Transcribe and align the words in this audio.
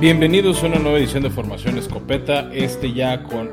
Bienvenidos 0.00 0.64
a 0.64 0.68
una 0.68 0.78
nueva 0.78 0.96
edición 0.96 1.22
de 1.22 1.28
Formación 1.28 1.76
Escopeta, 1.76 2.50
este 2.54 2.94
ya 2.94 3.22
con 3.22 3.50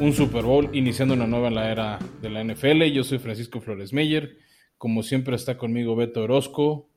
un 0.00 0.12
Super 0.12 0.42
Bowl, 0.42 0.68
iniciando 0.72 1.14
una 1.14 1.28
nueva 1.28 1.46
en 1.46 1.54
la 1.54 1.70
era 1.70 1.98
de 2.20 2.28
la 2.28 2.42
NFL. 2.42 2.82
Yo 2.86 3.04
soy 3.04 3.20
Francisco 3.20 3.60
Flores 3.60 3.92
Meyer, 3.92 4.36
como 4.78 5.04
siempre 5.04 5.36
está 5.36 5.56
conmigo 5.56 5.94
Beto 5.94 6.24
Orozco. 6.24 6.88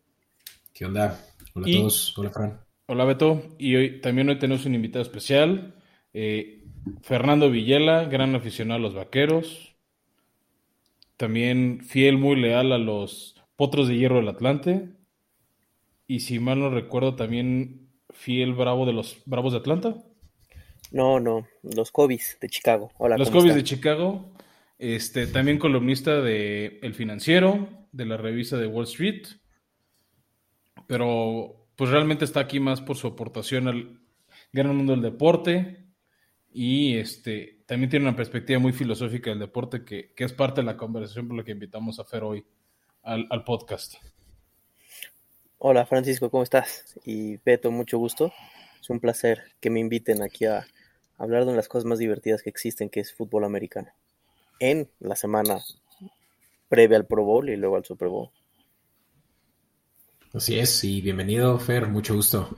¿Qué 0.73 0.85
onda? 0.85 1.23
Hola 1.53 1.67
a 1.67 1.71
todos, 1.71 2.17
hola 2.17 2.31
Fran. 2.31 2.61
Hola 2.87 3.05
Beto, 3.05 3.43
y 3.59 3.75
hoy 3.75 4.01
también 4.01 4.29
hoy 4.29 4.39
tenemos 4.39 4.65
un 4.65 4.73
invitado 4.73 5.03
especial, 5.03 5.75
eh, 6.11 6.63
Fernando 7.03 7.51
Villela, 7.51 8.05
gran 8.05 8.33
aficionado 8.33 8.79
a 8.79 8.81
los 8.81 8.95
vaqueros, 8.95 9.75
también 11.15 11.81
fiel, 11.83 12.17
muy 12.17 12.37
leal 12.37 12.71
a 12.71 12.79
los 12.79 13.35
Potros 13.55 13.87
de 13.87 13.97
Hierro 13.97 14.15
del 14.15 14.29
Atlante, 14.29 14.89
y 16.07 16.21
si 16.21 16.39
mal 16.39 16.59
no 16.59 16.71
recuerdo 16.71 17.15
también 17.15 17.82
fiel 18.23 18.53
bravo 18.53 18.85
de 18.85 18.93
los 18.93 19.21
Bravos 19.25 19.51
de 19.51 19.59
Atlanta. 19.59 19.95
No, 20.91 21.19
no, 21.19 21.45
los 21.61 21.91
Cobis 21.91 22.37
de 22.39 22.47
Chicago. 22.47 22.91
Hola, 22.97 23.17
los 23.17 23.29
Cobis 23.29 23.53
de 23.53 23.63
Chicago, 23.63 24.31
este, 24.77 25.27
también 25.27 25.59
columnista 25.59 26.21
de 26.21 26.79
El 26.81 26.93
Financiero, 26.93 27.67
de 27.91 28.05
la 28.05 28.15
revista 28.15 28.57
de 28.57 28.67
Wall 28.67 28.85
Street, 28.85 29.27
pero 30.87 31.67
pues 31.75 31.89
realmente 31.89 32.23
está 32.23 32.39
aquí 32.39 32.59
más 32.59 32.79
por 32.79 32.95
su 32.95 33.07
aportación 33.07 33.67
al 33.67 33.99
gran 34.53 34.75
mundo 34.75 34.93
del 34.93 35.01
deporte 35.01 35.87
y 36.51 36.95
este 36.95 37.63
también 37.65 37.89
tiene 37.89 38.05
una 38.05 38.15
perspectiva 38.15 38.59
muy 38.59 38.71
filosófica 38.71 39.31
del 39.31 39.39
deporte 39.39 39.83
que, 39.83 40.13
es 40.15 40.33
parte 40.33 40.61
de 40.61 40.65
la 40.65 40.77
conversación 40.77 41.27
por 41.27 41.37
la 41.37 41.43
que 41.43 41.51
invitamos 41.51 41.99
a 41.99 42.03
hacer 42.03 42.23
hoy 42.23 42.45
al, 43.01 43.43
podcast. 43.43 43.95
Hola 45.65 45.85
Francisco, 45.85 46.29
¿cómo 46.29 46.43
estás? 46.43 46.99
Y 47.05 47.37
Beto, 47.37 47.71
mucho 47.71 47.97
gusto. 47.97 48.33
Es 48.81 48.89
un 48.89 48.99
placer 48.99 49.43
que 49.61 49.69
me 49.69 49.79
inviten 49.79 50.21
aquí 50.21 50.43
a 50.43 50.67
hablar 51.17 51.39
de 51.39 51.43
una 51.45 51.51
de 51.53 51.57
las 51.59 51.69
cosas 51.69 51.85
más 51.85 51.99
divertidas 51.99 52.43
que 52.43 52.49
existen, 52.49 52.89
que 52.89 52.99
es 52.99 53.13
fútbol 53.13 53.45
americano. 53.45 53.87
En 54.59 54.89
la 54.99 55.15
semana 55.15 55.63
previa 56.67 56.97
al 56.97 57.07
Pro 57.07 57.23
Bowl 57.23 57.49
y 57.49 57.55
luego 57.55 57.77
al 57.77 57.85
Super 57.85 58.09
Bowl. 58.09 58.29
Así 60.33 60.59
es, 60.59 60.83
y 60.83 60.99
bienvenido, 60.99 61.57
Fer, 61.59 61.87
mucho 61.87 62.13
gusto. 62.13 62.57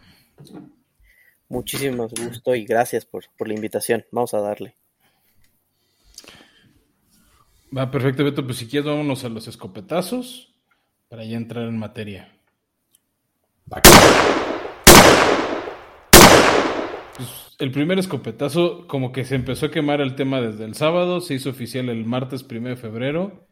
Muchísimo 1.48 2.08
gusto 2.08 2.56
y 2.56 2.66
gracias 2.66 3.06
por, 3.06 3.24
la 3.38 3.54
invitación. 3.54 4.04
Vamos 4.12 4.34
a 4.34 4.40
darle. 4.40 4.78
Va, 7.78 7.92
perfecto, 7.92 8.24
Beto. 8.24 8.44
Pues 8.44 8.58
si 8.58 8.68
quieres, 8.68 8.88
vámonos 8.88 9.24
a 9.24 9.30
los 9.30 9.48
escopetazos 9.48 10.56
para 11.08 11.24
ya 11.24 11.38
entrar 11.38 11.68
en 11.68 11.78
materia. 11.78 12.35
Pues, 17.18 17.56
el 17.58 17.72
primer 17.72 17.98
escopetazo, 17.98 18.88
como 18.88 19.12
que 19.12 19.26
se 19.26 19.36
empezó 19.36 19.68
a 19.68 19.72
quemar 19.72 20.02
el 20.02 20.16
tema 20.16 20.40
desde 20.40 20.66
el 20.66 20.76
sábado, 20.76 21.22
se 21.22 21.34
hizo 21.36 21.50
oficial 21.50 21.90
el 21.90 22.06
martes 22.06 22.46
1 22.50 22.70
de 22.70 22.76
febrero 22.76 23.48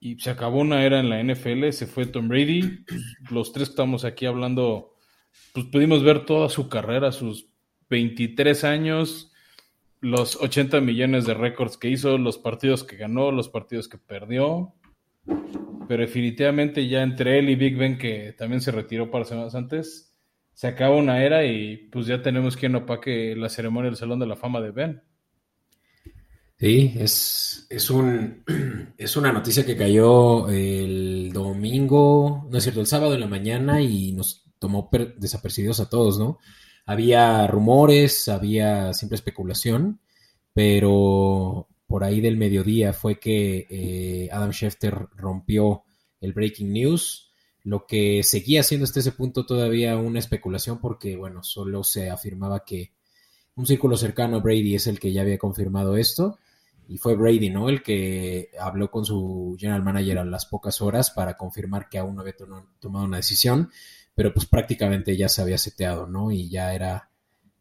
y 0.00 0.18
se 0.18 0.30
acabó 0.30 0.58
una 0.60 0.84
era 0.84 0.98
en 0.98 1.10
la 1.10 1.22
NFL, 1.22 1.70
se 1.70 1.86
fue 1.86 2.06
Tom 2.06 2.28
Brady. 2.28 2.84
Los 3.30 3.52
tres 3.52 3.68
estamos 3.68 4.04
aquí 4.04 4.26
hablando, 4.26 4.96
pues 5.52 5.66
pudimos 5.66 6.02
ver 6.02 6.26
toda 6.26 6.48
su 6.48 6.68
carrera, 6.68 7.12
sus 7.12 7.50
23 7.88 8.64
años, 8.64 9.32
los 10.00 10.34
80 10.36 10.80
millones 10.80 11.24
de 11.24 11.34
récords 11.34 11.76
que 11.76 11.88
hizo, 11.88 12.18
los 12.18 12.36
partidos 12.38 12.82
que 12.82 12.96
ganó, 12.96 13.30
los 13.30 13.48
partidos 13.48 13.86
que 13.86 13.98
perdió. 13.98 14.74
Pero 15.24 16.02
definitivamente 16.02 16.88
ya 16.88 17.02
entre 17.02 17.38
él 17.38 17.50
y 17.50 17.54
Big 17.54 17.76
Ben, 17.76 17.98
que 17.98 18.32
también 18.32 18.60
se 18.60 18.70
retiró 18.70 19.10
para 19.10 19.24
semanas 19.24 19.54
antes, 19.54 20.14
se 20.54 20.66
acaba 20.68 20.96
una 20.96 21.22
era 21.22 21.44
y 21.44 21.88
pues 21.90 22.06
ya 22.06 22.22
tenemos 22.22 22.56
quien 22.56 22.74
opaque 22.74 23.34
la 23.36 23.48
ceremonia 23.48 23.90
del 23.90 23.98
Salón 23.98 24.18
de 24.18 24.26
la 24.26 24.36
Fama 24.36 24.60
de 24.60 24.70
Ben. 24.70 25.02
Sí, 26.58 26.94
es, 26.96 27.66
es, 27.70 27.90
un, 27.90 28.44
es 28.96 29.16
una 29.16 29.32
noticia 29.32 29.66
que 29.66 29.76
cayó 29.76 30.48
el 30.48 31.32
domingo, 31.32 32.46
no 32.50 32.58
es 32.58 32.62
cierto, 32.62 32.80
el 32.80 32.86
sábado 32.86 33.14
en 33.14 33.20
la 33.20 33.26
mañana 33.26 33.80
y 33.80 34.12
nos 34.12 34.44
tomó 34.58 34.88
desapercibidos 35.16 35.80
a 35.80 35.88
todos, 35.88 36.18
¿no? 36.20 36.38
Había 36.86 37.46
rumores, 37.48 38.28
había 38.28 38.92
siempre 38.92 39.16
especulación, 39.16 40.00
pero 40.52 41.68
por 41.92 42.04
ahí 42.04 42.22
del 42.22 42.38
mediodía 42.38 42.94
fue 42.94 43.20
que 43.20 43.66
eh, 43.68 44.30
Adam 44.32 44.50
Schefter 44.50 45.08
rompió 45.14 45.82
el 46.22 46.32
breaking 46.32 46.72
news, 46.72 47.30
lo 47.64 47.84
que 47.86 48.22
seguía 48.22 48.62
siendo 48.62 48.84
hasta 48.84 49.00
ese 49.00 49.12
punto 49.12 49.44
todavía 49.44 49.98
una 49.98 50.18
especulación 50.18 50.80
porque, 50.80 51.16
bueno, 51.18 51.42
solo 51.42 51.84
se 51.84 52.08
afirmaba 52.08 52.64
que 52.64 52.94
un 53.56 53.66
círculo 53.66 53.98
cercano 53.98 54.38
a 54.38 54.40
Brady 54.40 54.74
es 54.74 54.86
el 54.86 54.98
que 54.98 55.12
ya 55.12 55.20
había 55.20 55.36
confirmado 55.36 55.98
esto 55.98 56.38
y 56.88 56.96
fue 56.96 57.14
Brady, 57.14 57.50
¿no? 57.50 57.68
El 57.68 57.82
que 57.82 58.48
habló 58.58 58.90
con 58.90 59.04
su 59.04 59.54
general 59.60 59.82
manager 59.82 60.16
a 60.16 60.24
las 60.24 60.46
pocas 60.46 60.80
horas 60.80 61.10
para 61.10 61.36
confirmar 61.36 61.90
que 61.90 61.98
aún 61.98 62.16
no 62.16 62.22
había 62.22 62.36
tomado 62.80 63.04
una 63.04 63.18
decisión, 63.18 63.70
pero 64.14 64.32
pues 64.32 64.46
prácticamente 64.46 65.14
ya 65.14 65.28
se 65.28 65.42
había 65.42 65.58
seteado, 65.58 66.06
¿no? 66.06 66.32
Y 66.32 66.48
ya 66.48 66.72
era 66.72 67.10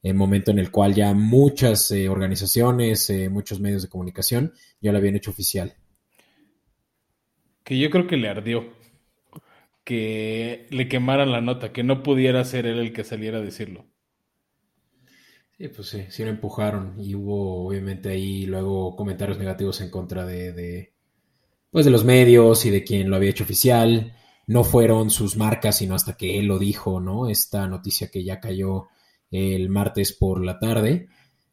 el 0.04 0.16
momento 0.16 0.52
en 0.52 0.60
el 0.60 0.72
cual 0.72 0.94
ya 0.94 1.14
muchas 1.14 1.92
eh, 1.92 2.10
organizaciones, 2.10 3.10
eh, 3.10 3.30
muchos 3.30 3.60
medios 3.60 3.84
de 3.84 3.90
comunicación 3.90 4.54
ya 4.82 4.92
lo 4.92 4.98
habían 4.98 5.16
hecho 5.16 5.32
oficial. 5.32 5.76
Que 7.64 7.78
yo 7.78 7.90
creo 7.90 8.08
que 8.08 8.18
le 8.18 8.30
ardió 8.30 8.82
que 9.84 10.68
le 10.70 10.88
quemaran 10.88 11.32
la 11.32 11.42
nota, 11.42 11.74
que 11.74 11.84
no 11.84 12.04
pudiera 12.04 12.44
ser 12.46 12.66
él 12.66 12.80
el 12.80 12.94
que 12.94 13.04
saliera 13.04 13.40
a 13.40 13.42
decirlo. 13.42 13.86
Sí, 15.58 15.68
pues 15.68 15.90
sí, 15.90 16.06
sí 16.10 16.24
lo 16.24 16.30
empujaron 16.30 16.96
y 16.98 17.14
hubo 17.14 17.68
obviamente 17.68 18.10
ahí 18.10 18.46
luego 18.46 18.96
comentarios 18.96 19.38
negativos 19.38 19.82
en 19.82 19.92
contra 19.92 20.26
de, 20.26 20.94
pues 21.70 21.86
de 21.86 21.92
los 21.92 22.04
medios 22.04 22.66
y 22.66 22.72
de 22.72 22.84
quien 22.84 23.10
lo 23.10 23.16
había 23.16 23.30
hecho 23.30 23.44
oficial. 23.44 24.16
No 24.48 24.64
fueron 24.64 25.10
sus 25.12 25.38
marcas, 25.38 25.78
sino 25.78 25.94
hasta 25.94 26.18
que 26.18 26.40
él 26.40 26.48
lo 26.48 26.58
dijo, 26.58 27.00
¿no? 27.00 27.30
Esta 27.30 27.68
noticia 27.68 28.10
que 28.10 28.24
ya 28.24 28.40
cayó 28.40 28.88
el 29.32 29.70
martes 29.70 30.14
por 30.14 30.44
la 30.44 30.60
tarde, 30.60 31.08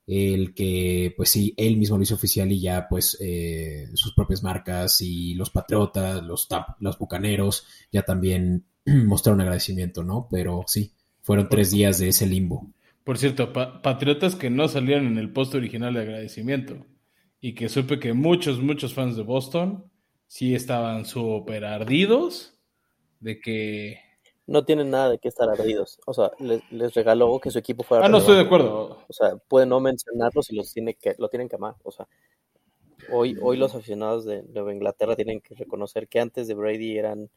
el 0.06 0.54
que, 0.54 1.12
pues 1.16 1.28
sí, 1.28 1.54
él 1.56 1.76
mismo 1.76 1.96
lo 1.96 2.02
hizo 2.02 2.14
oficial 2.14 2.50
y 2.50 2.60
ya, 2.60 2.88
pues, 2.88 3.16
eh, 3.20 3.88
sus 3.94 4.14
propias 4.14 4.42
marcas 4.42 5.00
y 5.00 5.34
los 5.34 5.50
patriotas, 5.50 6.22
los, 6.22 6.48
los 6.80 6.98
bucaneros, 6.98 7.66
ya 7.92 8.02
también 8.02 8.64
mostraron 8.86 9.42
agradecimiento, 9.42 10.02
¿no? 10.02 10.26
Pero 10.30 10.64
sí, 10.66 10.92
fueron 11.20 11.48
tres 11.48 11.70
días 11.70 11.98
de 11.98 12.08
ese 12.08 12.26
limbo. 12.26 12.72
Por 13.04 13.18
cierto, 13.18 13.52
patriotas 13.52 14.34
que 14.34 14.50
no 14.50 14.68
salieron 14.68 15.06
en 15.06 15.18
el 15.18 15.30
post 15.30 15.54
original 15.54 15.94
de 15.94 16.00
agradecimiento 16.00 16.86
y 17.40 17.54
que 17.54 17.68
supe 17.68 17.98
que 17.98 18.12
muchos, 18.12 18.60
muchos 18.60 18.94
fans 18.94 19.16
de 19.16 19.22
Boston 19.22 19.84
sí 20.26 20.54
estaban 20.54 21.04
súper 21.04 21.64
ardidos 21.64 22.58
de 23.20 23.40
que... 23.40 24.07
No 24.48 24.64
tienen 24.64 24.90
nada 24.90 25.10
de 25.10 25.18
qué 25.18 25.28
estar 25.28 25.48
ardidos. 25.48 26.00
O 26.06 26.12
sea, 26.12 26.32
les, 26.40 26.94
regaló 26.94 27.38
que 27.38 27.50
su 27.50 27.58
equipo 27.58 27.84
fuera... 27.84 28.04
Ah, 28.04 28.08
no 28.08 28.18
estoy 28.18 28.34
de 28.34 28.42
acuerdo. 28.42 28.98
O 29.08 29.12
sea, 29.12 29.36
pueden 29.36 29.68
no 29.68 29.78
mencionarlos 29.78 30.50
y 30.50 30.56
los 30.56 30.72
tiene 30.72 30.94
que, 30.94 31.14
lo 31.18 31.28
tienen 31.28 31.48
que 31.48 31.56
amar. 31.56 31.76
O 31.84 31.92
sea, 31.92 32.08
hoy, 33.12 33.36
hoy 33.40 33.56
los 33.56 33.74
aficionados 33.74 34.24
de 34.24 34.42
Nueva 34.42 34.72
Inglaterra 34.72 35.14
tienen 35.14 35.40
que 35.40 35.54
reconocer 35.54 36.08
que 36.08 36.18
antes 36.18 36.48
de 36.48 36.54
Brady 36.54 36.98
eran 36.98 37.30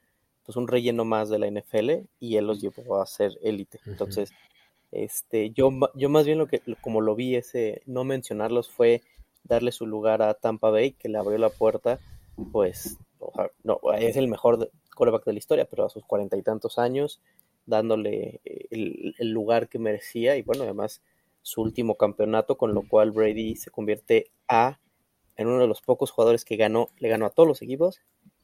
pues 0.43 0.55
un 0.55 0.67
relleno 0.67 1.05
más 1.05 1.29
de 1.29 1.37
la 1.37 1.47
NFL 1.47 2.07
y 2.19 2.37
él 2.37 2.47
los 2.47 2.59
llevó 2.61 3.01
a 3.01 3.05
ser 3.05 3.37
élite. 3.43 3.79
Entonces... 3.85 4.31
Este, 4.91 5.51
yo, 5.51 5.69
yo 5.95 6.09
más 6.09 6.25
bien 6.25 6.37
lo 6.37 6.47
que, 6.47 6.61
como 6.81 6.99
lo 6.99 7.15
vi, 7.15 7.37
ese 7.37 7.81
no 7.85 8.03
mencionarlos 8.03 8.69
fue 8.69 9.01
darle 9.43 9.71
su 9.71 9.85
lugar 9.85 10.21
a 10.21 10.33
Tampa 10.33 10.69
Bay, 10.69 10.91
que 10.91 11.09
le 11.09 11.17
abrió 11.17 11.37
la 11.37 11.49
puerta, 11.49 11.99
pues, 12.51 12.97
no, 13.63 13.79
es 13.97 14.17
el 14.17 14.27
mejor 14.27 14.69
coreback 15.01 15.25
de 15.25 15.33
la 15.33 15.39
historia, 15.39 15.65
pero 15.65 15.85
a 15.85 15.89
sus 15.89 16.05
cuarenta 16.05 16.37
y 16.37 16.43
tantos 16.43 16.77
años, 16.77 17.19
dándole 17.65 18.39
eh, 18.45 18.67
el, 19.17 19.31
lugar 19.31 19.67
que 19.67 19.79
merecía, 19.79 20.37
y 20.37 20.43
bueno, 20.43 20.63
además 20.63 21.01
su 21.41 21.61
último 21.61 21.95
campeonato, 21.95 22.55
con 22.55 22.73
lo 22.73 22.87
cual 22.87 23.11
Brady 23.11 23.55
se 23.55 23.71
convierte 23.71 24.31
a 24.47 24.79
en 25.37 25.47
uno 25.47 25.59
de 25.59 25.67
los 25.67 25.81
pocos 25.81 26.11
jugadores 26.11 26.45
que 26.45 26.55
ganó, 26.55 26.89
le 26.99 27.09
ganó 27.09 27.25
a 27.25 27.31
todos 27.31 27.47
los 27.47 27.61
equipos, 27.61 28.01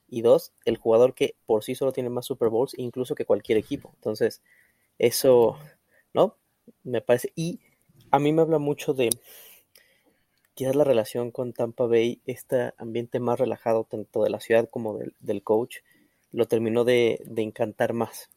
y 0.09 0.21
dos, 0.21 0.53
el 0.65 0.77
jugador 0.77 1.13
que 1.13 1.35
por 1.45 1.63
sí 1.63 1.75
solo 1.75 1.91
tiene 1.91 2.09
más 2.09 2.25
Super 2.25 2.49
Bowls, 2.49 2.73
incluso 2.77 3.13
que 3.13 3.25
cualquier 3.25 3.57
equipo. 3.57 3.91
Entonces, 3.95 4.41
eso 4.97 5.57
¿no? 6.17 6.35
Me 6.83 7.01
parece. 7.01 7.31
Y 7.35 7.59
a 8.11 8.19
mí 8.19 8.33
me 8.33 8.41
habla 8.41 8.57
mucho 8.57 8.93
de 8.93 9.09
quizás 10.55 10.75
la 10.75 10.83
relación 10.83 11.29
con 11.31 11.53
Tampa 11.53 11.85
Bay, 11.85 12.21
este 12.25 12.73
ambiente 12.77 13.19
más 13.19 13.39
relajado 13.39 13.83
tanto 13.83 14.23
de 14.23 14.31
la 14.31 14.39
ciudad 14.39 14.67
como 14.69 14.97
del, 15.19 15.43
coach, 15.43 15.77
lo 16.31 16.45
terminó 16.45 16.83
de, 16.83 17.19
encantar 17.35 17.93
más. 17.93 18.29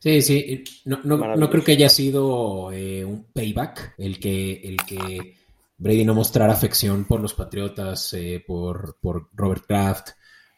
sí. 0.00 0.22
sí, 0.22 0.64
No, 0.84 1.00
no, 1.04 1.50
creo 1.50 1.64
que 1.64 1.72
haya 1.72 1.88
sido 1.88 2.72
eh, 2.72 3.04
un 3.04 3.24
payback 3.32 3.94
el 3.98 4.18
que, 4.18 4.60
el 4.64 4.76
que 4.78 5.36
Brady 5.78 6.04
no 6.04 6.14
mostrara 6.14 6.52
afección 6.52 7.04
por 7.04 7.20
los 7.20 7.34
Patriotas, 7.34 8.12
eh, 8.14 8.42
por, 8.46 8.98
por 9.00 9.28
Robert 9.34 9.64
Kraft, 9.66 10.10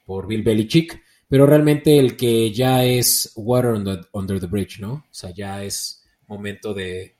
por 0.04 0.26
Bill 0.26 0.42
Belichick 0.42 1.04
pero 1.34 1.46
realmente 1.46 1.98
el 1.98 2.16
que 2.16 2.52
ya 2.52 2.84
es 2.84 3.32
water 3.34 3.72
under, 4.12 4.40
the 4.40 4.46
bridge, 4.46 4.78
¿no? 4.80 4.92
O 4.92 5.04
sea, 5.10 5.30
ya 5.30 5.64
es 5.64 6.04
momento 6.28 6.72
de 6.74 7.16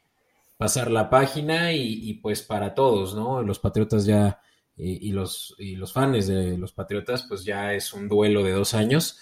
pasar 0.56 0.91
la 0.91 1.11
página 1.11 1.73
y, 1.73 2.15
pues 2.23 2.43
para 2.43 2.75
todos, 2.75 3.15
¿no? 3.15 3.43
Los 3.43 3.59
Patriotas 3.59 4.06
ya 4.06 4.41
y, 4.76 5.12
los, 5.12 5.55
y 5.59 5.76
los 5.76 5.93
fans 5.93 6.26
de 6.26 6.59
los 6.59 6.73
Patriotas 6.73 7.26
pues 7.29 7.44
ya 7.44 7.75
es 7.75 7.93
un 7.93 8.09
duelo 8.09 8.43
de 8.43 8.53
dos 8.53 8.75
años, 8.75 9.19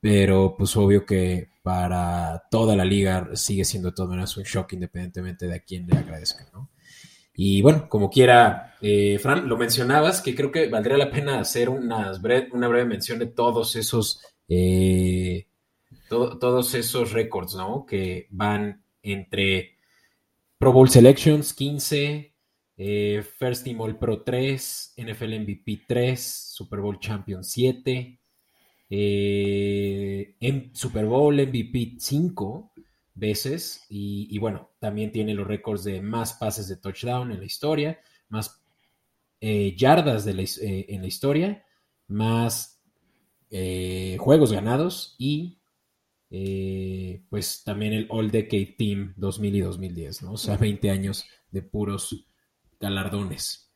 pero 0.00 0.54
pues 0.56 0.76
obvio 0.76 1.04
que 1.04 1.50
para 1.62 2.44
toda 2.50 2.76
la 2.76 2.84
liga 2.84 3.30
sigue 3.34 3.64
siendo 3.64 3.92
todo 3.92 4.08
menos 4.08 4.36
un 4.36 4.44
shock 4.44 4.72
independientemente 4.72 5.46
de 5.46 5.56
a 5.56 5.60
quién 5.60 5.86
le 5.86 5.98
agradezca. 5.98 6.46
Y 7.34 7.60
bueno, 7.60 7.88
como 7.88 8.08
quiera, 8.08 8.76
eh, 8.80 9.18
Fran, 9.18 9.46
lo 9.46 9.58
mencionabas, 9.58 10.22
que 10.22 10.34
creo 10.34 10.50
que 10.50 10.68
valdría 10.68 10.96
la 10.96 11.10
pena 11.10 11.40
hacer 11.40 11.68
unas 11.68 12.18
una 12.52 12.68
breve 12.68 12.86
mención 12.86 13.18
de 13.18 13.26
todos 13.26 13.76
esos, 13.76 14.22
eh, 14.48 15.46
todos 16.08 16.74
esos 16.74 17.12
récords, 17.12 17.54
¿no? 17.54 17.84
Que 17.84 18.26
van 18.30 18.82
entre 19.02 19.76
Pro 20.56 20.72
Bowl 20.72 20.88
Selections 20.88 21.52
15, 21.52 22.35
eh, 22.76 23.24
First 23.38 23.64
Team 23.64 23.80
All 23.80 23.98
Pro 23.98 24.22
3, 24.22 24.94
NFL 24.98 25.40
MVP 25.40 25.82
3, 25.86 26.20
Super 26.20 26.80
Bowl 26.80 26.98
Champion 26.98 27.42
7, 27.42 28.18
en 28.88 30.70
Super 30.74 31.06
Bowl 31.06 31.34
MVP 31.34 31.96
5, 31.98 32.72
veces 33.16 33.86
y, 33.88 34.38
bueno, 34.38 34.70
también 34.78 35.10
tiene 35.10 35.34
los 35.34 35.46
récords 35.46 35.82
de 35.84 36.00
más 36.00 36.34
pases 36.34 36.68
de 36.68 36.76
touchdown 36.76 37.32
en 37.32 37.40
la 37.40 37.46
historia, 37.46 37.98
más 38.28 38.62
eh, 39.40 39.74
yardas 39.76 40.24
de 40.24 40.32
eh, 40.32 40.86
en 40.88 41.00
la 41.00 41.06
historia, 41.06 41.64
más 42.06 42.80
eh, 43.50 44.16
juegos 44.20 44.52
ganados 44.52 45.16
y 45.18 45.58
pues 47.30 47.62
también 47.64 47.94
el 47.94 48.06
All 48.10 48.30
Decade 48.30 48.74
Team 48.76 49.14
2000 49.16 49.56
y 49.56 49.60
2010, 49.60 50.22
¿no? 50.22 50.32
O 50.32 50.36
sea, 50.36 50.58
20 50.58 50.90
años 50.90 51.24
de 51.50 51.62
puros 51.62 52.26
galardones. 52.80 53.72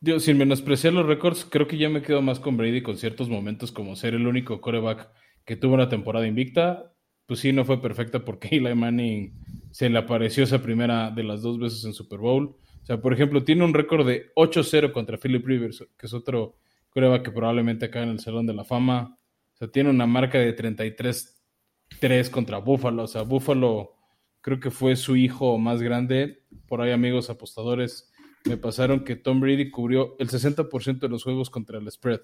Dios, 0.00 0.24
sin 0.24 0.36
menospreciar 0.36 0.92
los 0.92 1.06
récords, 1.06 1.46
creo 1.48 1.66
que 1.66 1.78
ya 1.78 1.88
me 1.88 2.02
quedo 2.02 2.20
más 2.20 2.38
con 2.38 2.56
Brady 2.56 2.82
con 2.82 2.98
ciertos 2.98 3.28
momentos 3.28 3.72
como 3.72 3.96
ser 3.96 4.14
el 4.14 4.26
único 4.26 4.60
coreback 4.60 5.10
que 5.44 5.56
tuvo 5.56 5.74
una 5.74 5.88
temporada 5.88 6.26
invicta, 6.26 6.94
pues 7.26 7.40
sí, 7.40 7.52
no 7.52 7.64
fue 7.64 7.80
perfecta 7.80 8.24
porque 8.24 8.48
Eli 8.52 8.74
Manning 8.74 9.32
se 9.70 9.88
le 9.88 9.98
apareció 9.98 10.44
esa 10.44 10.62
primera 10.62 11.10
de 11.10 11.24
las 11.24 11.42
dos 11.42 11.58
veces 11.58 11.84
en 11.84 11.92
Super 11.92 12.18
Bowl. 12.18 12.56
O 12.82 12.86
sea, 12.86 13.00
por 13.00 13.12
ejemplo, 13.12 13.44
tiene 13.44 13.64
un 13.64 13.72
récord 13.72 14.06
de 14.06 14.32
8-0 14.34 14.92
contra 14.92 15.18
Philip 15.18 15.46
Rivers, 15.46 15.86
que 15.98 16.06
es 16.06 16.12
otro 16.12 16.58
prueba 16.92 17.22
que 17.22 17.30
probablemente 17.30 17.86
acá 17.86 18.02
en 18.02 18.10
el 18.10 18.20
Salón 18.20 18.46
de 18.46 18.54
la 18.54 18.64
Fama. 18.64 19.18
O 19.54 19.56
sea, 19.56 19.68
tiene 19.68 19.90
una 19.90 20.06
marca 20.06 20.38
de 20.38 20.54
33-3 20.54 22.30
contra 22.30 22.58
Buffalo. 22.58 23.04
O 23.04 23.06
sea, 23.06 23.22
Buffalo 23.22 23.94
creo 24.40 24.60
que 24.60 24.70
fue 24.70 24.96
su 24.96 25.16
hijo 25.16 25.58
más 25.58 25.80
grande. 25.80 26.43
Por 26.74 26.82
ahí, 26.82 26.90
amigos 26.90 27.30
apostadores, 27.30 28.10
me 28.46 28.56
pasaron 28.56 29.04
que 29.04 29.14
Tom 29.14 29.38
Brady 29.38 29.70
cubrió 29.70 30.16
el 30.18 30.28
60% 30.28 30.98
de 30.98 31.08
los 31.08 31.22
juegos 31.22 31.48
contra 31.48 31.78
el 31.78 31.88
spread. 31.88 32.18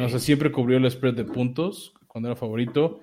O 0.00 0.08
sea, 0.08 0.18
siempre 0.18 0.50
cubrió 0.50 0.78
el 0.78 0.90
spread 0.90 1.14
de 1.14 1.24
puntos 1.24 1.94
cuando 2.08 2.28
era 2.28 2.34
favorito 2.34 2.98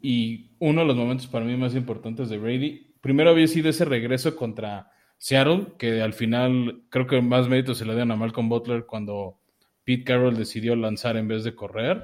y 0.00 0.50
uno 0.58 0.80
de 0.80 0.86
los 0.88 0.96
momentos 0.96 1.28
para 1.28 1.44
mí 1.44 1.56
más 1.56 1.76
importantes 1.76 2.28
de 2.28 2.38
Brady, 2.38 2.92
primero 3.00 3.30
había 3.30 3.46
sido 3.46 3.68
ese 3.68 3.84
regreso 3.84 4.34
contra 4.34 4.90
Seattle, 5.16 5.68
que 5.78 6.02
al 6.02 6.12
final 6.12 6.82
creo 6.88 7.06
que 7.06 7.22
más 7.22 7.48
méritos 7.48 7.78
se 7.78 7.84
le 7.84 7.92
dieron 7.92 8.10
a 8.10 8.16
Malcolm 8.16 8.48
Butler 8.48 8.84
cuando 8.84 9.38
Pete 9.84 10.02
Carroll 10.02 10.36
decidió 10.36 10.74
lanzar 10.74 11.16
en 11.16 11.28
vez 11.28 11.44
de 11.44 11.54
correr. 11.54 12.02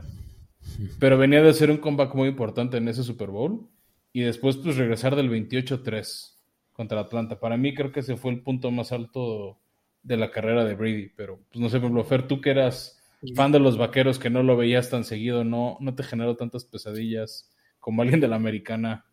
Pero 1.01 1.19
venía 1.19 1.43
de 1.43 1.53
ser 1.53 1.73
un 1.73 1.79
comeback 1.79 2.15
muy 2.15 2.29
importante 2.29 2.77
en 2.77 2.87
ese 2.87 3.03
Super 3.03 3.31
Bowl. 3.31 3.69
Y 4.13 4.21
después, 4.21 4.59
pues 4.59 4.77
regresar 4.77 5.17
del 5.17 5.29
28-3 5.29 6.38
contra 6.79 7.01
Atlanta. 7.01 7.41
Para 7.41 7.57
mí, 7.57 7.75
creo 7.75 7.91
que 7.91 8.01
ese 8.01 8.17
fue 8.17 8.31
el 8.31 8.41
punto 8.41 8.71
más 8.71 8.93
alto 8.93 9.59
de 10.05 10.17
la 10.17 10.31
carrera 10.31 10.65
de 10.65 10.77
Brady. 10.77 11.09
Pero, 11.17 11.41
pues 11.51 11.61
no 11.61 11.69
sé, 11.69 11.81
por 11.81 12.05
Fer, 12.05 12.29
tú 12.29 12.41
que 12.41 12.51
eras 12.51 13.03
fan 13.35 13.51
de 13.51 13.59
los 13.59 13.77
vaqueros, 13.77 14.21
que 14.21 14.31
no 14.31 14.45
lo 14.45 14.57
veías 14.57 14.89
tan 14.89 15.03
seguido, 15.03 15.43
no, 15.43 15.77
no 15.81 15.97
te 15.97 16.05
generó 16.05 16.37
tantas 16.37 16.65
pesadillas 16.65 17.51
como 17.81 18.03
alguien 18.03 18.21
de 18.21 18.29
la 18.29 18.37
americana. 18.37 19.07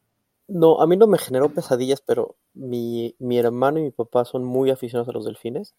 No, 0.47 0.79
a 0.79 0.85
mí 0.85 0.95
no 0.95 1.07
me 1.07 1.17
generó 1.17 1.51
pesadillas, 1.55 2.01
pero 2.01 2.35
mi, 2.53 3.15
hermano 3.31 3.79
y 3.79 3.81
mi 3.81 3.91
papá 3.91 4.25
son 4.25 4.45
muy 4.45 4.69
aficionados 4.69 5.09
a 5.09 5.13
los 5.13 5.25
delfines. 5.25 5.73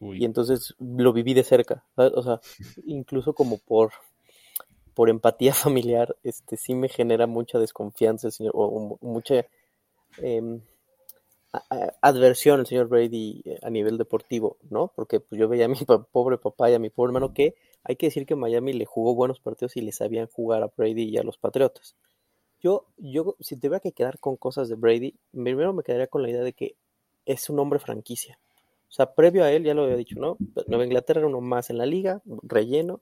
Y 0.00 0.24
entonces 0.24 0.74
lo 0.78 1.12
viví 1.12 1.34
de 1.34 1.44
cerca, 1.44 1.84
O 1.96 2.22
sea, 2.22 2.40
incluso 2.86 3.34
como 3.34 3.58
por, 3.58 3.92
por 4.94 5.10
empatía 5.10 5.52
familiar, 5.52 6.16
este 6.22 6.56
sí 6.56 6.74
me 6.74 6.88
genera 6.88 7.26
mucha 7.26 7.58
desconfianza 7.58 8.30
señor, 8.30 8.52
o, 8.54 8.96
mucha 9.02 9.44
em, 10.16 10.62
adversión 12.00 12.60
el 12.60 12.66
señor 12.66 12.88
Brady 12.88 13.42
eh, 13.44 13.58
a 13.62 13.70
nivel 13.70 13.98
deportivo, 13.98 14.58
¿no? 14.70 14.92
Porque 14.94 15.20
pues, 15.20 15.38
yo 15.38 15.48
veía 15.48 15.66
a 15.66 15.68
mi 15.68 15.76
pobre 16.12 16.38
papá 16.38 16.70
y 16.70 16.74
a 16.74 16.78
mi 16.78 16.90
pobre 16.90 17.10
hermano 17.10 17.34
que 17.34 17.54
hay 17.84 17.96
que 17.96 18.06
decir 18.06 18.26
que 18.26 18.36
Miami 18.36 18.72
le 18.72 18.84
jugó 18.84 19.14
buenos 19.14 19.40
partidos 19.40 19.76
y 19.76 19.80
le 19.80 19.92
sabían 19.92 20.26
jugar 20.26 20.62
a 20.62 20.70
Brady 20.76 21.04
y 21.04 21.18
a 21.18 21.22
los 21.22 21.38
Patriotas. 21.38 21.94
Yo, 22.60 22.86
yo, 22.96 23.36
si 23.40 23.56
tuviera 23.56 23.80
que 23.80 23.92
quedar 23.92 24.18
con 24.18 24.36
cosas 24.36 24.68
de 24.68 24.74
Brady, 24.74 25.14
primero 25.30 25.72
me 25.72 25.82
quedaría 25.82 26.06
con 26.06 26.22
la 26.22 26.30
idea 26.30 26.42
de 26.42 26.52
que 26.52 26.74
es 27.26 27.48
un 27.50 27.58
hombre 27.58 27.78
franquicia. 27.78 28.38
O 28.88 28.92
sea, 28.92 29.14
previo 29.14 29.44
a 29.44 29.52
él, 29.52 29.64
ya 29.64 29.74
lo 29.74 29.84
había 29.84 29.96
dicho, 29.96 30.18
¿no? 30.18 30.36
Nueva 30.66 30.84
Inglaterra 30.84 31.20
era 31.20 31.28
uno 31.28 31.40
más 31.40 31.70
en 31.70 31.78
la 31.78 31.86
liga, 31.86 32.22
relleno, 32.42 33.00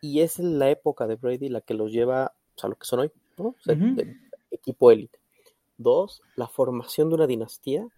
y 0.00 0.20
es 0.20 0.38
la 0.38 0.70
época 0.70 1.06
de 1.06 1.16
Brady 1.16 1.48
la 1.48 1.60
que 1.60 1.74
los 1.74 1.92
lleva 1.92 2.32
a 2.62 2.68
lo 2.68 2.76
que 2.76 2.86
son 2.86 3.00
hoy, 3.00 3.10
¿no? 3.36 3.48
O 3.48 3.56
sea, 3.60 3.76
equipo 4.50 4.90
élite. 4.90 5.17
Dos, 5.78 6.22
la 6.36 6.48
formación 6.48 7.08
de 7.08 7.14
una 7.14 7.26
dinastía 7.26 7.88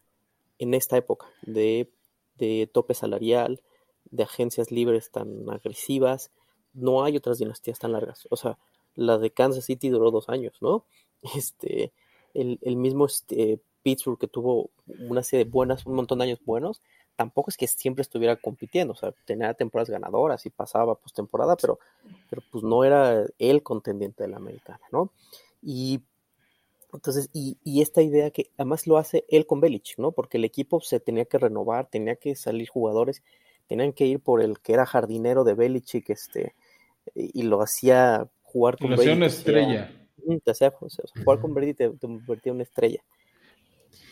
en 0.59 0.75
esta 0.75 0.97
época 0.97 1.27
de, 1.43 1.91
de 2.37 2.71
tope 2.73 2.95
salarial, 2.95 3.63
de 4.11 4.23
agencias 4.23 4.71
libres 4.71 5.11
tan 5.11 5.49
agresivas. 5.51 6.31
No 6.73 7.05
hay 7.05 7.17
otras 7.17 7.39
dinastías 7.39 7.79
tan 7.79 7.93
largas. 7.93 8.29
O 8.31 8.37
sea, 8.37 8.59
la 8.95 9.19
de 9.19 9.31
Kansas 9.31 9.65
City 9.65 9.89
duró 9.89 10.11
dos 10.11 10.29
años, 10.29 10.57
¿no? 10.61 10.85
Este, 11.37 11.93
el, 12.33 12.77
mismo 12.77 13.05
este, 13.05 13.61
Pittsburgh 13.83 14.19
que 14.19 14.27
tuvo 14.27 14.71
una 15.09 15.23
serie 15.23 15.45
de 15.45 15.51
buenas, 15.51 15.85
un 15.85 15.95
montón 15.95 16.19
de 16.19 16.25
años 16.25 16.41
buenos, 16.45 16.81
tampoco 17.17 17.51
es 17.51 17.57
que 17.59 17.67
siempre 17.67 18.03
estuviera 18.03 18.37
compitiendo, 18.37 18.95
o 18.95 18.97
sea, 18.97 19.13
tenía 19.27 19.53
temporadas 19.53 19.91
ganadoras 19.91 20.47
y 20.47 20.51
pasaba 20.51 20.95
postemporada, 20.95 21.57
pero, 21.57 21.79
pero 22.31 22.43
pues 22.51 22.65
no 22.65 22.85
era 22.85 23.27
el 23.39 23.63
contendiente 23.63 24.23
de 24.23 24.31
la 24.31 24.39
americana, 24.39 24.81
¿no? 24.91 25.13
Y 25.63 26.01
entonces, 26.93 27.31
y, 27.33 27.59
y, 27.65 27.83
esta 27.83 28.03
idea 28.03 28.31
que 28.31 28.51
además 28.57 28.87
lo 28.87 28.97
hace 28.97 29.25
él 29.29 29.47
con 29.47 29.61
Belichick, 29.61 29.99
¿no? 29.99 30.13
Porque 30.13 30.39
el 30.39 30.45
equipo 30.45 30.81
se 30.81 31.01
tenía 31.01 31.25
que 31.25 31.39
renovar, 31.39 31.89
tenía 31.89 32.17
que 32.17 32.35
salir 32.35 32.69
jugadores, 32.69 33.23
tenían 33.67 33.93
que 33.93 34.07
ir 34.07 34.21
por 34.21 34.43
el 34.43 34.61
que 34.61 34.73
era 34.73 34.87
jardinero 34.87 35.45
de 35.45 35.55
Belichick, 35.55 36.11
este, 36.11 36.55
y 37.15 37.43
lo 37.43 37.63
hacía 37.63 38.29
jugar 38.43 38.77
con 38.79 38.91
Brady. 38.91 39.11
una 39.11 39.27
estrella. 39.27 39.97
Te 40.45 40.51
hacía, 40.51 40.71
jugar 40.71 41.41
con 41.41 41.55
Brady 41.55 41.75
te, 41.75 41.91
convertía 41.99 42.51
en 42.51 42.57
una 42.57 42.65
estrella. 42.65 43.01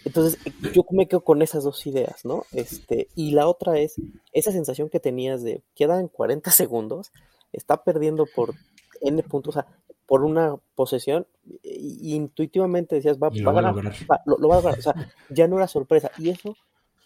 Entonces, 0.04 0.38
yo 0.72 0.84
me 0.90 1.06
quedo 1.06 1.22
con 1.22 1.42
esas 1.42 1.64
dos 1.64 1.86
ideas, 1.86 2.24
¿no? 2.24 2.44
Este, 2.52 3.08
y 3.14 3.32
la 3.32 3.46
otra 3.46 3.78
es 3.78 3.96
esa 4.32 4.52
sensación 4.52 4.88
que 4.88 5.00
tenías 5.00 5.42
de 5.42 5.62
quedan 5.74 6.08
40 6.08 6.50
segundos, 6.50 7.12
está 7.52 7.82
perdiendo 7.82 8.26
por 8.34 8.54
N 9.00 9.22
puntos, 9.24 9.56
o 9.56 9.60
sea, 9.60 9.66
por 10.08 10.24
una 10.24 10.56
posesión, 10.74 11.26
y, 11.62 12.14
intuitivamente 12.14 12.96
decías, 12.96 13.18
va, 13.18 13.28
va 13.28 13.50
a 13.50 13.54
ganar, 13.54 13.74
lo, 14.24 14.48
va 14.48 14.56
a 14.56 14.60
ganar, 14.62 14.78
o 14.78 14.82
sea, 14.82 14.94
ya 15.28 15.46
no 15.46 15.58
era 15.58 15.68
sorpresa. 15.68 16.10
Y 16.16 16.30
eso, 16.30 16.56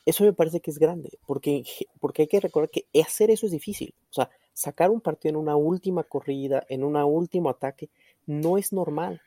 eso 0.07 0.23
me 0.23 0.33
parece 0.33 0.61
que 0.61 0.71
es 0.71 0.79
grande, 0.79 1.19
porque, 1.27 1.65
porque 1.99 2.23
hay 2.23 2.29
que 2.29 2.39
recordar 2.39 2.71
que 2.71 2.87
hacer 3.03 3.33
eso 3.33 3.45
es 3.47 3.53
difícil. 3.53 3.93
O 4.11 4.13
sea, 4.15 4.31
sacar 4.53 4.91
un 4.91 5.01
partido 5.01 5.31
en 5.31 5.37
una 5.37 5.57
última 5.57 6.05
corrida, 6.05 6.65
en 6.69 6.85
un 6.85 6.95
último 6.95 7.51
ataque, 7.51 7.91
no 8.25 8.57
es 8.57 8.73
normal. 8.73 9.21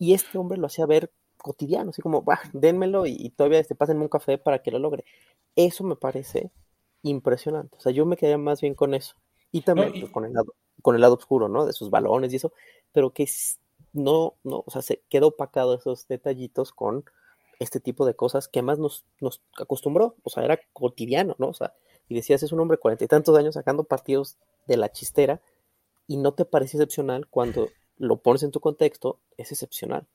Y 0.00 0.14
este 0.14 0.36
hombre 0.36 0.58
lo 0.58 0.66
hacía 0.66 0.84
ver 0.86 1.12
cotidiano, 1.36 1.90
así 1.90 2.02
como, 2.02 2.22
bah, 2.22 2.40
dénmelo 2.52 3.06
y, 3.06 3.30
todavía 3.30 3.60
este, 3.60 3.76
pásenme 3.76 4.02
un 4.02 4.08
café 4.08 4.36
para 4.36 4.58
que 4.58 4.72
lo 4.72 4.80
logre. 4.80 5.04
Eso 5.54 5.84
me 5.84 5.94
parece 5.94 6.50
impresionante. 7.02 7.76
O 7.76 7.80
sea, 7.80 7.92
yo 7.92 8.04
me 8.04 8.16
quedaría 8.16 8.38
más 8.38 8.60
bien 8.60 8.74
con 8.74 8.94
eso. 8.94 9.14
Y 9.52 9.60
también 9.60 9.92
pues, 9.92 10.10
con, 10.10 10.24
el 10.24 10.32
lado, 10.32 10.54
con 10.80 10.96
el 10.96 11.00
lado 11.00 11.14
oscuro, 11.14 11.48
¿no? 11.48 11.66
De 11.66 11.72
sus 11.72 11.88
balones 11.88 12.32
y 12.32 12.36
eso, 12.36 12.52
pero 12.92 13.10
que 13.10 13.28
no, 13.92 14.34
no, 14.44 14.64
o 14.66 14.70
sea, 14.70 14.82
se 14.82 15.02
quedó 15.08 15.28
opacado 15.28 15.74
esos 15.74 16.08
detallitos 16.08 16.72
con 16.72 17.04
este 17.58 17.80
tipo 17.80 18.06
de 18.06 18.14
cosas 18.14 18.48
que 18.48 18.58
además 18.58 18.78
nos, 18.78 19.04
nos 19.20 19.42
acostumbró, 19.58 20.16
o 20.22 20.30
sea, 20.30 20.44
era 20.44 20.60
cotidiano, 20.72 21.36
¿no? 21.38 21.48
O 21.48 21.54
sea, 21.54 21.74
y 22.08 22.14
decías, 22.14 22.42
es 22.42 22.52
un 22.52 22.60
hombre 22.60 22.78
cuarenta 22.78 23.04
y 23.04 23.08
tantos 23.08 23.36
años 23.38 23.54
sacando 23.54 23.84
partidos 23.84 24.36
de 24.66 24.76
la 24.76 24.90
chistera 24.90 25.40
y 26.06 26.16
no 26.16 26.34
te 26.34 26.44
parece 26.44 26.76
excepcional 26.76 27.26
cuando 27.28 27.68
lo 27.98 28.20
pones 28.20 28.42
en 28.42 28.50
tu 28.50 28.60
contexto, 28.60 29.20
es 29.36 29.52
excepcional. 29.52 30.06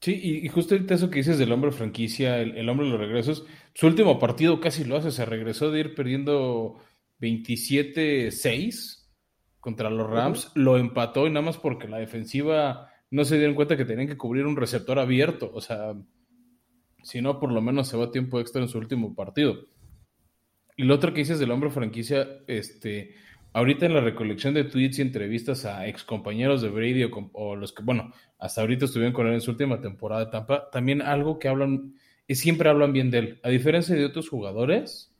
Sí, 0.00 0.20
y, 0.22 0.48
justo 0.48 0.74
ahorita 0.74 0.94
eso 0.94 1.08
que 1.08 1.20
dices 1.20 1.38
del 1.38 1.52
hombre 1.52 1.72
franquicia, 1.72 2.38
el, 2.40 2.68
hombre 2.68 2.86
de 2.86 2.92
los 2.92 3.00
regresos, 3.00 3.46
su 3.74 3.86
último 3.86 4.18
partido 4.18 4.60
casi 4.60 4.84
lo 4.84 4.96
hace, 4.96 5.10
se 5.10 5.24
regresó 5.24 5.70
de 5.70 5.80
ir 5.80 5.94
perdiendo 5.94 6.76
27-6 7.20 9.05
contra 9.66 9.90
los 9.90 10.08
Rams, 10.08 10.52
lo 10.54 10.78
empató 10.78 11.26
y 11.26 11.30
nada 11.30 11.44
más 11.44 11.56
porque 11.56 11.88
la 11.88 11.98
defensiva 11.98 12.88
no 13.10 13.24
se 13.24 13.36
dieron 13.36 13.56
cuenta 13.56 13.76
que 13.76 13.84
tenían 13.84 14.06
que 14.06 14.16
cubrir 14.16 14.46
un 14.46 14.54
receptor 14.54 15.00
abierto. 15.00 15.50
O 15.52 15.60
sea, 15.60 15.92
si 17.02 17.20
no, 17.20 17.40
por 17.40 17.50
lo 17.50 17.60
menos 17.60 17.88
se 17.88 17.96
va 17.96 18.04
a 18.04 18.10
tiempo 18.12 18.38
extra 18.38 18.62
en 18.62 18.68
su 18.68 18.78
último 18.78 19.16
partido. 19.16 19.56
Y 20.76 20.84
lo 20.84 20.94
otro 20.94 21.12
que 21.12 21.22
dices 21.22 21.40
del 21.40 21.50
hombre 21.50 21.70
franquicia, 21.70 22.28
este, 22.46 23.16
ahorita 23.54 23.86
en 23.86 23.94
la 23.94 24.00
recolección 24.00 24.54
de 24.54 24.62
tweets 24.62 25.00
y 25.00 25.02
entrevistas 25.02 25.64
a 25.64 25.88
ex 25.88 26.04
compañeros 26.04 26.62
de 26.62 26.68
Brady 26.68 27.10
o, 27.32 27.56
los 27.56 27.72
que, 27.72 27.82
bueno, 27.82 28.12
hasta 28.38 28.60
ahorita 28.60 28.84
estuvieron 28.84 29.12
con 29.12 29.26
él 29.26 29.34
en 29.34 29.40
su 29.40 29.50
última 29.50 29.80
temporada 29.80 30.26
de 30.26 30.30
Tampa, 30.30 30.70
también 30.70 31.02
algo 31.02 31.40
que 31.40 31.48
hablan, 31.48 31.96
es 32.28 32.38
siempre 32.38 32.68
hablan 32.68 32.92
bien 32.92 33.10
de 33.10 33.18
él. 33.18 33.40
A 33.42 33.48
diferencia 33.48 33.96
de 33.96 34.04
otros 34.04 34.28
jugadores, 34.28 35.12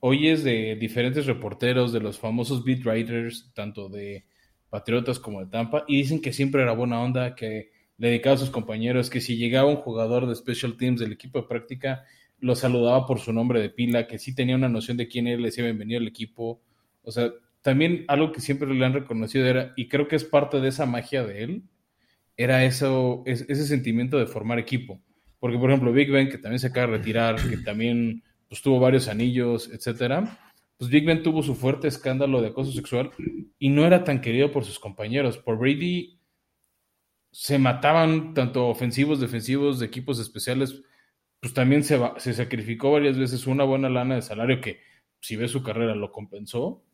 oyes 0.00 0.44
de 0.44 0.76
diferentes 0.76 1.26
reporteros, 1.26 1.92
de 1.92 2.00
los 2.00 2.18
famosos 2.18 2.64
beat 2.64 2.84
writers, 2.84 3.50
tanto 3.54 3.88
de 3.88 4.26
Patriotas 4.68 5.18
como 5.18 5.40
de 5.40 5.50
Tampa, 5.50 5.84
y 5.88 5.96
dicen 5.96 6.20
que 6.20 6.32
siempre 6.32 6.62
era 6.62 6.72
buena 6.72 7.00
onda, 7.00 7.34
que 7.34 7.70
le 7.98 8.08
dedicaba 8.08 8.34
a 8.34 8.38
sus 8.38 8.50
compañeros, 8.50 9.10
que 9.10 9.20
si 9.20 9.36
llegaba 9.36 9.70
un 9.70 9.76
jugador 9.76 10.26
de 10.26 10.34
special 10.34 10.76
teams 10.76 11.00
del 11.00 11.12
equipo 11.12 11.40
de 11.40 11.48
práctica, 11.48 12.04
lo 12.38 12.54
saludaba 12.54 13.06
por 13.06 13.20
su 13.20 13.32
nombre 13.32 13.60
de 13.60 13.70
pila, 13.70 14.06
que 14.06 14.18
sí 14.18 14.34
tenía 14.34 14.56
una 14.56 14.68
noción 14.68 14.96
de 14.96 15.08
quién 15.08 15.26
él 15.26 15.40
le 15.40 15.48
decía 15.48 15.64
bienvenido 15.64 16.00
al 16.00 16.06
equipo. 16.06 16.60
O 17.02 17.10
sea, 17.10 17.30
también 17.62 18.04
algo 18.08 18.32
que 18.32 18.40
siempre 18.40 18.72
le 18.72 18.84
han 18.84 18.92
reconocido 18.92 19.46
era, 19.46 19.72
y 19.76 19.88
creo 19.88 20.08
que 20.08 20.16
es 20.16 20.24
parte 20.24 20.60
de 20.60 20.68
esa 20.68 20.86
magia 20.86 21.24
de 21.24 21.42
él, 21.42 21.62
era 22.36 22.64
eso, 22.64 23.22
ese 23.24 23.66
sentimiento 23.66 24.18
de 24.18 24.26
formar 24.26 24.58
equipo. 24.58 25.00
Porque, 25.38 25.58
por 25.58 25.70
ejemplo, 25.70 25.92
Big 25.92 26.10
Ben, 26.10 26.28
que 26.28 26.38
también 26.38 26.58
se 26.58 26.66
acaba 26.66 26.86
de 26.86 26.98
retirar, 26.98 27.36
que 27.48 27.56
también 27.58 28.22
pues, 28.48 28.62
tuvo 28.62 28.80
varios 28.80 29.08
anillos, 29.08 29.70
etcétera, 29.72 30.38
pues 30.78 30.90
Big 30.90 31.06
Ben 31.06 31.22
tuvo 31.22 31.42
su 31.42 31.54
fuerte 31.54 31.88
escándalo 31.88 32.40
de 32.40 32.48
acoso 32.48 32.72
sexual 32.72 33.10
y 33.58 33.70
no 33.70 33.86
era 33.86 34.04
tan 34.04 34.20
querido 34.20 34.52
por 34.52 34.64
sus 34.64 34.78
compañeros. 34.78 35.38
Por 35.38 35.58
Brady 35.58 36.20
se 37.30 37.58
mataban 37.58 38.34
tanto 38.34 38.68
ofensivos, 38.68 39.20
defensivos, 39.20 39.78
de 39.78 39.86
equipos 39.86 40.18
especiales 40.18 40.82
pues 41.40 41.54
también 41.54 41.84
se, 41.84 41.98
se 42.16 42.34
sacrificó 42.34 42.92
varias 42.92 43.18
veces 43.18 43.46
una 43.46 43.64
buena 43.64 43.88
lana 43.88 44.16
de 44.16 44.22
salario 44.22 44.60
que 44.60 44.80
si 45.20 45.36
ve 45.36 45.48
su 45.48 45.62
carrera 45.62 45.94
lo 45.94 46.12
compensó, 46.12 46.84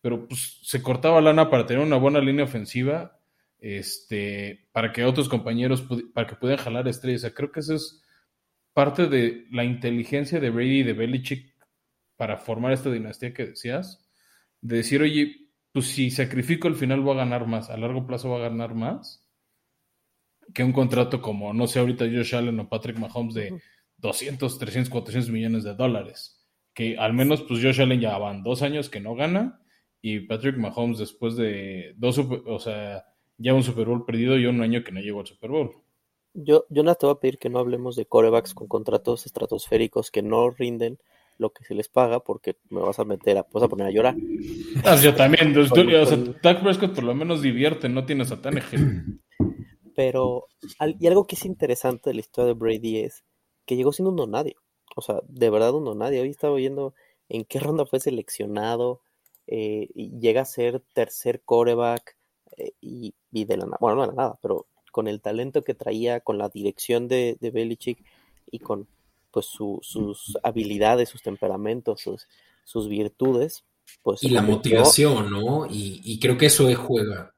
pero 0.00 0.26
pues 0.26 0.60
se 0.62 0.82
cortaba 0.82 1.20
lana 1.20 1.50
para 1.50 1.66
tener 1.66 1.84
una 1.84 1.96
buena 1.96 2.20
línea 2.20 2.44
ofensiva, 2.44 3.18
este, 3.58 4.68
para 4.72 4.92
que 4.92 5.04
otros 5.04 5.28
compañeros, 5.28 5.84
para 6.14 6.26
que 6.26 6.36
pudieran 6.36 6.64
jalar 6.64 6.88
estrellas. 6.88 7.32
creo 7.34 7.50
que 7.50 7.60
eso 7.60 7.74
es 7.74 8.02
parte 8.78 9.08
de 9.08 9.44
la 9.50 9.64
inteligencia 9.64 10.38
de 10.38 10.50
Brady 10.50 10.78
y 10.78 10.82
de 10.84 10.92
Belichick 10.92 11.52
para 12.16 12.36
formar 12.36 12.72
esta 12.72 12.92
dinastía 12.92 13.34
que 13.34 13.46
decías, 13.46 14.08
de 14.60 14.76
decir, 14.76 15.02
oye, 15.02 15.48
pues 15.72 15.86
si 15.86 16.12
sacrifico 16.12 16.68
al 16.68 16.76
final 16.76 17.00
voy 17.00 17.14
a 17.14 17.24
ganar 17.24 17.48
más, 17.48 17.70
a 17.70 17.76
largo 17.76 18.06
plazo 18.06 18.28
voy 18.28 18.38
a 18.38 18.48
ganar 18.50 18.76
más 18.76 19.28
que 20.54 20.62
un 20.62 20.70
contrato 20.70 21.20
como, 21.20 21.52
no 21.52 21.66
sé, 21.66 21.80
ahorita 21.80 22.04
Josh 22.04 22.36
Allen 22.36 22.60
o 22.60 22.68
Patrick 22.68 23.00
Mahomes 23.00 23.34
de 23.34 23.60
200, 23.96 24.56
300, 24.60 24.90
400 24.90 25.32
millones 25.32 25.64
de 25.64 25.74
dólares. 25.74 26.46
Que 26.72 26.96
al 26.98 27.14
menos, 27.14 27.42
pues 27.42 27.60
Josh 27.60 27.80
Allen 27.80 27.98
ya 27.98 28.16
van 28.16 28.44
dos 28.44 28.62
años 28.62 28.88
que 28.88 29.00
no 29.00 29.16
gana 29.16 29.60
y 30.00 30.20
Patrick 30.20 30.56
Mahomes 30.56 30.98
después 30.98 31.34
de 31.34 31.94
dos, 31.96 32.16
o 32.18 32.60
sea, 32.60 33.06
ya 33.38 33.54
un 33.54 33.64
Super 33.64 33.86
Bowl 33.86 34.06
perdido 34.06 34.38
y 34.38 34.46
un 34.46 34.62
año 34.62 34.84
que 34.84 34.92
no 34.92 35.00
llegó 35.00 35.18
al 35.18 35.26
Super 35.26 35.50
Bowl. 35.50 35.87
Yo, 36.34 36.66
yo 36.68 36.82
no 36.82 36.94
te 36.94 37.06
voy 37.06 37.14
a 37.14 37.20
pedir 37.20 37.38
que 37.38 37.50
no 37.50 37.58
hablemos 37.58 37.96
de 37.96 38.06
corebacks 38.06 38.54
con 38.54 38.68
contratos 38.68 39.26
estratosféricos 39.26 40.10
que 40.10 40.22
no 40.22 40.50
rinden 40.50 40.98
lo 41.38 41.50
que 41.50 41.64
se 41.64 41.74
les 41.74 41.88
paga 41.88 42.20
porque 42.20 42.56
me 42.68 42.80
vas 42.80 42.98
a 42.98 43.04
meter, 43.04 43.38
a, 43.38 43.46
vas 43.52 43.62
a 43.62 43.68
poner 43.68 43.86
a 43.86 43.90
llorar. 43.90 44.16
Ah, 44.84 44.96
yo 44.96 45.14
también, 45.14 45.56
o 45.56 45.66
sea, 45.66 46.16
Dak 46.42 46.62
Prescott 46.62 46.94
por 46.94 47.04
lo 47.04 47.14
menos 47.14 47.42
divierte, 47.42 47.88
no 47.88 48.04
tienes 48.04 48.30
a 48.32 48.40
Tannehill. 48.40 49.20
Pero, 49.94 50.46
y 51.00 51.06
algo 51.08 51.26
que 51.26 51.34
es 51.34 51.44
interesante 51.44 52.10
de 52.10 52.14
la 52.14 52.20
historia 52.20 52.46
de 52.46 52.52
Brady 52.52 52.98
es 52.98 53.24
que 53.66 53.76
llegó 53.76 53.92
siendo 53.92 54.10
un 54.10 54.16
no 54.16 54.26
nadie. 54.26 54.54
O 54.94 55.02
sea, 55.02 55.20
de 55.26 55.50
verdad 55.50 55.74
un 55.74 55.84
no 55.84 55.94
nadie. 55.94 56.20
Hoy 56.20 56.30
estaba 56.30 56.54
viendo 56.54 56.94
en 57.28 57.44
qué 57.44 57.58
ronda 57.58 57.84
fue 57.84 57.98
seleccionado. 57.98 59.00
Eh, 59.48 59.88
y 59.94 60.18
llega 60.20 60.42
a 60.42 60.44
ser 60.44 60.82
tercer 60.92 61.42
coreback. 61.44 62.16
Eh, 62.56 62.72
y, 62.80 63.14
de 63.32 63.56
la 63.56 63.64
nada, 63.64 63.78
bueno, 63.80 63.96
no 63.96 64.02
de 64.02 64.08
la 64.08 64.14
nada, 64.14 64.38
pero 64.40 64.66
con 64.98 65.06
el 65.06 65.20
talento 65.20 65.62
que 65.62 65.74
traía, 65.74 66.18
con 66.18 66.38
la 66.38 66.48
dirección 66.48 67.06
de, 67.06 67.36
de 67.40 67.52
Belichick 67.52 68.04
y 68.50 68.58
con 68.58 68.88
pues 69.30 69.46
sus 69.46 70.36
habilidades, 70.42 71.08
sus 71.08 71.22
temperamentos, 71.22 72.00
sus, 72.00 72.26
sus 72.64 72.88
virtudes. 72.88 73.62
Pues, 74.02 74.24
y 74.24 74.30
la 74.30 74.42
motivación, 74.42 75.30
¿no? 75.30 75.66
Y, 75.66 76.00
y, 76.02 76.18
creo 76.18 76.36
que 76.36 76.46
eso 76.46 76.68
juega. 76.74 77.32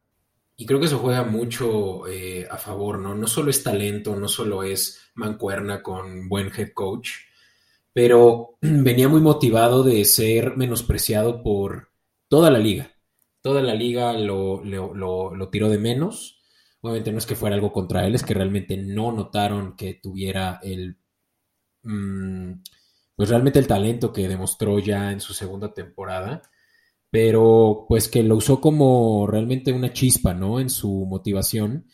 Y 0.57 0.65
creo 0.65 0.81
que 0.81 0.87
eso 0.87 1.01
juega 1.01 1.23
mucho 1.23 2.09
eh, 2.09 2.49
a 2.51 2.57
favor, 2.57 2.99
¿no? 2.99 3.15
No 3.15 3.27
solo 3.27 3.51
es 3.51 3.63
talento, 3.63 4.17
no 4.17 4.27
solo 4.27 4.63
es 4.63 4.99
mancuerna 5.17 5.83
con 5.83 6.31
buen 6.31 6.51
head 6.57 6.73
coach, 6.73 7.11
pero 7.93 8.57
venía 8.63 9.07
muy 9.07 9.21
motivado 9.21 9.83
de 9.83 10.03
ser 10.07 10.57
menospreciado 10.57 11.43
por 11.43 11.91
toda 12.27 12.51
la 12.51 12.59
liga. 12.59 12.91
Toda 13.43 13.61
la 13.61 13.75
liga 13.75 14.15
lo, 14.15 14.65
lo, 14.65 15.49
tiró 15.51 15.69
de 15.69 15.77
menos. 15.77 16.40
Obviamente 16.83 17.13
no 17.13 17.19
es 17.19 17.27
que 17.27 17.37
fuera 17.37 17.57
algo 17.57 17.73
contra 17.73 18.07
él, 18.07 18.15
es 18.15 18.23
que 18.23 18.35
realmente 18.35 18.77
no 18.77 19.13
notaron 19.13 19.77
que 19.77 19.95
tuviera 19.95 20.61
el... 20.63 20.99
Mm, 21.83 22.63
pues 23.17 23.29
realmente 23.29 23.59
el 23.59 23.67
talento 23.67 24.13
que 24.13 24.29
demostró 24.29 24.79
ya 24.79 25.13
en 25.13 25.21
su 25.21 25.35
segunda 25.35 25.73
temporada 25.75 26.43
pero 27.11 27.87
pues 27.89 28.09
que 28.09 28.23
lo 28.23 28.37
usó 28.37 28.61
como 28.61 29.27
realmente 29.27 29.73
una 29.73 29.93
chispa, 29.93 30.33
¿no? 30.33 30.61
En 30.61 30.71
su 30.71 31.07
motivación 31.07 31.87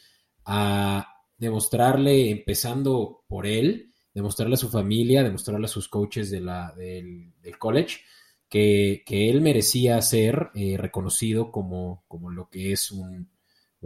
a 0.45 1.09
demostrarle, 1.39 2.31
empezando 2.31 3.25
por 3.27 3.47
él, 3.47 3.93
demostrarle 4.13 4.55
a 4.55 4.59
su 4.59 4.69
familia, 4.69 5.23
demostrarle 5.23 5.67
a 5.67 5.69
sus 5.69 5.89
coaches 5.89 6.31
de 6.31 6.41
la, 6.41 6.73
del, 6.77 7.33
college, 7.59 8.01
que, 8.49 9.03
él 9.09 9.41
merecía 9.41 10.01
ser 10.03 10.51
eh, 10.55 10.77
reconocido 10.79 11.51
como, 11.51 12.05
como 12.09 12.31
lo 12.31 12.49
que 12.51 12.73
es 12.73 12.93
un, 12.93 13.31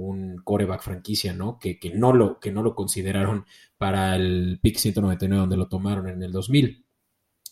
un 0.07 0.39
coreback 0.43 0.83
franquicia, 0.83 1.33
¿no? 1.33 1.59
Que, 1.59 1.79
que, 1.79 1.91
no 1.91 2.13
lo, 2.13 2.39
que 2.41 2.53
no 2.53 2.63
lo 2.63 2.75
consideraron 2.75 3.47
para 3.79 4.17
el 4.17 4.59
pick 4.63 4.77
199 4.77 5.41
donde 5.41 5.57
lo 5.57 5.69
tomaron 5.69 6.09
en 6.09 6.23
el 6.23 6.33
2000. 6.33 6.85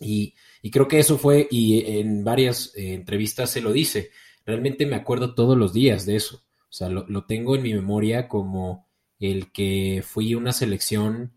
Y, 0.00 0.34
creo 0.70 0.88
que 0.88 0.98
eso 0.98 1.18
fue, 1.18 1.48
y 1.50 1.98
en 1.98 2.24
varias 2.24 2.72
eh, 2.76 2.94
entrevistas 2.94 3.50
se 3.50 3.60
lo 3.60 3.72
dice, 3.72 4.10
realmente 4.44 4.86
me 4.86 4.96
acuerdo 4.96 5.34
todos 5.34 5.56
los 5.56 5.72
días 5.72 6.06
de 6.06 6.16
eso. 6.16 6.44
O 6.70 6.72
sea, 6.72 6.88
lo, 6.88 7.24
tengo 7.24 7.56
en 7.56 7.62
mi 7.62 7.74
memoria 7.74 8.28
como 8.28 8.86
el 9.18 9.50
que 9.50 10.02
fui 10.06 10.34
una 10.34 10.52
selección, 10.52 11.32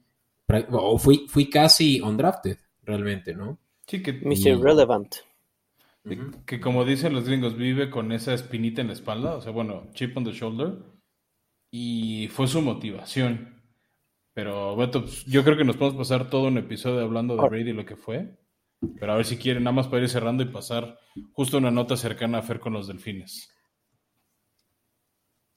o 0.71 0.97
fui, 0.97 1.25
fui 1.29 1.49
casi 1.49 2.01
undrafted, 2.01 2.57
realmente, 2.83 3.33
¿no? 3.33 3.59
Sí, 3.87 4.03
que... 4.03 4.13
Mr. 4.13 4.61
Relevant. 4.61 5.15
Que, 6.45 6.59
como 6.59 6.83
dicen 6.83 7.13
los 7.13 7.25
gringos, 7.25 7.55
vive 7.55 7.89
con 7.89 8.11
esa 8.11 8.33
espinita 8.33 8.81
en 8.81 8.87
la 8.87 8.93
espalda, 8.93 9.35
o 9.35 9.41
sea, 9.41 9.51
bueno, 9.51 9.89
chip 9.93 10.17
on 10.17 10.23
the 10.23 10.31
shoulder, 10.31 10.79
y 11.71 12.27
fue 12.27 12.47
su 12.47 12.61
motivación. 12.61 13.63
Pero, 14.33 14.75
Beto, 14.75 15.01
pues, 15.01 15.25
yo 15.25 15.43
creo 15.43 15.57
que 15.57 15.63
nos 15.63 15.77
podemos 15.77 15.97
pasar 15.97 16.29
todo 16.29 16.47
un 16.47 16.57
episodio 16.57 17.01
hablando 17.01 17.35
de 17.35 17.47
Brady 17.47 17.71
y 17.71 17.73
lo 17.73 17.85
que 17.85 17.95
fue. 17.95 18.37
Pero 18.99 19.13
a 19.13 19.15
ver 19.15 19.25
si 19.25 19.37
quieren, 19.37 19.63
nada 19.63 19.75
más 19.75 19.87
para 19.87 20.03
ir 20.03 20.09
cerrando 20.09 20.43
y 20.43 20.47
pasar 20.47 20.97
justo 21.33 21.57
una 21.57 21.71
nota 21.71 21.95
cercana 21.95 22.39
a 22.39 22.41
Fer 22.41 22.59
con 22.59 22.73
los 22.73 22.87
delfines. 22.87 23.51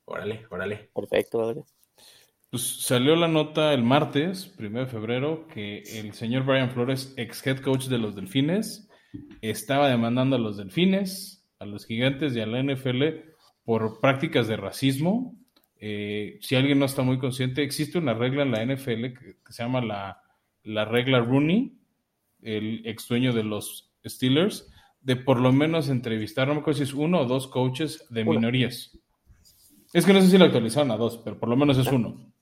Órale, 0.05 0.47
órale. 0.51 0.91
Perfecto, 0.95 1.39
órale. 1.39 1.65
Pues 2.51 2.83
salió 2.83 3.17
la 3.17 3.27
nota 3.27 3.73
el 3.73 3.83
martes, 3.83 4.47
primero 4.47 4.85
de 4.85 4.93
febrero, 4.93 5.49
que 5.49 5.79
el 5.79 6.13
señor 6.13 6.45
Brian 6.45 6.71
Flores, 6.71 7.15
ex 7.17 7.45
head 7.47 7.59
coach 7.59 7.87
de 7.87 7.99
los 7.99 8.15
delfines, 8.15 8.89
estaba 9.41 9.89
demandando 9.89 10.37
a 10.37 10.39
los 10.39 10.57
delfines, 10.57 11.49
a 11.59 11.65
los 11.65 11.87
gigantes 11.87 12.37
y 12.37 12.41
a 12.41 12.47
la 12.47 12.63
NFL 12.63 13.03
por 13.65 14.01
prácticas 14.01 14.47
de 14.47 14.57
racismo. 14.57 15.35
Eh, 15.81 16.39
si 16.41 16.57
alguien 16.57 16.79
no 16.79 16.87
está 16.87 17.03
muy 17.03 17.19
consciente, 17.19 17.63
existe 17.63 17.99
una 17.99 18.15
regla 18.15 18.43
en 18.43 18.53
la 18.53 18.65
NFL 18.65 19.05
que, 19.15 19.37
se 19.51 19.63
llama 19.63 19.81
la, 19.81 20.23
la 20.63 20.85
regla 20.85 21.21
Rooney, 21.21 21.77
el 22.43 22.83
ex 22.87 23.09
dueño 23.09 23.33
de 23.33 23.45
los 23.45 23.93
Steelers, 24.07 24.71
de 25.05 25.17
por 25.17 25.39
lo 25.39 25.53
menos 25.53 25.89
entrevistar, 25.89 26.49
no 26.49 26.55
me 26.55 26.61
acuerdo 26.61 26.79
si 26.79 26.85
es 26.85 26.95
uno 26.95 27.21
o 27.21 27.25
dos 27.27 27.47
coaches 27.47 28.07
de 28.09 28.25
minorías. 28.25 28.99
Es 29.93 30.07
que 30.07 30.13
no 30.13 30.21
sé 30.21 30.29
si 30.29 30.39
lo 30.39 30.47
actualizaron 30.47 30.91
a 30.91 30.97
dos, 30.97 31.19
pero 31.19 31.39
por 31.39 31.49
lo 31.49 31.57
menos 31.57 31.79
es 31.79 31.87
uno. 31.87 32.33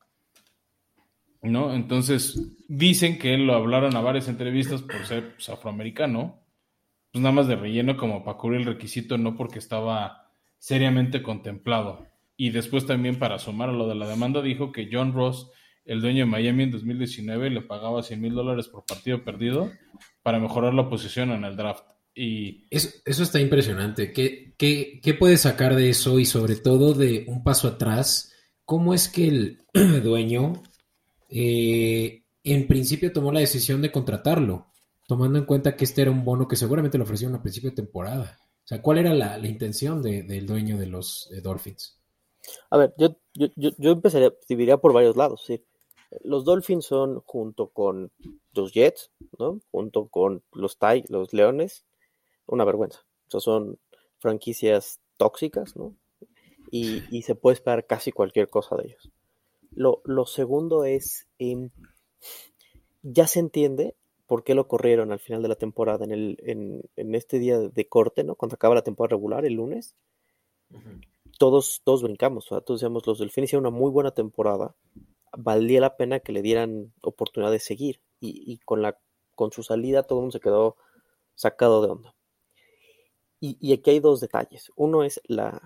¿No? 1.42 1.74
Entonces, 1.74 2.40
dicen 2.68 3.18
que 3.18 3.34
él 3.34 3.46
lo 3.46 3.54
hablaron 3.54 3.96
a 3.96 4.00
varias 4.00 4.28
entrevistas 4.28 4.80
por 4.80 5.04
ser 5.04 5.34
pues, 5.34 5.48
afroamericano, 5.48 6.38
pues 7.10 7.20
nada 7.20 7.34
más 7.34 7.48
de 7.48 7.56
relleno 7.56 7.96
como 7.96 8.24
para 8.24 8.38
cubrir 8.38 8.60
el 8.60 8.66
requisito, 8.66 9.18
no 9.18 9.36
porque 9.36 9.58
estaba 9.58 10.30
seriamente 10.58 11.20
contemplado. 11.20 12.06
Y 12.36 12.50
después 12.50 12.86
también 12.86 13.18
para 13.18 13.38
sumar 13.38 13.68
a 13.68 13.72
lo 13.72 13.88
de 13.88 13.94
la 13.94 14.08
demanda 14.08 14.42
dijo 14.42 14.72
que 14.72 14.88
John 14.90 15.12
Ross 15.12 15.50
el 15.84 16.00
dueño 16.00 16.20
de 16.20 16.30
Miami 16.30 16.62
en 16.64 16.70
2019 16.70 17.50
le 17.50 17.62
pagaba 17.62 18.02
100 18.02 18.20
mil 18.20 18.34
dólares 18.34 18.68
por 18.68 18.84
partido 18.84 19.24
perdido 19.24 19.70
para 20.22 20.38
mejorar 20.38 20.74
la 20.74 20.88
posición 20.88 21.32
en 21.32 21.44
el 21.44 21.56
draft. 21.56 21.84
Y... 22.14 22.68
Eso, 22.70 22.90
eso 23.04 23.22
está 23.24 23.40
impresionante. 23.40 24.12
¿Qué, 24.12 24.54
qué, 24.56 25.00
qué 25.02 25.14
puedes 25.14 25.40
sacar 25.40 25.74
de 25.74 25.90
eso 25.90 26.20
y 26.20 26.24
sobre 26.24 26.54
todo 26.54 26.94
de 26.94 27.24
un 27.26 27.42
paso 27.42 27.66
atrás? 27.66 28.32
cómo 28.64 28.94
es 28.94 29.08
que 29.08 29.28
el 29.28 29.58
dueño 30.02 30.62
eh, 31.28 32.24
en 32.44 32.66
principio 32.66 33.12
tomó 33.12 33.32
la 33.32 33.40
decisión 33.40 33.82
de 33.82 33.92
contratarlo, 33.92 34.68
tomando 35.06 35.38
en 35.38 35.44
cuenta 35.44 35.76
que 35.76 35.84
este 35.84 36.02
era 36.02 36.10
un 36.10 36.24
bono 36.24 36.48
que 36.48 36.56
seguramente 36.56 36.98
le 36.98 37.04
ofrecieron 37.04 37.36
a 37.36 37.42
principio 37.42 37.70
de 37.70 37.76
temporada. 37.76 38.38
O 38.64 38.66
sea, 38.66 38.80
¿cuál 38.80 38.98
era 38.98 39.12
la, 39.12 39.38
intención 39.46 40.00
del 40.00 40.46
dueño 40.46 40.78
de 40.78 40.86
los 40.86 41.28
Dolphins? 41.42 42.00
A 42.70 42.76
ver, 42.78 42.94
yo, 42.98 43.16
yo, 43.34 43.48
yo, 43.56 43.90
empezaría, 43.92 44.32
dividiría 44.48 44.78
por 44.78 44.92
varios 44.92 45.16
lados. 45.16 45.46
Los 46.22 46.44
Dolphins 46.44 46.84
son 46.84 47.20
junto 47.20 47.68
con 47.68 48.12
los 48.52 48.72
Jets, 48.72 49.10
¿no? 49.38 49.60
Junto 49.70 50.08
con 50.08 50.42
los 50.52 50.76
los 51.08 51.32
Leones, 51.32 51.84
una 52.46 52.64
vergüenza. 52.64 53.00
O 53.28 53.30
sea, 53.30 53.40
son 53.40 53.78
franquicias 54.18 55.00
tóxicas, 55.16 55.76
¿no? 55.76 55.94
Y, 56.70 57.22
se 57.22 57.34
puede 57.34 57.54
esperar 57.54 57.86
casi 57.86 58.12
cualquier 58.12 58.48
cosa 58.48 58.76
de 58.76 58.88
ellos. 58.88 59.10
Lo, 59.72 60.26
segundo 60.26 60.84
es, 60.84 61.28
em, 61.38 61.70
ya 63.02 63.26
se 63.26 63.40
entiende 63.40 63.94
por 64.26 64.42
qué 64.42 64.54
lo 64.54 64.68
corrieron 64.68 65.12
al 65.12 65.18
final 65.18 65.42
de 65.42 65.48
la 65.48 65.56
temporada, 65.56 66.04
en, 66.06 66.12
el, 66.12 66.38
en, 66.96 67.14
este 67.14 67.38
día 67.38 67.58
de 67.58 67.88
corte, 67.88 68.24
¿no? 68.24 68.36
Cuando 68.36 68.54
acaba 68.54 68.74
la 68.74 68.82
temporada 68.82 69.16
regular, 69.16 69.44
el 69.44 69.54
lunes. 69.54 69.94
Todos, 71.38 71.80
todos 71.84 72.02
brincamos, 72.02 72.46
todos 72.46 72.80
decíamos, 72.80 73.06
los 73.06 73.18
Delfines 73.18 73.48
hicieron 73.48 73.66
una 73.66 73.76
muy 73.76 73.90
buena 73.90 74.12
temporada, 74.12 74.74
valía 75.36 75.80
la 75.80 75.96
pena 75.96 76.20
que 76.20 76.32
le 76.32 76.42
dieran 76.42 76.92
oportunidad 77.02 77.50
de 77.50 77.58
seguir. 77.58 78.00
Y, 78.24 78.58
con, 78.64 78.82
la, 78.82 78.96
con 79.34 79.50
su 79.50 79.64
salida 79.64 80.04
todo 80.04 80.20
el 80.20 80.22
mundo 80.22 80.32
se 80.32 80.40
quedó 80.40 80.76
sacado 81.34 81.82
de 81.82 81.90
onda. 81.90 82.14
Y, 83.40 83.72
aquí 83.72 83.90
hay 83.90 83.98
dos 83.98 84.20
detalles. 84.20 84.70
Uno 84.76 85.02
es 85.02 85.20
la, 85.24 85.60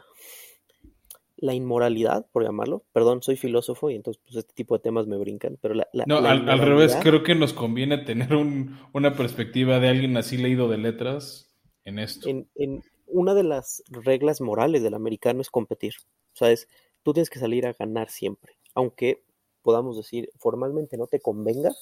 la 1.36 1.52
inmoralidad, 1.52 2.26
por 2.32 2.42
llamarlo. 2.42 2.84
Perdón, 2.94 3.22
soy 3.22 3.36
filósofo 3.36 3.90
y 3.90 3.96
entonces 3.96 4.22
pues, 4.24 4.36
este 4.36 4.54
tipo 4.54 4.78
de 4.78 4.82
temas 4.82 5.06
me 5.06 5.18
brincan, 5.18 5.58
pero 5.60 5.74
la... 5.74 5.86
no, 6.06 6.16
al, 6.16 6.58
revés, 6.58 6.96
creo 7.02 7.22
que 7.22 7.34
nos 7.34 7.52
conviene 7.52 7.98
tener 7.98 8.34
una 8.34 9.14
perspectiva 9.14 9.78
de 9.78 9.88
alguien 9.88 10.16
así 10.16 10.38
leído 10.38 10.68
de 10.68 10.78
letras 10.78 11.54
en 11.84 11.98
esto. 11.98 12.26
En, 12.30 12.82
una 13.06 13.34
de 13.34 13.42
las 13.42 13.82
reglas 13.88 14.40
morales 14.40 14.82
del 14.82 14.94
americano 14.94 15.40
es 15.40 15.50
competir. 15.50 15.94
O 16.34 16.36
sea, 16.36 16.50
es, 16.50 16.68
tú 17.02 17.12
tienes 17.12 17.30
que 17.30 17.38
salir 17.38 17.66
a 17.66 17.72
ganar 17.72 18.10
siempre, 18.10 18.58
aunque 18.74 19.22
podamos 19.62 19.96
decir 19.96 20.30
formalmente 20.38 20.96
no 20.96 21.06
te 21.06 21.20
convenga, 21.20 21.72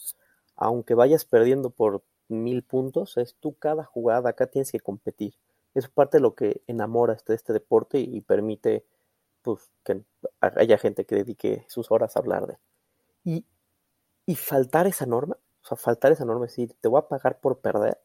aunque 0.56 0.94
vayas 0.94 1.24
perdiendo 1.24 1.70
por 1.70 2.02
mil 2.28 2.62
puntos, 2.62 3.16
es 3.16 3.36
tú 3.40 3.54
cada 3.54 3.84
jugada 3.84 4.30
acá 4.30 4.46
tienes 4.46 4.72
que 4.72 4.80
competir 4.80 5.34
es 5.74 5.88
parte 5.88 6.18
de 6.18 6.22
lo 6.22 6.34
que 6.34 6.62
enamora 6.66 7.18
este, 7.26 7.52
deporte 7.52 7.98
y 7.98 8.20
permite 8.20 8.86
pues, 9.42 9.70
que 9.84 10.02
haya 10.40 10.78
gente 10.78 11.04
que 11.04 11.16
dedique 11.16 11.66
sus 11.68 11.90
horas 11.90 12.16
a 12.16 12.20
hablar 12.20 12.46
de. 12.46 12.58
Y, 13.24 13.44
y 14.24 14.36
faltar 14.36 14.86
esa 14.86 15.06
norma, 15.06 15.36
o 15.62 15.66
sea, 15.66 15.76
faltar 15.76 16.12
esa 16.12 16.24
norma, 16.24 16.46
es 16.46 16.52
decir, 16.52 16.74
te 16.80 16.88
voy 16.88 17.00
a 17.00 17.08
pagar 17.08 17.40
por 17.40 17.58
perder, 17.58 18.00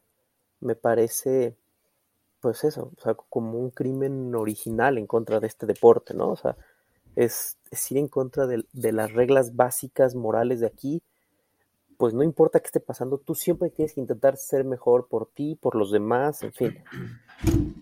me 0.59 0.75
parece, 0.75 1.57
pues 2.41 2.63
eso, 2.63 2.91
o 2.98 3.01
sea, 3.01 3.13
como 3.13 3.60
un 3.60 3.72
crimen 3.72 4.34
original 4.36 4.98
en 4.98 5.08
contra 5.08 5.39
de 5.39 5.48
este 5.48 5.65
deporte, 5.65 6.13
¿no? 6.13 6.29
O 6.29 6.36
sea, 6.36 6.55
es, 7.15 7.58
es 7.72 7.92
ir 7.92 7.98
en 7.98 8.07
contra 8.07 8.48
de, 8.48 8.66
de, 8.72 8.92
las 8.92 9.13
reglas 9.13 9.55
básicas 9.55 10.16
morales 10.16 10.59
de 10.59 10.68
aquí, 10.68 11.03
pues 12.00 12.13
no 12.13 12.24
importa 12.24 12.61
qué 12.61 12.68
esté 12.68 12.79
pasando, 12.79 13.18
tú 13.18 13.35
siempre 13.35 13.70
tienes 13.70 13.94
que 13.94 14.00
intentar 14.00 14.37
ser 14.37 14.63
mejor 14.63 15.09
por 15.09 15.27
ti, 15.27 15.55
por 15.55 15.75
los 15.75 15.92
demás, 15.92 16.44
en 16.44 16.53
fin. 16.53 16.83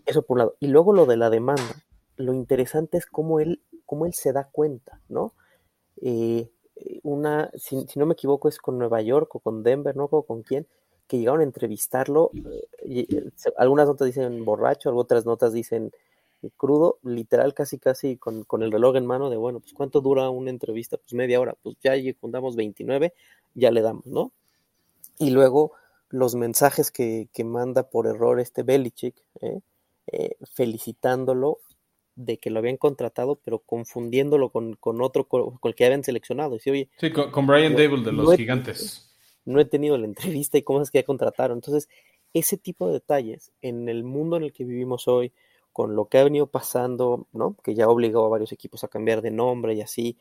Eso 0.08 0.24
por 0.24 0.36
un 0.36 0.40
lado. 0.40 0.56
Y 0.60 0.68
luego 0.68 0.92
lo 0.92 1.06
de 1.06 1.18
la 1.18 1.30
demanda. 1.30 1.84
Lo 2.16 2.34
interesante 2.34 2.98
es 2.98 3.06
cómo 3.06 3.40
él, 3.40 3.62
cómo 3.86 4.08
él 4.08 4.16
se 4.16 4.34
da 4.34 4.50
cuenta, 4.52 5.02
¿no? 5.08 5.34
Eh, 6.02 6.50
una, 7.04 7.52
si, 7.56 7.86
no 7.96 8.08
me 8.08 8.14
equivoco, 8.14 8.50
es 8.50 8.58
con 8.58 8.80
Nueva 8.80 9.02
York 9.02 9.36
o 9.36 9.40
con 9.40 9.62
Denver, 9.62 9.96
¿no? 9.96 10.06
O 10.06 10.24
con 10.24 10.42
quién, 10.42 10.68
que 11.08 11.18
llegaron 11.18 11.42
a 11.42 11.44
entrevistarlo. 11.44 12.32
Eh, 12.84 13.08
eh, 13.10 13.32
algunas 13.58 13.88
notas 13.88 14.08
dicen 14.08 14.44
borracho, 14.46 14.96
otras 14.96 15.26
notas 15.26 15.54
dicen 15.54 15.92
crudo, 16.56 17.00
literal, 17.04 17.54
casi, 17.54 17.80
casi 17.80 18.18
con, 18.18 18.44
con, 18.44 18.62
el 18.62 18.72
reloj 18.72 18.96
en 18.96 19.06
mano 19.06 19.30
de, 19.30 19.38
bueno, 19.38 19.60
pues 19.60 19.74
cuánto 19.74 20.02
dura 20.02 20.30
una 20.30 20.52
entrevista, 20.52 20.98
pues 20.98 21.14
media 21.14 21.40
hora, 21.40 21.56
pues 21.64 21.78
ya 21.82 21.94
fundamos 22.20 22.56
29, 22.56 23.14
ya 23.56 23.72
le 23.72 23.82
damos, 23.82 24.06
¿no? 24.06 24.32
Y 25.18 25.32
luego 25.32 25.74
los 26.10 26.36
mensajes 26.36 26.92
que, 26.92 27.28
manda 27.44 27.90
por 27.90 28.08
error 28.08 28.40
este 28.40 28.64
Belichick, 28.64 29.16
¿eh? 29.42 29.60
Eh, 30.10 30.38
felicitándolo 30.54 31.60
de 32.16 32.38
que 32.38 32.50
lo 32.50 32.60
habían 32.60 32.78
contratado, 32.78 33.36
pero 33.44 33.60
confundiéndolo 33.60 34.50
con, 34.50 34.78
otro, 35.02 35.26
con, 35.26 35.60
el 35.62 35.76
que 35.76 35.86
habían 35.86 36.04
seleccionado. 36.04 36.58
Y 36.64 36.70
Oye, 36.70 36.90
sí, 36.98 37.12
con, 37.12 37.46
Brian 37.46 37.76
Dable 37.76 38.04
de 38.04 38.12
los 38.14 38.36
gigantes. 38.36 39.14
No 39.48 39.60
he 39.60 39.66
tenido 39.66 39.98
la 39.98 40.06
entrevista 40.06 40.58
y 40.58 40.64
cómo 40.64 40.82
es 40.82 40.92
que 40.92 41.00
ya 41.00 41.06
contrataron. 41.06 41.58
Entonces, 41.58 41.90
ese 42.34 42.58
tipo 42.58 42.88
de 42.88 42.94
detalles 42.94 43.52
en 43.62 43.90
el 43.90 44.04
mundo 44.04 44.38
en 44.38 44.44
el 44.44 44.54
que 44.54 44.66
vivimos 44.66 45.08
hoy, 45.08 45.34
con 45.74 45.96
lo 45.96 46.06
que 46.06 46.18
ha 46.18 46.24
venido 46.24 46.48
pasando, 46.48 47.28
¿no? 47.34 47.56
Que 47.64 47.76
ya 47.76 47.88
obligó 47.88 48.26
a 48.26 48.30
varios 48.30 48.52
equipos 48.52 48.84
a 48.84 48.88
cambiar 48.88 49.22
de 49.22 49.32
nombre 49.32 49.74
y 49.76 49.82
así, 49.82 50.18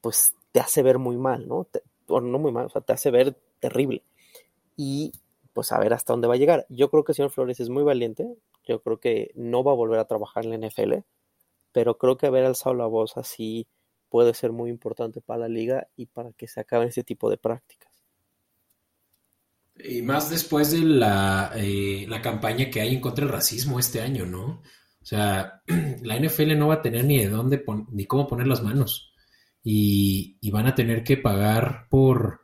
pues 0.00 0.34
te 0.52 0.60
hace 0.60 0.82
ver 0.82 0.98
muy 0.98 1.16
mal, 1.16 1.46
¿no? 1.46 1.66
o 2.08 2.20
no 2.20 2.38
muy 2.38 2.52
mal, 2.52 2.66
o 2.66 2.70
sea, 2.70 2.80
te 2.80 2.92
hace 2.92 3.10
ver 3.10 3.36
terrible 3.60 4.02
y 4.76 5.12
pues 5.52 5.72
a 5.72 5.78
ver 5.78 5.92
hasta 5.92 6.12
dónde 6.12 6.28
va 6.28 6.34
a 6.34 6.38
llegar. 6.38 6.66
Yo 6.68 6.90
creo 6.90 7.04
que 7.04 7.12
el 7.12 7.16
señor 7.16 7.30
Flores 7.30 7.60
es 7.60 7.68
muy 7.68 7.82
valiente, 7.82 8.26
yo 8.64 8.80
creo 8.82 8.98
que 8.98 9.30
no 9.34 9.64
va 9.64 9.72
a 9.72 9.76
volver 9.76 9.98
a 9.98 10.06
trabajar 10.06 10.44
en 10.44 10.50
la 10.50 10.68
NFL, 10.68 11.04
pero 11.72 11.98
creo 11.98 12.16
que 12.16 12.26
haber 12.26 12.44
alzado 12.44 12.74
la 12.74 12.86
voz 12.86 13.16
así 13.16 13.66
puede 14.08 14.34
ser 14.34 14.52
muy 14.52 14.70
importante 14.70 15.20
para 15.20 15.40
la 15.40 15.48
liga 15.48 15.88
y 15.96 16.06
para 16.06 16.32
que 16.32 16.48
se 16.48 16.60
acaben 16.60 16.88
ese 16.88 17.04
tipo 17.04 17.28
de 17.30 17.38
prácticas. 17.38 17.87
Y 19.84 20.02
más 20.02 20.30
después 20.30 20.72
de 20.72 20.80
la, 20.80 21.52
eh, 21.54 22.06
la 22.08 22.20
campaña 22.20 22.70
que 22.70 22.80
hay 22.80 22.94
en 22.94 23.00
contra 23.00 23.24
del 23.24 23.34
racismo 23.34 23.78
este 23.78 24.00
año, 24.00 24.26
¿no? 24.26 24.62
O 25.00 25.06
sea, 25.06 25.62
la 26.02 26.18
NFL 26.18 26.58
no 26.58 26.68
va 26.68 26.74
a 26.74 26.82
tener 26.82 27.04
ni 27.04 27.18
de 27.18 27.28
dónde 27.28 27.64
ni 27.90 28.06
cómo 28.06 28.26
poner 28.26 28.46
las 28.46 28.62
manos. 28.62 29.12
Y, 29.62 30.38
y, 30.40 30.50
van 30.50 30.66
a 30.66 30.74
tener 30.74 31.04
que 31.04 31.16
pagar 31.16 31.88
por, 31.90 32.40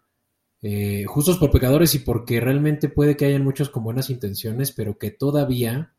eh, 0.62 1.04
justos 1.06 1.38
por 1.38 1.50
pecadores 1.50 1.94
y 1.94 2.00
porque 2.00 2.40
realmente 2.40 2.88
puede 2.88 3.16
que 3.16 3.26
hayan 3.26 3.44
muchos 3.44 3.70
con 3.70 3.84
buenas 3.84 4.10
intenciones, 4.10 4.72
pero 4.72 4.98
que 4.98 5.10
todavía 5.10 5.94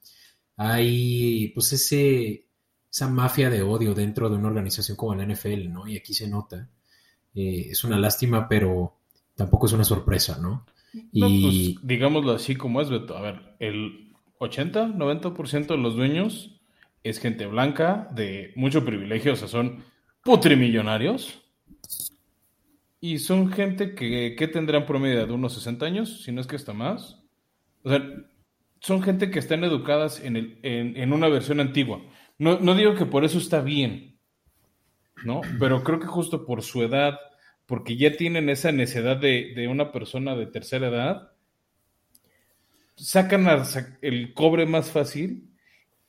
hay 0.58 1.50
pues 1.50 1.74
ese, 1.74 2.48
esa 2.92 3.08
mafia 3.08 3.50
de 3.50 3.62
odio 3.62 3.94
dentro 3.94 4.30
de 4.30 4.38
una 4.38 4.48
organización 4.48 4.98
como 4.98 5.16
la 5.16 5.26
NFL, 5.26 5.72
¿no? 5.72 5.88
Y 5.88 5.98
aquí 5.98 6.14
se 6.14 6.28
nota. 6.28 6.70
Eh, 7.36 7.68
es 7.72 7.84
una 7.84 8.00
lástima, 8.00 8.48
pero 8.48 8.98
tampoco 9.36 9.68
es 9.68 9.74
una 9.74 9.84
sorpresa, 9.84 10.38
¿no? 10.42 10.66
Y 11.12 11.76
pues, 11.76 11.88
digámoslo 11.88 12.34
así 12.34 12.56
como 12.56 12.82
es, 12.82 12.90
Beto. 12.90 13.18
A 13.18 13.22
ver, 13.22 13.56
el 13.60 14.14
80, 14.40 14.90
90% 14.90 15.68
de 15.68 15.78
los 15.78 15.96
dueños 15.96 16.62
es 17.04 17.20
gente 17.20 17.46
blanca 17.46 18.10
de 18.14 18.54
mucho 18.56 18.84
privilegio, 18.84 19.34
o 19.34 19.36
sea, 19.36 19.48
son 19.48 19.84
putrimillonarios 20.24 21.44
y 23.00 23.20
son 23.20 23.52
gente 23.52 23.94
que, 23.94 24.36
que 24.36 24.48
tendrán 24.48 24.88
promedio 24.88 25.28
de 25.28 25.32
unos 25.32 25.54
60 25.54 25.86
años, 25.86 26.24
si 26.24 26.32
no 26.32 26.42
es 26.42 26.48
que 26.48 26.56
hasta 26.56 26.74
más. 26.74 27.22
O 27.84 27.90
sea, 27.90 28.04
son 28.80 29.04
gente 29.04 29.30
que 29.30 29.40
están 29.40 29.64
educadas 29.64 30.20
en, 30.24 30.36
el, 30.36 30.60
en, 30.64 31.14
una 31.14 31.28
versión 31.28 31.60
antigua. 31.60 32.02
No, 32.40 32.60
no, 32.60 32.76
digo 32.76 32.96
que 32.96 33.06
por 33.06 33.24
eso 33.24 33.38
está 33.38 33.62
bien, 33.62 34.20
¿no? 35.24 35.42
Pero 35.60 35.84
creo 35.84 36.00
que 36.00 36.08
justo 36.08 36.46
por 36.46 36.64
su 36.64 36.82
edad, 36.82 37.20
porque 37.66 37.98
ya 37.98 38.16
tienen 38.16 38.50
esa 38.50 38.72
necedad 38.72 39.18
de, 39.18 39.68
una 39.70 39.92
persona 39.92 40.36
de 40.36 40.48
tercera 40.48 40.88
edad, 40.88 41.32
sacan 42.96 43.46
el 44.02 44.34
cobre 44.34 44.66
más 44.66 44.92
fácil 44.92 45.50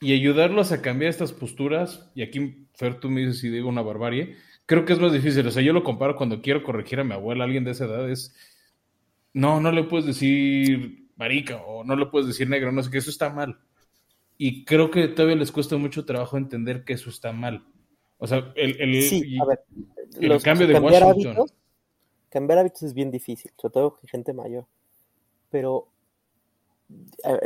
y 0.01 0.13
ayudarlos 0.13 0.73
a 0.73 0.83
cambiar 0.83 1.11
estas 1.11 1.33
posturas. 1.33 2.11
Y 2.15 2.23
aquí, 2.23 2.67
Fer, 2.75 3.01
tú 3.01 3.11
me 3.11 3.23
dices 3.23 3.41
si 3.41 3.49
digo 3.49 3.69
una 3.69 3.83
barbarie 3.83 4.37
creo 4.67 4.85
que 4.85 4.93
es 4.93 4.99
más 4.99 5.13
difícil. 5.13 5.47
O 5.47 5.51
sea, 5.51 5.63
yo 5.63 5.73
lo 5.73 5.85
comparo 5.85 6.17
cuando 6.17 6.43
quiero 6.43 6.63
corregir 6.63 7.01
a 7.01 7.05
mi 7.05 7.15
abuela, 7.15 7.45
alguien 7.45 7.65
de 7.65 7.71
esa 7.71 7.87
edad, 7.87 8.11
es. 8.11 8.35
No, 9.33 9.61
no 9.61 9.73
le 9.73 9.85
puedes 9.85 10.07
decir 10.07 11.07
marica 11.17 11.57
o 11.57 11.85
no 11.85 11.97
le 11.97 12.07
puedes 12.07 12.27
decir 12.27 12.49
negro, 12.49 12.73
no 12.73 12.83
sé, 12.83 12.91
que 12.91 12.99
eso 12.99 13.11
está 13.11 13.31
mal. 13.31 13.59
Y 14.39 14.65
creo 14.65 14.91
que 14.91 15.09
todavía 15.09 15.37
les 15.37 15.53
cuesta 15.53 15.77
mucho 15.77 16.05
trabajo 16.05 16.37
entender 16.37 16.85
que 16.85 16.95
eso 16.95 17.11
está 17.11 17.33
mal. 17.33 17.65
O 18.19 18.27
sea, 18.27 18.53
el, 18.57 18.81
el, 18.81 19.03
sí, 19.03 19.39
a 19.39 19.45
ver, 19.45 19.65
el 20.21 20.43
cambio 20.43 20.67
de 20.67 20.73
cambiar 20.75 21.05
Washington. 21.05 21.37
Hábitos, 21.37 21.55
cambiar 22.31 22.59
hábitos 22.61 22.83
es 22.83 22.95
bien 22.95 23.11
difícil, 23.11 23.51
sobre 23.57 23.73
todo 23.73 23.99
gente 24.05 24.33
mayor. 24.33 24.67
Pero, 25.51 25.89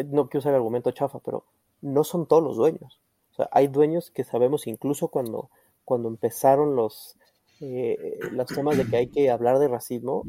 no 0.06 0.28
quiero 0.28 0.38
usar 0.38 0.52
el 0.52 0.56
argumento 0.56 0.90
chafa, 0.92 1.18
pero 1.20 1.44
no 1.80 2.04
son 2.04 2.26
todos 2.26 2.42
los 2.42 2.56
dueños. 2.56 3.00
O 3.32 3.34
sea, 3.34 3.48
hay 3.52 3.68
dueños 3.68 4.10
que 4.10 4.24
sabemos 4.24 4.66
incluso 4.66 5.08
cuando 5.08 5.50
cuando 5.90 6.08
empezaron 6.08 6.76
los, 6.76 7.16
eh, 7.60 8.20
los 8.30 8.46
temas 8.46 8.76
de 8.76 8.86
que 8.86 8.96
hay 8.96 9.06
que 9.08 9.28
hablar 9.28 9.58
de 9.58 9.66
racismo, 9.66 10.22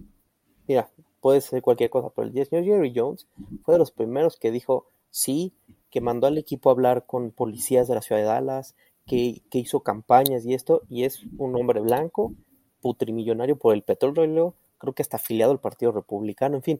mira, 0.67 0.89
puede 1.19 1.39
ser 1.41 1.61
cualquier 1.61 1.91
cosa, 1.91 2.09
pero 2.09 2.27
el 2.27 2.45
señor 2.47 2.65
Jerry 2.65 2.91
Jones 2.95 3.27
fue 3.63 3.75
de 3.75 3.77
los 3.77 3.91
primeros 3.91 4.37
que 4.37 4.49
dijo 4.49 4.87
sí, 5.11 5.53
que 5.91 6.01
mandó 6.01 6.25
al 6.25 6.39
equipo 6.39 6.69
a 6.69 6.73
hablar 6.73 7.05
con 7.05 7.29
policías 7.29 7.87
de 7.87 7.93
la 7.93 8.01
ciudad 8.01 8.21
de 8.21 8.27
Dallas, 8.27 8.75
que, 9.11 9.59
hizo 9.59 9.81
campañas 9.81 10.45
y 10.45 10.53
esto, 10.53 10.83
y 10.89 11.03
es 11.03 11.23
un 11.37 11.55
hombre 11.55 11.81
blanco, 11.81 12.33
putrimillonario 12.79 13.57
por 13.57 13.75
el 13.75 13.83
petróleo, 13.83 14.55
creo 14.77 14.93
que 14.93 15.01
está 15.01 15.17
afiliado 15.17 15.51
al 15.51 15.59
Partido 15.59 15.91
Republicano, 15.91 16.55
en 16.55 16.63
fin, 16.63 16.79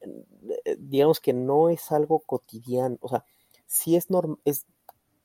eh, 0.00 0.76
digamos 0.78 1.20
que 1.20 1.32
no 1.32 1.68
es 1.68 1.92
algo 1.92 2.18
cotidiano, 2.20 2.98
o 3.00 3.08
sea, 3.08 3.24
sí 3.66 3.94
es, 3.94 4.08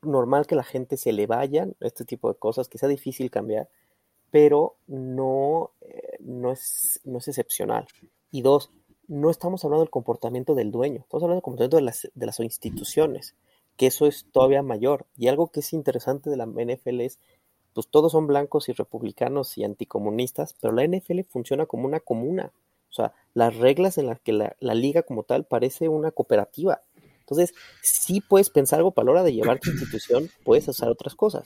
normal 0.04 0.45
que 0.45 0.56
la 0.56 0.63
gente 0.63 0.95
se 0.95 1.12
le 1.12 1.26
vayan, 1.26 1.76
este 1.80 2.06
tipo 2.06 2.32
de 2.32 2.38
cosas, 2.38 2.69
que 2.69 2.78
sea 2.78 2.88
difícil 2.88 3.32
cambiar, 3.32 3.67
pero 4.30 4.76
no, 4.86 5.71
eh, 5.82 6.17
no, 6.19 6.52
es, 6.52 7.00
no 7.04 7.17
es 7.17 7.28
excepcional. 7.28 7.88
Y 8.30 8.43
dos, 8.43 8.71
no 9.08 9.32
estamos 9.32 9.65
hablando 9.65 9.84
del 9.84 9.89
comportamiento 9.89 10.54
del 10.54 10.71
dueño, 10.71 11.00
estamos 11.02 11.23
hablando 11.23 11.38
del 11.38 11.43
comportamiento 11.43 11.78
de 11.78 11.84
las, 11.84 12.08
de 12.13 12.26
las 12.28 12.39
instituciones, 12.39 13.36
que 13.78 13.88
eso 13.88 14.08
es 14.08 14.26
todavía 14.32 14.63
mayor. 14.63 15.06
Y 15.16 15.28
algo 15.28 15.48
que 15.48 15.62
es 15.62 15.74
interesante 15.74 16.30
de 16.30 16.38
la 16.38 16.46
NFL 16.46 17.02
es, 17.02 17.20
pues 17.74 17.88
todos 17.88 18.12
son 18.12 18.28
blancos 18.28 18.70
y 18.70 18.74
republicanos 18.74 19.58
y 19.58 19.63
anticomunistas, 19.63 20.56
pero 20.60 20.74
la 20.74 20.86
NFL 20.86 21.22
funciona 21.30 21.66
como 21.66 21.86
una 21.86 22.00
comuna. 22.00 22.52
O 22.90 22.94
sea, 22.94 23.13
las 23.34 23.56
reglas 23.56 23.98
en 23.98 24.08
las 24.08 24.20
que 24.20 24.34
la, 24.34 24.56
la 24.60 24.74
liga 24.74 25.04
como 25.04 25.24
tal 25.24 25.46
parece 25.46 25.88
una 25.88 26.12
cooperativa. 26.12 26.82
Entonces, 27.20 27.54
sí 27.82 28.22
puedes 28.22 28.50
pensar 28.50 28.80
algo 28.80 28.92
para 28.92 29.06
la 29.06 29.12
hora 29.12 29.24
de 29.24 29.34
llevar 29.34 29.60
tu 29.60 29.70
institución, 29.70 30.30
puedes 30.44 30.68
hacer 30.70 30.90
otras 30.90 31.13
cosas. 31.13 31.46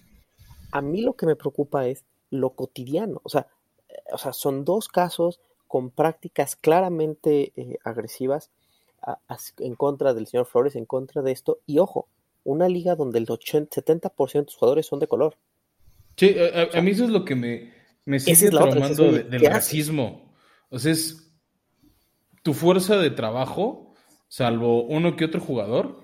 A 0.71 0.81
mí 0.81 1.01
lo 1.01 1.13
que 1.13 1.25
me 1.25 1.35
preocupa 1.35 1.87
es 1.87 2.05
lo 2.29 2.51
cotidiano. 2.51 3.19
O 3.23 3.29
sea, 3.29 3.47
o 4.13 4.17
sea 4.17 4.31
son 4.31 4.63
dos 4.63 4.87
casos 4.87 5.41
con 5.67 5.89
prácticas 5.89 6.55
claramente 6.55 7.51
eh, 7.55 7.77
agresivas 7.83 8.51
en 9.57 9.75
contra 9.75 10.13
del 10.13 10.27
señor 10.27 10.45
Flores, 10.45 10.75
en 10.75 10.85
contra 10.85 11.21
de 11.21 11.31
esto. 11.31 11.59
Y 11.65 11.79
ojo, 11.79 12.07
una 12.43 12.67
liga 12.67 12.95
donde 12.95 13.19
el 13.19 13.25
80, 13.29 13.81
70% 13.81 14.31
de 14.31 14.41
los 14.41 14.55
jugadores 14.55 14.85
son 14.85 14.99
de 14.99 15.07
color. 15.07 15.37
Sí, 16.17 16.35
a, 16.73 16.81
mí 16.81 16.91
eso 16.91 17.05
es 17.05 17.09
lo 17.09 17.25
que 17.25 17.35
me, 17.35 17.73
me 18.05 18.19
sigue 18.19 18.49
traumando 18.49 19.11
del 19.11 19.45
racismo. 19.45 20.33
O 20.69 20.79
sea, 20.79 20.91
es 20.91 21.31
tu 22.43 22.53
fuerza 22.53 22.97
de 22.97 23.11
trabajo, 23.11 23.93
salvo 24.27 24.83
uno 24.83 25.15
que 25.15 25.25
otro 25.25 25.39
jugador, 25.39 26.03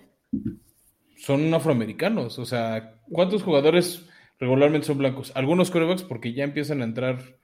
son 1.17 1.53
afroamericanos. 1.53 2.39
O 2.39 2.45
sea, 2.45 3.01
¿cuántos 3.11 3.43
jugadores 3.43 4.07
regularmente 4.39 4.87
son 4.87 4.97
blancos? 4.97 5.31
Algunos 5.35 5.71
corebacks 5.71 6.03
porque 6.03 6.33
ya 6.33 6.43
empiezan 6.43 6.81
a 6.81 6.85
entrar 6.85 7.37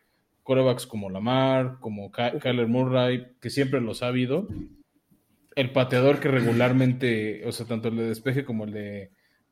corebacks 0.44 0.86
como 0.86 1.10
Lamar, 1.10 1.78
como 1.80 2.12
Kyler 2.12 2.68
Murray, 2.68 3.28
que 3.42 3.50
siempre 3.50 3.82
los 3.82 4.04
ha 4.04 4.08
habido. 4.08 4.48
El 5.56 5.72
pateador 5.72 6.20
que 6.20 6.30
regularmente, 6.30 7.46
o 7.46 7.52
sea, 7.52 7.66
tanto 7.66 7.90
el 7.90 7.98
de 7.98 8.08
despeje 8.08 8.44
como 8.44 8.66
el 8.66 8.72
de 8.72 9.12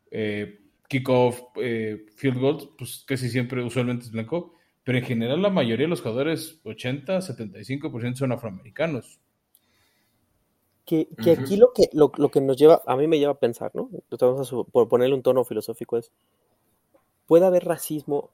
eh, 0.10 0.60
kickoff, 0.88 1.42
eh, 1.58 2.06
field 2.16 2.40
goals, 2.40 2.70
pues 2.78 3.04
casi 3.08 3.30
siempre 3.30 3.64
usualmente 3.64 4.06
es 4.06 4.12
blanco. 4.12 4.56
Pero 4.84 4.98
en 4.98 5.04
general 5.06 5.42
la 5.42 5.50
mayoría 5.50 5.86
de 5.86 5.90
los 5.90 6.02
jugadores, 6.02 6.60
80, 6.64 7.20
75% 7.20 8.16
son 8.16 8.32
afroamericanos. 8.32 9.20
Que, 10.86 11.08
aquí 11.32 11.56
lo 11.56 11.72
que, 11.72 11.90
lo, 11.94 12.12
que 12.12 12.42
nos 12.42 12.58
lleva, 12.58 12.82
a 12.86 12.98
mí 12.98 13.08
me 13.08 13.18
lleva 13.18 13.32
a 13.34 13.40
pensar, 13.40 13.72
¿no? 13.74 13.90
por 14.74 14.90
ponerle 14.90 15.16
un 15.16 15.22
tono 15.22 15.46
filosófico 15.46 15.98
es, 15.98 16.12
puede 17.28 17.46
haber 17.46 17.64
racismo 17.64 18.30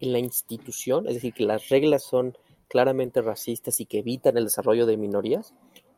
en 0.00 0.12
la 0.12 0.18
institución, 0.18 1.06
es 1.06 1.14
decir, 1.14 1.34
que 1.34 1.44
las 1.44 1.68
reglas 1.68 2.02
son 2.02 2.34
claramente 2.68 3.20
racistas 3.20 3.78
y 3.80 3.84
que 3.84 3.98
evitan 3.98 4.38
el 4.38 4.44
desarrollo 4.44 4.86
de 4.86 4.96
minorías, 4.96 5.52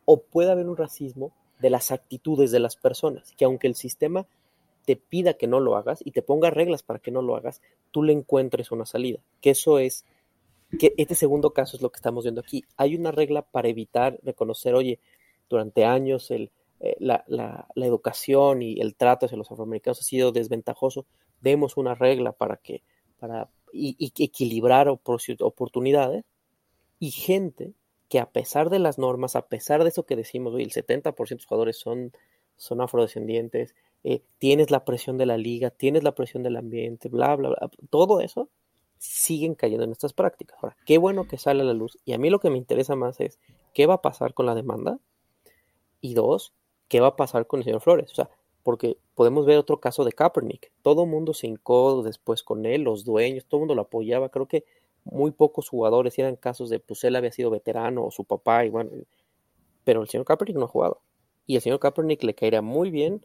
o 0.05 0.23
puede 0.23 0.51
haber 0.51 0.69
un 0.69 0.77
racismo 0.77 1.33
de 1.61 1.71
las 1.71 1.90
actitudes 1.90 2.51
de 2.51 2.61
las 2.61 2.77
personas, 2.77 3.33
que 3.37 3.45
aunque 3.45 3.67
el 3.67 3.75
sistema 3.75 4.27
te 4.85 4.97
pida 4.97 5.35
que 5.35 5.47
no 5.47 5.61
lo 5.61 5.77
hagas 5.77 6.01
y 6.05 6.11
te 6.11 6.23
ponga 6.23 6.51
reglas 6.51 6.83
para 6.83 6.99
que 6.99 7.11
no 7.11 7.23
lo 7.23 7.37
hagas, 7.37 7.62
tú 7.90 8.03
le 8.03 8.12
encuentres 8.12 8.71
una 8.71 8.85
salida. 8.85 9.21
Que 9.40 9.51
eso 9.51 9.79
es, 9.79 10.05
que 10.79 10.95
este 10.99 11.14
segundo 11.14 11.53
caso 11.53 11.77
es 11.77 11.83
lo 11.83 11.90
que 11.90 11.97
estamos 11.97 12.25
viendo 12.25 12.40
aquí. 12.40 12.64
Hay 12.77 12.95
una 12.95 13.11
regla 13.11 13.43
para 13.43 13.69
evitar 13.69 14.19
reconocer, 14.23 14.75
oye, 14.75 15.01
durante 15.49 15.85
años 15.85 16.31
el, 16.31 16.51
eh, 16.81 16.97
la, 16.99 17.25
la, 17.29 17.67
la, 17.75 17.87
educación 17.87 18.62
y 18.62 18.81
el 18.81 18.95
trato 18.95 19.27
hacia 19.27 19.38
los 19.38 19.51
afroamericanos 19.51 20.01
ha 20.01 20.05
sido 20.05 20.33
desventajoso. 20.33 21.07
Demos 21.40 21.77
una 21.77 21.95
regla 21.95 22.33
para 22.33 22.57
que, 22.57 22.83
para 23.19 23.49
y, 23.73 24.12
equilibrar 24.19 24.88
oportunidades 24.88 26.25
y 26.99 27.11
gente 27.11 27.73
que 28.09 28.19
a 28.21 28.31
pesar 28.31 28.71
de 28.71 28.79
las 28.79 28.99
normas, 28.99 29.37
a 29.37 29.47
pesar 29.47 29.83
de 29.83 29.88
eso 29.88 30.05
que 30.05 30.17
decimos, 30.17 30.55
el 30.59 30.71
70% 30.71 31.29
de 31.29 31.35
los 31.37 31.47
jugadores 31.47 31.79
son, 31.79 32.12
son 32.57 32.81
afrodescendientes, 32.81 33.75
eh, 34.05 34.23
tienes 34.38 34.71
la 34.71 34.85
presión 34.85 35.17
de 35.19 35.27
la 35.27 35.37
liga, 35.37 35.71
tienes 35.71 36.03
la 36.03 36.14
presión 36.14 36.43
del 36.43 36.57
ambiente, 36.57 37.09
bla, 37.09 37.35
bla, 37.37 37.51
bla, 37.51 37.71
todo 37.90 38.21
eso 38.21 38.49
siguen 38.99 39.55
cayendo 39.55 39.85
en 39.85 39.93
estas 39.93 40.12
prácticas. 40.12 40.59
Ahora, 40.62 40.77
qué 40.87 40.99
bueno 40.99 41.27
que 41.27 41.38
sale 41.38 41.62
a 41.62 41.64
la 41.64 41.75
luz 41.75 41.99
y 42.05 42.12
a 42.12 42.19
mí 42.19 42.31
lo 42.31 42.40
que 42.40 42.51
me 42.51 42.59
interesa 42.59 42.97
más 42.97 43.21
es 43.21 43.38
qué 43.73 43.87
va 43.87 43.95
a 43.95 44.03
pasar 44.03 44.35
con 44.35 44.47
la 44.47 44.55
demanda 44.55 44.99
y 46.01 46.14
dos, 46.14 46.53
qué 46.88 47.01
va 47.01 47.09
a 47.09 47.17
pasar 47.17 47.47
con 47.47 47.61
el 47.61 47.64
señor 47.64 47.81
Flores. 47.81 48.11
O 48.12 48.14
sea, 48.14 48.31
porque 48.62 48.99
podemos 49.14 49.47
ver 49.47 49.59
otro 49.59 49.79
caso 49.79 50.05
de 50.05 50.12
Kaepernick. 50.12 50.73
Todo 50.83 51.05
el 51.05 51.11
mundo 51.11 51.35
se 51.35 51.47
hincó 51.47 52.03
después 52.03 52.43
con 52.43 52.67
él, 52.67 52.83
los 52.83 53.05
dueños, 53.05 53.45
todo 53.47 53.59
el 53.59 53.62
mundo 53.62 53.75
lo 53.75 53.83
apoyaba. 53.83 54.31
Creo 54.31 54.47
que 54.47 54.64
muy 55.05 55.31
pocos 55.31 55.69
jugadores 55.69 56.19
eran 56.19 56.37
casos 56.37 56.71
de, 56.71 56.81
pues 56.81 57.05
él 57.05 57.17
había 57.17 57.33
sido 57.33 57.51
veterano 57.51 58.05
o 58.05 58.11
su 58.11 58.25
papá, 58.25 58.64
y 58.64 58.71
bueno, 58.71 58.90
pero 59.85 60.03
el 60.03 60.09
señor 60.09 60.27
Kaepernick 60.27 60.57
no 60.57 60.64
ha 60.64 60.69
jugado. 60.69 61.01
Y 61.47 61.57
el 61.57 61.62
señor 61.62 61.79
Kaepernick 61.79 62.23
le 62.23 62.35
caería 62.35 62.62
muy 62.62 62.90
bien 62.90 63.25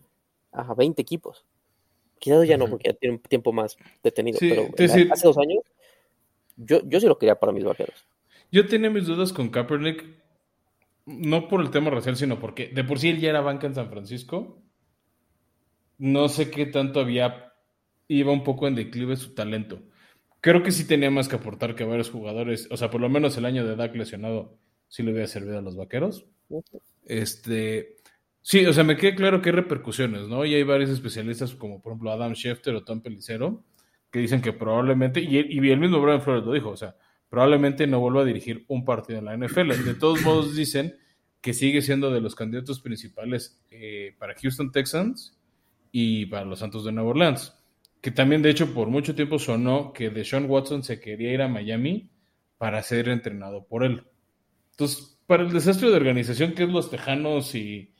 a 0.51 0.73
20 0.73 1.01
equipos. 1.01 1.45
Quizás 2.19 2.47
ya 2.47 2.57
no, 2.57 2.67
porque 2.67 2.89
ya 2.89 2.93
tiene 2.93 3.15
un 3.15 3.21
tiempo 3.21 3.53
más 3.53 3.77
detenido, 4.03 4.37
pero 4.41 4.67
hace 4.77 5.07
dos 5.23 5.37
años 5.37 5.63
yo, 6.57 6.81
yo 6.83 6.99
sí 6.99 7.07
lo 7.07 7.17
quería 7.17 7.39
para 7.39 7.53
mis 7.53 7.63
vaqueros. 7.63 8.05
Yo 8.51 8.67
tenía 8.67 8.89
mis 8.89 9.05
dudas 9.05 9.31
con 9.31 9.49
Kaepernick, 9.49 10.03
no 11.05 11.47
por 11.47 11.61
el 11.61 11.71
tema 11.71 11.89
racial, 11.91 12.17
sino 12.17 12.39
porque 12.39 12.67
de 12.67 12.83
por 12.83 12.99
sí 12.99 13.09
él 13.09 13.19
ya 13.21 13.29
era 13.29 13.39
banca 13.39 13.67
en 13.67 13.75
San 13.75 13.89
Francisco 13.89 14.61
no 15.99 16.29
sé 16.29 16.49
qué 16.49 16.65
tanto 16.65 17.01
había, 17.01 17.53
iba 18.07 18.31
un 18.31 18.43
poco 18.43 18.67
en 18.67 18.75
declive 18.75 19.15
su 19.17 19.35
talento. 19.35 19.81
Creo 20.41 20.63
que 20.63 20.71
sí 20.71 20.85
tenía 20.87 21.11
más 21.11 21.27
que 21.27 21.35
aportar 21.35 21.75
que 21.75 21.83
varios 21.83 22.09
jugadores, 22.09 22.67
o 22.71 22.77
sea, 22.77 22.89
por 22.89 23.01
lo 23.01 23.09
menos 23.09 23.37
el 23.37 23.45
año 23.45 23.65
de 23.65 23.75
Dak 23.75 23.95
lesionado 23.95 24.57
sí 24.87 25.03
le 25.03 25.11
hubiera 25.11 25.27
servido 25.27 25.57
a 25.57 25.61
los 25.61 25.75
vaqueros. 25.75 26.25
Este, 27.05 27.97
sí, 28.41 28.65
o 28.65 28.73
sea, 28.73 28.83
me 28.83 28.97
queda 28.97 29.15
claro 29.15 29.41
que 29.41 29.49
hay 29.49 29.55
repercusiones, 29.55 30.27
¿no? 30.27 30.45
Y 30.45 30.55
hay 30.55 30.63
varios 30.63 30.89
especialistas 30.89 31.53
como 31.55 31.81
por 31.81 31.91
ejemplo 31.91 32.11
Adam 32.11 32.33
Schefter 32.33 32.75
o 32.75 32.83
Tom 32.83 33.01
Pelicero 33.01 33.63
que 34.11 34.19
dicen 34.19 34.41
que 34.41 34.53
probablemente, 34.53 35.21
y, 35.21 35.37
y 35.37 35.69
el 35.69 35.79
mismo 35.79 36.01
Brian 36.01 36.21
Flores 36.21 36.43
lo 36.43 36.53
dijo, 36.53 36.69
o 36.69 36.77
sea, 36.77 36.95
probablemente 37.29 37.85
no 37.85 37.99
vuelva 37.99 38.21
a 38.21 38.25
dirigir 38.25 38.65
un 38.67 38.83
partido 38.83 39.19
en 39.19 39.25
la 39.25 39.37
NFL. 39.37 39.85
De 39.85 39.93
todos 39.93 40.21
modos 40.23 40.55
dicen 40.55 40.95
que 41.41 41.53
sigue 41.53 41.81
siendo 41.81 42.11
de 42.11 42.21
los 42.21 42.35
candidatos 42.35 42.81
principales 42.81 43.61
eh, 43.69 44.15
para 44.17 44.35
Houston 44.35 44.71
Texans 44.71 45.37
y 45.91 46.25
para 46.25 46.45
los 46.45 46.59
Santos 46.59 46.85
de 46.85 46.91
Nueva 46.91 47.11
Orleans. 47.11 47.55
Que 48.01 48.11
también, 48.11 48.41
de 48.41 48.49
hecho, 48.49 48.73
por 48.73 48.87
mucho 48.87 49.13
tiempo 49.13 49.39
sonó 49.39 49.91
que 49.91 50.09
Deshaun 50.09 50.49
Watson 50.49 50.83
se 50.83 50.99
quería 50.99 51.33
ir 51.33 51.41
a 51.41 51.47
Miami 51.47 52.09
para 52.57 52.81
ser 52.81 53.09
entrenado 53.09 53.65
por 53.65 53.83
él. 53.83 54.03
Entonces, 54.71 55.19
para 55.27 55.43
el 55.43 55.51
desastre 55.51 55.89
de 55.89 55.97
organización 55.97 56.53
que 56.53 56.63
es 56.63 56.69
los 56.69 56.89
Tejanos 56.89 57.53
y, 57.55 57.93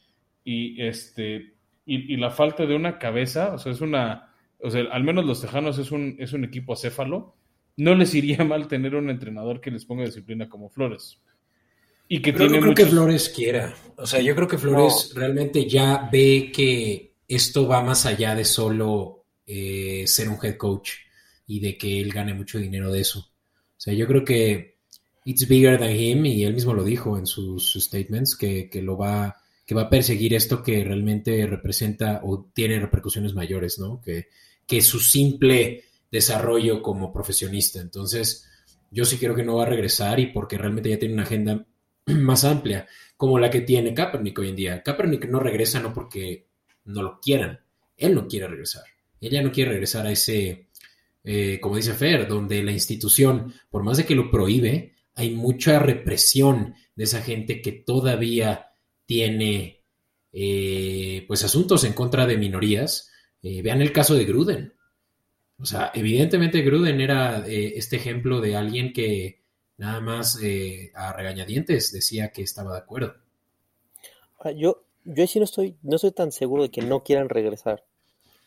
y 0.43 0.81
este 0.81 1.59
y, 1.89 2.17
la 2.17 2.29
falta 2.29 2.67
de 2.67 2.75
una 2.75 2.99
cabeza, 2.99 3.53
o 3.53 3.57
sea, 3.57 3.71
es 3.71 3.81
una, 3.81 4.31
o 4.62 4.69
sea, 4.69 4.83
al 4.91 5.03
menos 5.03 5.25
los 5.25 5.41
Tejanos 5.41 5.79
es 5.79 5.91
un, 5.91 6.15
es 6.19 6.33
un 6.33 6.43
equipo 6.43 6.73
acéfalo, 6.73 7.35
no 7.77 7.95
les 7.95 8.13
iría 8.13 8.43
mal 8.45 8.67
tener 8.67 8.95
un 8.95 9.09
entrenador 9.09 9.59
que 9.59 9.71
les 9.71 9.85
ponga 9.85 10.05
disciplina 10.05 10.47
como 10.47 10.69
Flores. 10.69 11.19
Y 12.07 12.21
que 12.21 12.33
tiene 12.33 12.57
no 12.57 12.62
creo 12.62 12.75
que 12.75 12.85
Flores 12.85 13.29
quiera. 13.29 13.73
O 13.95 14.05
sea, 14.05 14.19
yo 14.19 14.35
creo 14.35 14.47
que 14.47 14.57
Flores 14.57 15.13
realmente 15.15 15.67
ya 15.67 16.09
ve 16.12 16.51
que 16.51 17.13
esto 17.27 17.67
va 17.67 17.83
más 17.83 18.07
allá 18.07 18.33
de 18.33 18.45
solo 18.45 19.18
eh, 19.51 20.05
ser 20.05 20.29
un 20.29 20.38
head 20.43 20.57
coach 20.57 20.91
y 21.47 21.59
de 21.59 21.75
que 21.75 21.99
él 21.99 22.13
gane 22.13 22.35
mucho 22.35 22.59
dinero 22.59 22.91
de 22.91 23.01
eso. 23.01 23.19
O 23.19 23.81
sea, 23.81 23.95
yo 23.95 24.05
creo 24.05 24.23
que 24.23 24.77
it's 25.25 25.47
bigger 25.47 25.79
than 25.79 25.95
him 25.95 26.23
y 26.27 26.43
él 26.43 26.53
mismo 26.53 26.71
lo 26.75 26.83
dijo 26.83 27.17
en 27.17 27.25
sus, 27.25 27.73
statements 27.73 28.35
que, 28.35 28.69
lo 28.75 28.95
va 28.95 29.38
que 29.65 29.73
va 29.73 29.83
a 29.83 29.89
perseguir 29.89 30.35
esto 30.35 30.62
que 30.62 30.83
realmente 30.83 31.47
representa 31.47 32.21
o 32.23 32.51
tiene 32.53 32.79
repercusiones 32.79 33.33
mayores, 33.33 33.79
¿no? 33.79 33.99
Que, 33.99 34.27
que 34.67 34.81
su 34.81 34.99
simple 34.99 35.83
desarrollo 36.12 36.83
como 36.83 37.12
profesionista. 37.12 37.81
Entonces, 37.81 38.47
yo 38.91 39.03
sí 39.03 39.17
creo 39.17 39.33
que 39.33 39.43
no 39.43 39.55
va 39.55 39.63
a 39.63 39.69
regresar 39.69 40.19
y 40.19 40.27
porque 40.27 40.59
realmente 40.59 40.91
ya 40.91 40.99
tiene 40.99 41.15
una 41.15 41.23
agenda 41.23 41.65
más 42.05 42.43
amplia, 42.43 42.88
como 43.17 43.39
la 43.39 43.49
que 43.49 43.62
tiene 43.62 43.95
Kaepernick 43.95 44.38
hoy 44.38 44.49
en 44.49 44.55
día. 44.55 44.83
Kaepernick 44.83 45.27
no 45.27 45.39
regresa 45.39 45.79
no 45.79 45.91
porque 45.91 46.45
no 46.85 47.01
lo 47.01 47.19
quieran. 47.19 47.59
Él 47.97 48.13
no 48.13 48.27
quiere 48.27 48.47
regresar. 48.47 48.83
Ella 49.21 49.41
no 49.41 49.51
quiere 49.51 49.71
regresar 49.71 50.08
a 50.08 50.12
ese, 50.12 50.69
eh, 51.23 51.60
como 51.62 51.75
dice 51.75 51.93
Fer, 51.93 52.27
donde 52.27 52.63
la 52.63 52.71
institución, 52.71 53.53
por 53.69 53.84
más 53.84 53.97
de 53.97 54.05
que 54.05 54.15
lo 54.15 54.32
prohíbe, 54.32 54.95
hay 55.15 55.32
mucha 55.32 55.79
represión 55.79 56.75
de 56.95 57.03
esa 57.03 57.21
gente 57.21 57.62
que 57.62 57.71
todavía 57.71 58.67
tiene 59.05 59.84
eh, 60.32 61.25
pues 61.27 61.43
asuntos 61.43 61.84
en 61.84 61.93
contra 61.93 62.25
de 62.25 62.38
minorías. 62.38 63.12
Eh, 63.41 63.62
vean 63.62 63.82
el 63.82 63.91
caso 63.91 64.15
de 64.15 64.25
Gruden. 64.25 64.73
O 65.58 65.65
sea, 65.65 65.91
evidentemente 65.93 66.62
Gruden 66.62 67.01
era 67.01 67.45
este 67.45 67.97
ejemplo 67.97 68.39
de 68.39 68.55
alguien 68.55 68.93
que 68.93 69.41
nada 69.75 69.99
más 69.99 70.39
a 70.95 71.12
regañadientes 71.12 71.91
decía 71.91 72.32
que 72.32 72.43
estaba 72.43 72.71
de 72.71 72.79
acuerdo. 72.79 73.15
Ah, 74.39 74.51
yo, 74.51 74.86
yo 75.03 75.27
sí 75.27 75.39
no 75.39 75.45
estoy, 75.45 75.75
no 75.82 75.97
estoy 75.97 76.12
tan 76.12 76.32
seguro 76.32 76.63
de 76.63 76.71
que 76.71 76.82
no 76.82 77.03
quieran 77.03 77.27
regresar. 77.27 77.84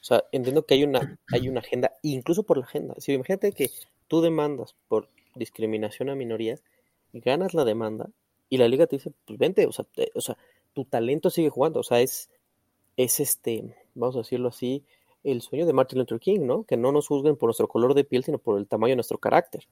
O 0.02 0.04
sea, 0.04 0.24
entiendo 0.32 0.66
que 0.66 0.74
hay 0.74 0.84
una, 0.84 1.18
hay 1.32 1.48
una 1.48 1.60
agenda, 1.60 1.92
incluso 2.02 2.42
por 2.42 2.58
la 2.58 2.64
agenda. 2.64 2.94
Si 2.98 3.12
imagínate 3.12 3.52
que 3.52 3.70
tú 4.08 4.20
demandas 4.20 4.74
por 4.88 5.08
discriminación 5.36 6.10
a 6.10 6.16
minorías, 6.16 6.62
ganas 7.12 7.54
la 7.54 7.64
demanda 7.64 8.10
y 8.50 8.58
la 8.58 8.68
liga 8.68 8.86
te 8.86 8.96
dice, 8.96 9.12
pues 9.24 9.38
vente, 9.38 9.64
o 9.66 9.72
sea, 9.72 9.86
o 10.14 10.20
sea, 10.20 10.36
tu 10.74 10.84
talento 10.84 11.30
sigue 11.30 11.50
jugando, 11.50 11.80
o 11.80 11.82
sea, 11.84 12.00
es, 12.00 12.30
es 12.96 13.20
este, 13.20 13.76
vamos 13.94 14.16
a 14.16 14.18
decirlo 14.18 14.48
así, 14.48 14.84
el 15.22 15.40
sueño 15.40 15.66
de 15.66 15.72
Martin 15.72 16.00
Luther 16.00 16.18
King, 16.18 16.40
¿no? 16.40 16.64
Que 16.64 16.76
no 16.76 16.90
nos 16.90 17.06
juzguen 17.06 17.36
por 17.36 17.46
nuestro 17.46 17.68
color 17.68 17.94
de 17.94 18.04
piel, 18.04 18.24
sino 18.24 18.38
por 18.38 18.58
el 18.58 18.66
tamaño 18.66 18.92
de 18.92 18.96
nuestro 18.96 19.18
carácter. 19.18 19.68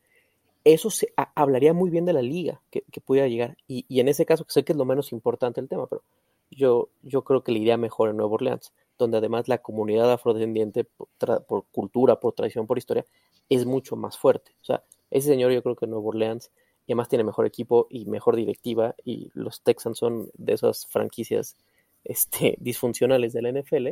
Eso 0.63 0.91
se 0.91 1.13
hablaría 1.35 1.73
muy 1.73 1.91
bien 1.91 2.05
de 2.05 2.13
la 2.13 2.23
liga 2.23 2.63
que, 2.71 2.85
pudiera 3.05 3.27
llegar. 3.27 3.57
Y, 3.67 3.85
en 3.99 4.09
ese 4.09 4.27
caso, 4.27 4.45
sé 4.49 4.63
que 4.63 4.73
es 4.73 4.79
lo 4.79 4.85
menos 4.85 5.13
importante 5.13 5.61
el 5.61 5.69
tema, 5.69 5.87
pero 5.87 6.03
yo, 6.51 6.91
yo 7.03 7.25
creo 7.25 7.43
que 7.43 7.53
le 7.53 7.61
iría 7.61 7.77
mejor 7.77 8.11
en 8.11 8.19
Nueva 8.19 8.35
Orleans, 8.35 8.73
donde 9.05 9.19
además 9.19 9.49
la 9.49 9.59
comunidad 9.59 10.13
afrodescendiente, 10.13 10.85
por, 10.85 11.65
cultura, 11.73 12.21
por 12.21 12.35
tradición, 12.35 12.67
por 12.67 12.79
historia, 12.79 13.05
es 13.49 13.67
mucho 13.67 13.97
más 13.97 14.19
fuerte. 14.19 14.53
O 14.63 14.65
sea, 14.65 14.85
ese 15.11 15.29
señor 15.29 15.53
yo 15.53 15.63
creo 15.63 15.77
que 15.77 15.87
en 15.87 15.91
Nueva 15.91 16.09
Orleans, 16.09 16.51
y 16.87 16.93
además 16.93 17.09
tiene 17.09 17.25
mejor 17.25 17.47
equipo 17.47 17.87
y 17.91 18.05
mejor 18.07 18.37
directiva, 18.37 18.95
y 19.05 19.31
los 19.35 19.63
Texans 19.63 19.99
son 19.99 20.31
de 20.35 20.55
esas 20.55 20.87
franquicias 20.87 21.57
este, 22.05 22.57
disfuncionales 22.61 23.33
de 23.33 23.43
la 23.43 23.51
NFL, 23.51 23.89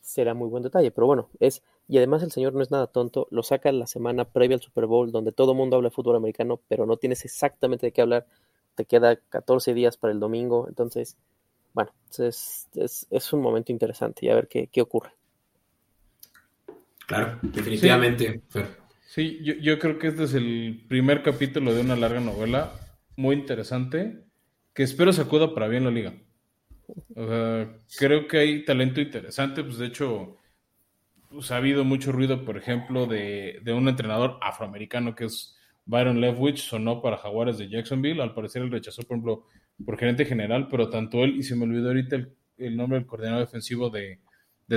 será 0.00 0.34
muy 0.34 0.48
buen 0.48 0.62
detalle. 0.62 0.90
Pero 0.90 1.06
bueno, 1.06 1.28
es, 1.40 1.62
y 1.88 1.98
además 1.98 2.22
el 2.22 2.32
señor 2.32 2.54
no 2.54 2.62
es 2.62 2.70
nada 2.70 2.86
tonto, 2.86 3.26
lo 3.30 3.42
saca 3.42 3.72
la 3.72 3.86
semana 3.86 4.24
previa 4.24 4.56
al 4.56 4.62
Super 4.62 4.86
Bowl, 4.86 5.12
donde 5.12 5.32
todo 5.32 5.52
el 5.52 5.58
mundo 5.58 5.76
habla 5.76 5.88
de 5.88 5.94
fútbol 5.94 6.16
americano, 6.16 6.60
pero 6.68 6.86
no 6.86 6.96
tienes 6.96 7.24
exactamente 7.24 7.86
de 7.86 7.92
qué 7.92 8.02
hablar. 8.02 8.26
Te 8.74 8.84
queda 8.84 9.16
14 9.16 9.74
días 9.74 9.96
para 9.96 10.12
el 10.12 10.20
domingo, 10.20 10.66
entonces, 10.68 11.16
bueno, 11.72 11.92
es, 12.18 12.68
es, 12.74 13.32
un 13.32 13.42
momento 13.42 13.72
interesante 13.72 14.26
y 14.26 14.28
a 14.28 14.34
ver 14.34 14.48
qué, 14.48 14.68
qué 14.68 14.80
ocurre. 14.80 15.10
Claro, 17.06 17.38
definitivamente. 17.42 18.42
Sí, 19.06 19.40
yo, 19.42 19.54
yo 19.54 19.78
creo 19.78 19.98
que 19.98 20.08
este 20.08 20.24
es 20.24 20.34
el 20.34 20.84
primer 20.88 21.22
capítulo 21.22 21.74
de 21.74 21.80
una 21.80 21.96
larga 21.96 22.20
novela 22.20 22.72
muy 23.16 23.34
interesante 23.34 24.24
que 24.72 24.84
espero 24.84 25.12
sacuda 25.12 25.52
para 25.52 25.68
bien 25.68 25.84
la 25.84 25.90
liga. 25.90 26.14
O 27.14 27.26
sea, 27.26 27.76
creo 27.98 28.26
que 28.26 28.38
hay 28.38 28.64
talento 28.64 29.00
interesante, 29.00 29.62
pues 29.62 29.78
de 29.78 29.86
hecho, 29.86 30.36
pues, 31.30 31.50
ha 31.50 31.56
habido 31.56 31.84
mucho 31.84 32.12
ruido, 32.12 32.44
por 32.44 32.56
ejemplo, 32.56 33.06
de, 33.06 33.60
un 33.66 33.88
entrenador 33.88 34.38
afroamericano 34.42 35.14
que 35.14 35.26
es 35.26 35.56
Byron 35.84 36.20
Leftwich, 36.20 36.68
sonó 36.68 37.02
para 37.02 37.18
Jaguares 37.18 37.58
de 37.58 37.68
Jacksonville, 37.68 38.22
al 38.22 38.34
parecer 38.34 38.62
él 38.62 38.70
rechazó, 38.70 39.02
por 39.02 39.16
ejemplo, 39.16 39.46
por 39.84 39.98
gerente 39.98 40.24
general, 40.24 40.68
pero 40.70 40.88
tanto 40.88 41.24
él, 41.24 41.36
y 41.36 41.42
se 41.42 41.56
me 41.56 41.64
olvidó 41.64 41.88
ahorita 41.88 42.16
el, 42.58 42.76
nombre 42.76 42.98
del 42.98 43.06
coordinador 43.06 43.40
defensivo 43.40 43.90
de, 43.90 44.18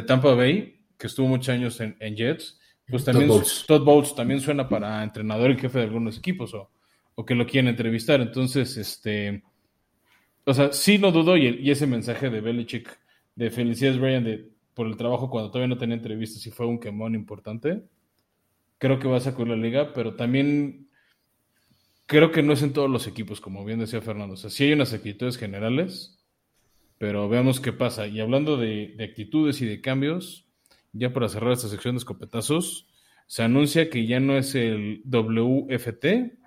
Tampa 0.07 0.33
Bay, 0.33 0.81
que 0.97 1.07
estuvo 1.07 1.27
muchos 1.27 1.49
años 1.49 1.79
en, 1.79 2.15
Jets, 2.15 2.59
pues 2.87 3.03
también 3.05 3.29
Todd 3.67 3.83
Bowles. 3.83 4.15
también 4.15 4.41
suena 4.41 4.67
para 4.67 5.03
entrenador 5.03 5.51
y 5.51 5.57
jefe 5.57 5.79
de 5.79 5.85
algunos 5.85 6.17
equipos, 6.17 6.53
o, 6.53 6.71
o 7.15 7.25
que 7.25 7.35
lo 7.35 7.45
quieren 7.45 7.69
entrevistar, 7.69 8.21
entonces, 8.21 8.77
este 8.77 9.43
o 10.45 10.53
sea, 10.53 10.73
sí 10.73 10.97
no 10.97 11.11
dudo, 11.11 11.37
y, 11.37 11.69
ese 11.69 11.87
mensaje 11.87 12.29
de 12.29 12.41
Belichick 12.41 12.99
de 13.35 13.49
felicidades, 13.49 13.99
Brian, 13.99 14.23
de, 14.23 14.49
por 14.73 14.87
el 14.87 14.97
trabajo 14.97 15.29
cuando 15.29 15.49
todavía 15.49 15.73
no 15.73 15.77
tenía 15.77 15.95
entrevistas 15.95 16.45
y 16.45 16.51
fue 16.51 16.65
un 16.65 16.79
quemón 16.79 17.15
importante, 17.15 17.83
creo 18.77 18.99
que 18.99 19.07
va 19.07 19.17
a 19.17 19.21
sacar 19.21 19.47
la 19.47 19.55
liga, 19.55 19.93
pero 19.93 20.15
también 20.15 20.82
creo 22.13 22.31
que 22.31 22.43
no 22.43 22.53
es 22.53 22.61
en 22.61 22.73
todos 22.73 22.89
los 22.89 23.07
equipos, 23.07 23.41
como 23.41 23.65
bien 23.65 23.79
decía 23.79 24.01
Fernando. 24.01 24.35
O 24.35 24.37
sea, 24.37 24.49
sí 24.49 24.65
hay 24.65 24.73
unas 24.73 24.93
actitudes 24.93 25.37
generales, 25.37 26.23
pero 26.97 27.27
veamos 27.27 27.59
qué 27.59 27.73
pasa. 27.73 28.07
Y 28.07 28.21
hablando 28.21 28.55
de, 28.55 28.93
de 28.95 29.03
actitudes 29.03 29.61
y 29.61 29.65
de 29.65 29.81
cambios, 29.81 30.47
ya 30.93 31.11
para 31.11 31.27
cerrar 31.27 31.51
esta 31.51 31.67
sección 31.67 31.95
de 31.95 31.99
escopetazos, 31.99 32.87
se 33.27 33.43
anuncia 33.43 33.89
que 33.89 34.05
ya 34.05 34.19
no 34.19 34.37
es 34.37 34.55
el 34.55 35.01
WFT, 35.05 36.43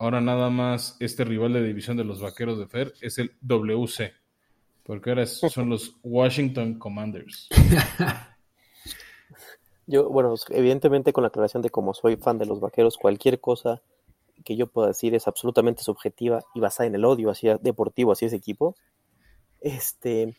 Ahora 0.00 0.20
nada 0.20 0.48
más 0.48 0.96
este 1.00 1.24
rival 1.24 1.52
de 1.52 1.64
división 1.64 1.96
de 1.96 2.04
los 2.04 2.20
Vaqueros 2.20 2.56
de 2.56 2.68
Fer 2.68 2.92
es 3.00 3.18
el 3.18 3.32
WC, 3.40 4.12
porque 4.84 5.10
ahora 5.10 5.26
son 5.26 5.70
los 5.70 5.96
Washington 6.04 6.78
Commanders. 6.78 7.48
Yo, 9.88 10.08
bueno, 10.08 10.34
evidentemente 10.50 11.12
con 11.12 11.22
la 11.22 11.28
aclaración 11.28 11.62
de 11.62 11.70
como 11.70 11.94
soy 11.94 12.16
fan 12.16 12.38
de 12.38 12.46
los 12.46 12.60
Vaqueros, 12.60 12.96
cualquier 12.96 13.40
cosa 13.40 13.82
que 14.44 14.56
yo 14.56 14.66
pueda 14.66 14.88
decir 14.88 15.14
es 15.14 15.28
absolutamente 15.28 15.82
subjetiva 15.82 16.40
y 16.54 16.60
basada 16.60 16.86
en 16.86 16.94
el 16.94 17.04
odio 17.04 17.30
hacia 17.30 17.58
deportivo 17.58 18.12
hacia 18.12 18.26
ese 18.26 18.36
equipo. 18.36 18.76
Este, 19.60 20.34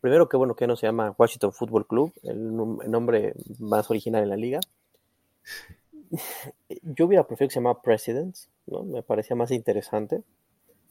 primero 0.00 0.28
que 0.28 0.36
bueno 0.36 0.56
que 0.56 0.66
no 0.66 0.76
se 0.76 0.86
llama 0.86 1.14
Washington 1.18 1.52
Football 1.52 1.86
Club, 1.86 2.12
el 2.22 2.56
nombre 2.56 3.34
más 3.58 3.90
original 3.90 4.22
en 4.22 4.28
la 4.28 4.36
liga. 4.36 4.60
Yo 6.82 7.06
hubiera 7.06 7.26
preferido 7.26 7.48
que 7.48 7.54
se 7.54 7.60
llamara 7.60 7.82
Presidents, 7.82 8.50
¿no? 8.66 8.82
Me 8.84 9.02
parecía 9.02 9.36
más 9.36 9.50
interesante. 9.50 10.22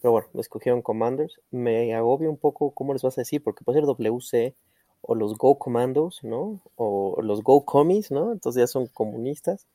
Pero 0.01 0.11
bueno, 0.11 0.27
me 0.33 0.41
escogieron 0.41 0.81
Commanders. 0.81 1.39
Me 1.49 1.95
agobia 1.95 2.29
un 2.29 2.37
poco 2.37 2.71
cómo 2.71 2.93
les 2.93 3.01
vas 3.03 3.17
a 3.17 3.21
decir, 3.21 3.41
porque 3.41 3.63
puede 3.63 3.79
ser 3.79 3.85
WC 3.85 4.53
o 5.01 5.15
los 5.15 5.37
Go 5.37 5.57
Commandos, 5.57 6.19
¿no? 6.23 6.61
O 6.75 7.21
los 7.21 7.41
Go 7.41 7.63
Commies, 7.63 8.11
¿no? 8.11 8.31
Entonces 8.31 8.61
ya 8.61 8.67
son 8.67 8.87
comunistas. 8.87 9.65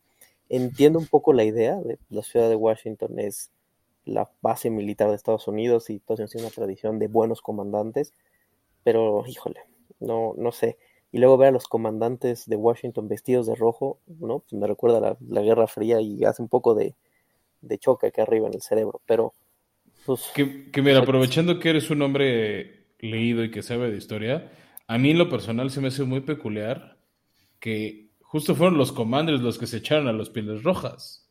Entiendo 0.49 0.99
un 0.99 1.07
poco 1.07 1.33
la 1.33 1.45
idea 1.45 1.77
de 1.77 1.99
la 2.09 2.23
ciudad 2.23 2.49
de 2.49 2.57
Washington 2.57 3.19
es 3.19 3.51
la 4.05 4.31
base 4.41 4.71
militar 4.71 5.09
de 5.09 5.17
Estados 5.17 5.49
Unidos 5.49 5.91
y 5.91 6.01
todos 6.01 6.31
tiene 6.31 6.47
una 6.47 6.55
tradición 6.55 6.99
de 6.99 7.09
buenos 7.09 7.43
comandantes, 7.43 8.15
pero 8.83 9.25
híjole, 9.27 9.61
no, 10.01 10.35
no 10.37 10.53
sé. 10.53 10.79
Y 11.13 11.19
luego 11.19 11.37
ver 11.37 11.49
a 11.49 11.53
los 11.53 11.69
comandantes 11.69 12.47
de 12.47 12.57
Washington 12.57 13.09
vestidos 13.09 13.47
de 13.47 13.55
rojo, 13.55 13.99
¿no? 14.07 14.41
Pues 14.41 14.53
me 14.55 14.67
recuerda 14.67 15.01
la, 15.01 15.17
la 15.29 15.43
Guerra 15.43 15.67
Fría 15.67 16.01
y 16.01 16.25
hace 16.25 16.43
un 16.43 16.49
poco 16.49 16.75
de, 16.75 16.95
de 17.61 17.79
choque 17.79 18.07
aquí 18.09 18.21
arriba 18.21 18.47
en 18.47 18.55
el 18.55 18.63
cerebro, 18.63 19.01
pero 19.07 19.35
pues, 20.07 20.31
que, 20.35 20.71
que 20.71 20.83
mira, 20.83 21.01
aprovechando 21.01 21.59
que 21.59 21.71
eres 21.71 21.91
un 21.91 22.03
hombre 22.03 22.87
leído 22.99 23.45
y 23.45 23.51
que 23.51 23.63
sabe 23.63 23.91
de 23.91 23.97
historia, 23.97 24.51
a 24.87 24.99
mí 24.99 25.11
en 25.11 25.19
lo 25.19 25.29
personal 25.29 25.71
se 25.71 25.81
me 25.81 25.89
hace 25.89 26.05
muy 26.05 26.21
peculiar 26.21 26.97
que 27.61 28.08
justo 28.29 28.55
fueron 28.55 28.79
los 28.79 28.93
commanders 28.93 29.41
los 29.41 29.59
que 29.59 29.67
se 29.67 29.79
echaron 29.79 30.07
a 30.09 30.13
los 30.13 30.31
pieles 30.31 30.63
rojas. 30.63 31.27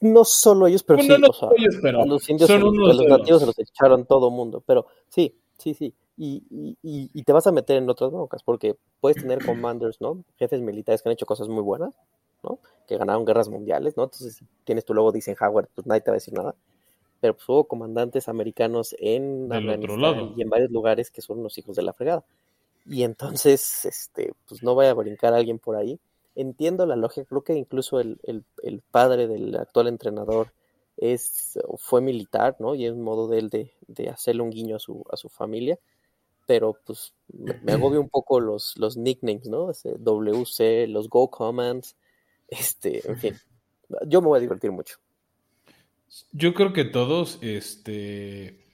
No 0.00 0.24
solo 0.24 0.66
ellos, 0.66 0.82
pero 0.82 1.00
sí, 1.00 1.10
ellos, 1.12 1.78
pero 1.80 2.04
los 2.04 2.28
indios, 2.28 2.50
los 2.50 3.06
nativos 3.06 3.40
se 3.40 3.46
los 3.46 3.58
echaron 3.58 4.04
todo 4.04 4.28
el 4.28 4.34
mundo, 4.34 4.62
pero 4.66 4.86
sí, 5.08 5.34
sí, 5.58 5.74
sí. 5.74 5.94
Y, 6.16 6.42
y, 6.82 7.10
y, 7.14 7.22
te 7.22 7.32
vas 7.32 7.46
a 7.46 7.52
meter 7.52 7.78
en 7.78 7.88
otras 7.88 8.10
broncas, 8.10 8.42
porque 8.42 8.76
puedes 9.00 9.16
tener 9.22 9.38
commanders, 9.46 10.00
¿no? 10.00 10.24
Jefes 10.36 10.60
militares 10.60 11.02
que 11.02 11.08
han 11.08 11.14
hecho 11.14 11.26
cosas 11.26 11.48
muy 11.48 11.62
buenas, 11.62 11.96
que 12.86 12.98
ganaron 12.98 13.24
guerras 13.24 13.48
mundiales, 13.48 13.96
¿no? 13.96 14.04
Entonces, 14.04 14.36
si 14.36 14.46
tienes 14.64 14.84
tu 14.84 14.94
logo 14.94 15.12
dicen 15.12 15.36
Howard, 15.40 15.68
pues 15.74 15.86
nadie 15.86 16.00
te 16.00 16.10
va 16.10 16.14
a 16.14 16.20
decir 16.20 16.34
nada. 16.34 16.54
Pero 17.20 17.34
pues, 17.34 17.48
hubo 17.48 17.64
comandantes 17.64 18.28
americanos 18.28 18.94
en 18.98 19.52
Afganistán 19.52 20.32
y 20.36 20.42
en 20.42 20.50
varios 20.50 20.70
lugares 20.70 21.10
que 21.10 21.22
son 21.22 21.42
los 21.42 21.56
hijos 21.58 21.76
de 21.76 21.82
la 21.82 21.92
fregada. 21.92 22.24
Y 22.86 23.04
entonces, 23.04 23.84
este, 23.84 24.32
pues 24.48 24.62
no 24.62 24.74
vaya 24.74 24.90
a 24.90 24.94
brincar 24.94 25.34
alguien 25.34 25.58
por 25.58 25.76
ahí. 25.76 26.00
Entiendo 26.34 26.86
la 26.86 26.96
lógica, 26.96 27.26
creo 27.28 27.42
que 27.42 27.54
incluso 27.54 28.00
el, 28.00 28.18
padre 28.90 29.26
del 29.26 29.54
actual 29.56 29.88
entrenador 29.88 30.52
es, 30.96 31.58
fue 31.78 32.00
militar, 32.00 32.56
¿no? 32.58 32.74
Y 32.74 32.86
es 32.86 32.92
un 32.92 33.02
modo 33.02 33.28
de 33.28 33.38
él 33.38 33.50
de, 33.50 34.08
hacerle 34.08 34.42
un 34.42 34.50
guiño 34.50 34.76
a 34.76 34.78
su, 34.78 35.04
a 35.10 35.16
su 35.16 35.28
familia 35.28 35.78
pero 36.46 36.76
pues 36.84 37.14
me, 37.32 37.72
agobio 37.72 38.00
un 38.00 38.08
poco 38.08 38.40
los, 38.40 38.76
los 38.76 38.96
nicknames, 38.96 39.46
¿no? 39.46 39.70
WC, 39.72 40.86
los 40.88 41.08
Go 41.08 41.30
Commands, 41.30 41.96
este, 42.48 43.08
en 43.08 43.16
fin, 43.16 43.34
yo 44.06 44.20
me 44.20 44.28
voy 44.28 44.38
a 44.38 44.40
divertir 44.40 44.70
mucho. 44.70 44.96
Yo 46.32 46.52
creo 46.52 46.72
que 46.72 46.84
todos, 46.84 47.38
este, 47.40 48.66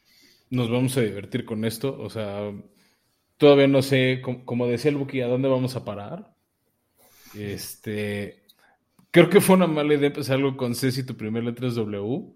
nos 0.51 0.71
vamos 0.71 0.97
a 0.97 1.03
divertir 1.03 1.45
con 1.45 1.65
esto, 1.65 1.97
o 2.01 2.11
sea, 2.11 2.53
todavía 3.39 3.69
no 3.69 3.81
sé, 3.81 4.21
como, 4.21 4.67
decía 4.67 4.91
el 4.91 4.99
Buki, 4.99 5.23
a 5.23 5.29
dónde 5.29 5.49
vamos 5.49 5.77
a 5.77 5.85
parar. 5.85 6.35
Este, 7.35 8.43
creo 9.11 9.31
que 9.31 9.41
fue 9.41 9.57
una 9.57 9.67
mala 9.67 9.95
idea 9.95 10.09
empezar 10.09 10.37
algo 10.37 10.57
con 10.57 10.75
C 10.75 10.91
si 10.93 11.07
tu 11.07 11.17
primer 11.17 11.45
letra 11.45 11.69
es 11.69 11.77
W. 11.77 12.35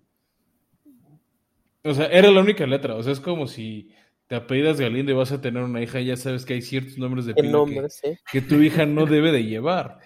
O 1.84 1.94
sea, 1.94 2.06
era 2.06 2.30
la 2.30 2.40
única 2.40 2.64
letra, 2.66 2.94
o 2.94 3.02
sea, 3.02 3.12
es 3.12 3.20
como 3.20 3.48
si 3.48 3.92
te 4.28 4.36
apellidas 4.36 4.80
Galindo 4.80 5.10
y 5.10 5.16
vas 5.16 5.32
a 5.32 5.40
tener 5.40 5.64
una 5.64 5.82
hija 5.82 6.00
y 6.00 6.06
ya 6.06 6.16
sabes 6.16 6.46
que 6.46 6.54
hay 6.54 6.62
ciertos 6.62 6.96
nombres 6.96 7.26
de 7.26 7.34
pila 7.34 7.64
que, 7.66 8.18
que, 8.30 8.40
tu 8.40 8.62
hija 8.62 8.86
no 8.86 9.04
debe 9.04 9.32
de 9.32 9.44
llevar. 9.44 9.98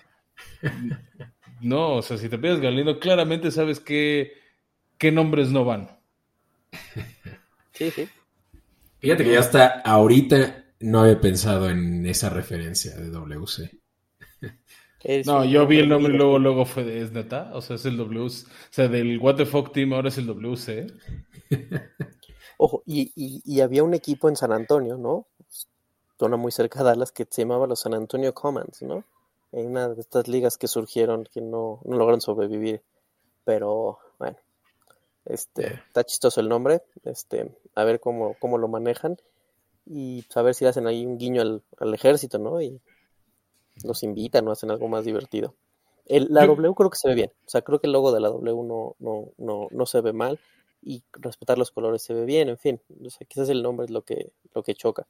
No, 1.61 1.97
o 1.97 2.03
sea, 2.03 2.17
si 2.17 2.29
te 2.29 2.39
pides 2.39 2.61
Galindo, 2.61 2.99
claramente 2.99 3.51
sabes 3.51 3.81
qué, 3.81 4.33
qué 4.99 5.13
nombres 5.13 5.51
no 5.51 5.65
van. 5.65 5.91
Sí, 7.73 7.91
sí. 7.91 8.09
Fíjate 8.99 9.25
que 9.25 9.33
ya 9.33 9.41
hasta 9.41 9.67
ahorita 9.81 10.66
no 10.87 11.01
había 11.01 11.21
pensado 11.21 11.69
en 11.69 12.07
esa 12.07 12.31
referencia 12.31 12.95
de 12.95 13.11
WC. 13.11 13.81
no, 15.27 15.45
yo 15.45 15.67
vi 15.67 15.81
el 15.81 15.89
nombre 15.89 16.15
y 16.15 16.17
luego, 16.17 16.39
luego 16.39 16.65
fue 16.65 16.85
de, 16.85 17.03
¿es 17.03 17.11
neta? 17.11 17.51
O 17.55 17.61
sea, 17.61 17.75
es 17.75 17.85
el 17.87 17.97
W, 17.97 18.27
o 18.27 18.29
sea, 18.71 18.87
del 18.87 19.19
What 19.19 19.35
the 19.35 19.47
Fuck 19.47 19.73
Team 19.73 19.93
ahora 19.93 20.11
es 20.11 20.19
el 20.19 20.27
WC. 20.27 20.87
Ojo, 22.59 22.85
y, 22.87 23.13
y, 23.17 23.61
había 23.61 23.83
un 23.83 23.95
equipo 23.95 24.29
en 24.29 24.37
San 24.37 24.53
Antonio, 24.53 24.97
¿no? 24.97 25.27
Zona 26.19 26.37
muy 26.37 26.53
cerca 26.53 26.79
de 26.79 26.87
Dallas 26.87 27.13
que 27.13 27.27
se 27.29 27.43
llamaba 27.43 27.67
los 27.67 27.81
San 27.81 27.93
Antonio 27.93 28.33
Commons, 28.33 28.81
¿no? 28.83 29.05
En 29.53 29.67
una 29.67 29.89
de 29.89 30.01
estas 30.01 30.29
ligas 30.29 30.57
que 30.57 30.69
surgieron 30.69 31.25
que 31.25 31.41
no, 31.41 31.81
no 31.85 31.97
lograron 31.97 32.21
sobrevivir. 32.21 32.81
Pero, 33.45 33.99
bueno, 34.19 34.39
este, 35.27 35.75
está 35.87 36.05
chistoso 36.05 36.41
el 36.41 36.49
nombre, 36.49 36.83
este, 37.05 37.55
a 37.75 37.85
ver 37.85 38.01
cómo, 38.01 38.37
cómo 38.39 38.57
lo 38.57 38.69
manejan 38.69 39.19
y 39.87 40.23
pues, 40.23 40.37
a 40.37 40.43
ver 40.43 40.55
si 40.55 40.67
hacen 40.67 40.87
ahí 40.87 41.07
un 41.07 41.17
guiño 41.17 41.41
al, 41.41 41.63
al 41.79 41.95
ejército, 41.95 42.39
¿no? 42.39 42.61
Y 42.61 42.81
los 43.85 44.03
invitan 44.03 44.47
o 44.49 44.53
hacen 44.53 44.71
algo 44.71 44.89
más 44.89 45.05
divertido. 45.05 45.55
El, 46.07 46.29
la 46.31 46.47
W 46.47 46.75
creo 46.75 46.91
que 46.91 46.99
se 46.99 47.09
ve 47.09 47.15
bien, 47.15 47.33
o 47.47 47.49
sea, 47.49 47.63
creo 47.63 47.81
que 47.81 47.87
el 47.87 47.93
logo 47.93 48.13
de 48.13 48.21
la 48.21 48.29
W 48.29 48.63
no, 48.65 48.95
no, 48.99 49.33
no, 49.39 49.69
no 49.71 49.87
se 49.87 50.01
ve 50.01 50.13
mal 50.13 50.39
y 50.81 51.03
respetar 51.13 51.59
los 51.59 51.73
colores 51.73 52.03
se 52.03 52.15
ve 52.15 52.25
bien, 52.25 52.49
en 52.49 52.59
fin, 52.59 52.81
o 53.05 53.11
sea, 53.11 53.27
quizás 53.27 53.49
el 53.49 53.63
nombre 53.63 53.87
es 53.87 53.91
lo 53.91 54.03
que, 54.03 54.33
lo 54.55 54.63
que 54.63 54.75
choca. 54.75 55.07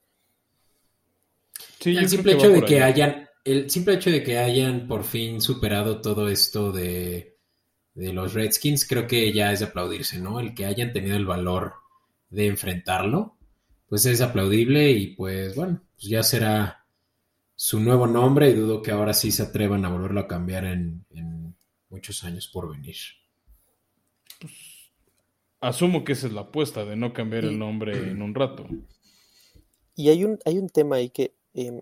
Sí, 1.81 1.97
el 1.97 2.09
simple 2.09 2.33
hecho 2.33 2.49
de 2.49 2.62
que 2.62 2.83
hayan, 2.83 3.29
el 3.45 3.71
simple 3.71 3.95
hecho 3.95 4.11
de 4.11 4.23
que 4.23 4.39
hayan 4.39 4.89
por 4.89 5.05
fin 5.05 5.43
superado 5.43 6.01
todo 6.01 6.31
esto 6.31 6.73
de, 6.73 7.37
de 7.93 8.12
los 8.15 8.33
Redskins, 8.33 8.87
creo 8.89 9.07
que 9.07 9.33
ya 9.33 9.53
es 9.53 9.61
de 9.61 9.67
aplaudirse, 9.67 10.19
¿no? 10.19 10.41
El 10.41 10.55
que 10.55 10.65
hayan 10.65 10.95
tenido 10.95 11.17
el 11.17 11.27
valor 11.27 11.75
de 12.31 12.47
enfrentarlo, 12.47 13.36
pues 13.88 14.07
es 14.07 14.20
aplaudible 14.20 14.90
y 14.90 15.09
pues 15.14 15.55
bueno, 15.55 15.83
pues 15.94 16.09
ya 16.09 16.22
será 16.22 16.87
su 17.55 17.81
nuevo 17.81 18.07
nombre 18.07 18.51
y 18.51 18.55
dudo 18.55 18.83
que 18.83 18.90
ahora 18.90 19.14
sí 19.14 19.31
se 19.31 19.44
atrevan 19.44 19.85
a 19.85 19.88
volverlo 19.88 20.20
a 20.20 20.29
cambiar 20.29 20.64
en, 20.64 21.05
muchos 21.88 22.25
años 22.25 22.49
por 22.49 22.70
venir. 22.70 22.96
Pues, 24.40 24.53
asumo 25.61 26.05
que 26.05 26.12
esa 26.12 26.27
es 26.27 26.33
la 26.35 26.42
apuesta 26.42 26.85
de 26.85 26.96
no 26.96 27.14
cambiar 27.14 27.44
el 27.44 27.59
nombre 27.59 27.96
en 27.96 28.20
un 28.20 28.35
rato. 28.35 28.66
Y 29.94 30.11
hay 30.11 30.25
un, 30.25 30.38
hay 30.44 30.59
un 30.59 30.68
tema 30.68 30.96
ahí 30.96 31.09
que 31.09 31.33
em, 31.55 31.81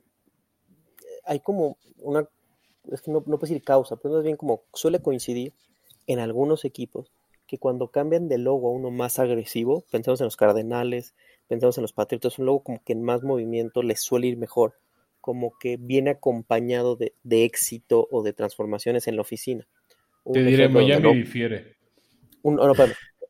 hay 1.24 1.40
como 1.40 1.78
una, 1.98 2.28
es 2.92 3.02
que 3.02 3.10
no, 3.10 3.18
no 3.18 3.38
puedo 3.38 3.40
decir 3.40 3.64
causa, 3.64 3.96
pero 3.96 4.14
más 4.14 4.22
bien 4.22 4.36
como 4.36 4.62
suele 4.72 5.00
coincidir 5.02 5.52
en 6.06 6.20
algunos 6.20 6.64
equipos 6.64 7.10
que 7.46 7.58
cuando 7.58 7.88
cambian 7.88 8.28
de 8.28 8.38
logo 8.38 8.68
a 8.68 8.72
uno 8.72 8.90
más 8.90 9.18
agresivo, 9.18 9.84
pensamos 9.90 10.20
en 10.20 10.26
los 10.26 10.36
Cardenales, 10.36 11.14
pensamos 11.48 11.78
en 11.78 11.82
los 11.82 11.92
Patriotas, 11.92 12.38
un 12.38 12.46
logo 12.46 12.62
como 12.62 12.82
que 12.84 12.92
en 12.92 13.02
más 13.02 13.22
movimiento 13.22 13.82
les 13.82 14.00
suele 14.00 14.26
ir 14.26 14.36
mejor 14.36 14.74
como 15.24 15.56
que 15.58 15.78
viene 15.78 16.10
acompañado 16.10 16.96
de, 16.96 17.14
éxito 17.30 18.06
o 18.10 18.22
de 18.22 18.34
transformaciones 18.34 19.08
en 19.08 19.16
la 19.16 19.22
oficina. 19.22 19.66
Te 20.30 20.44
diré, 20.44 20.68
Miami 20.68 21.14
difiere. 21.14 21.76
Un, 22.42 22.60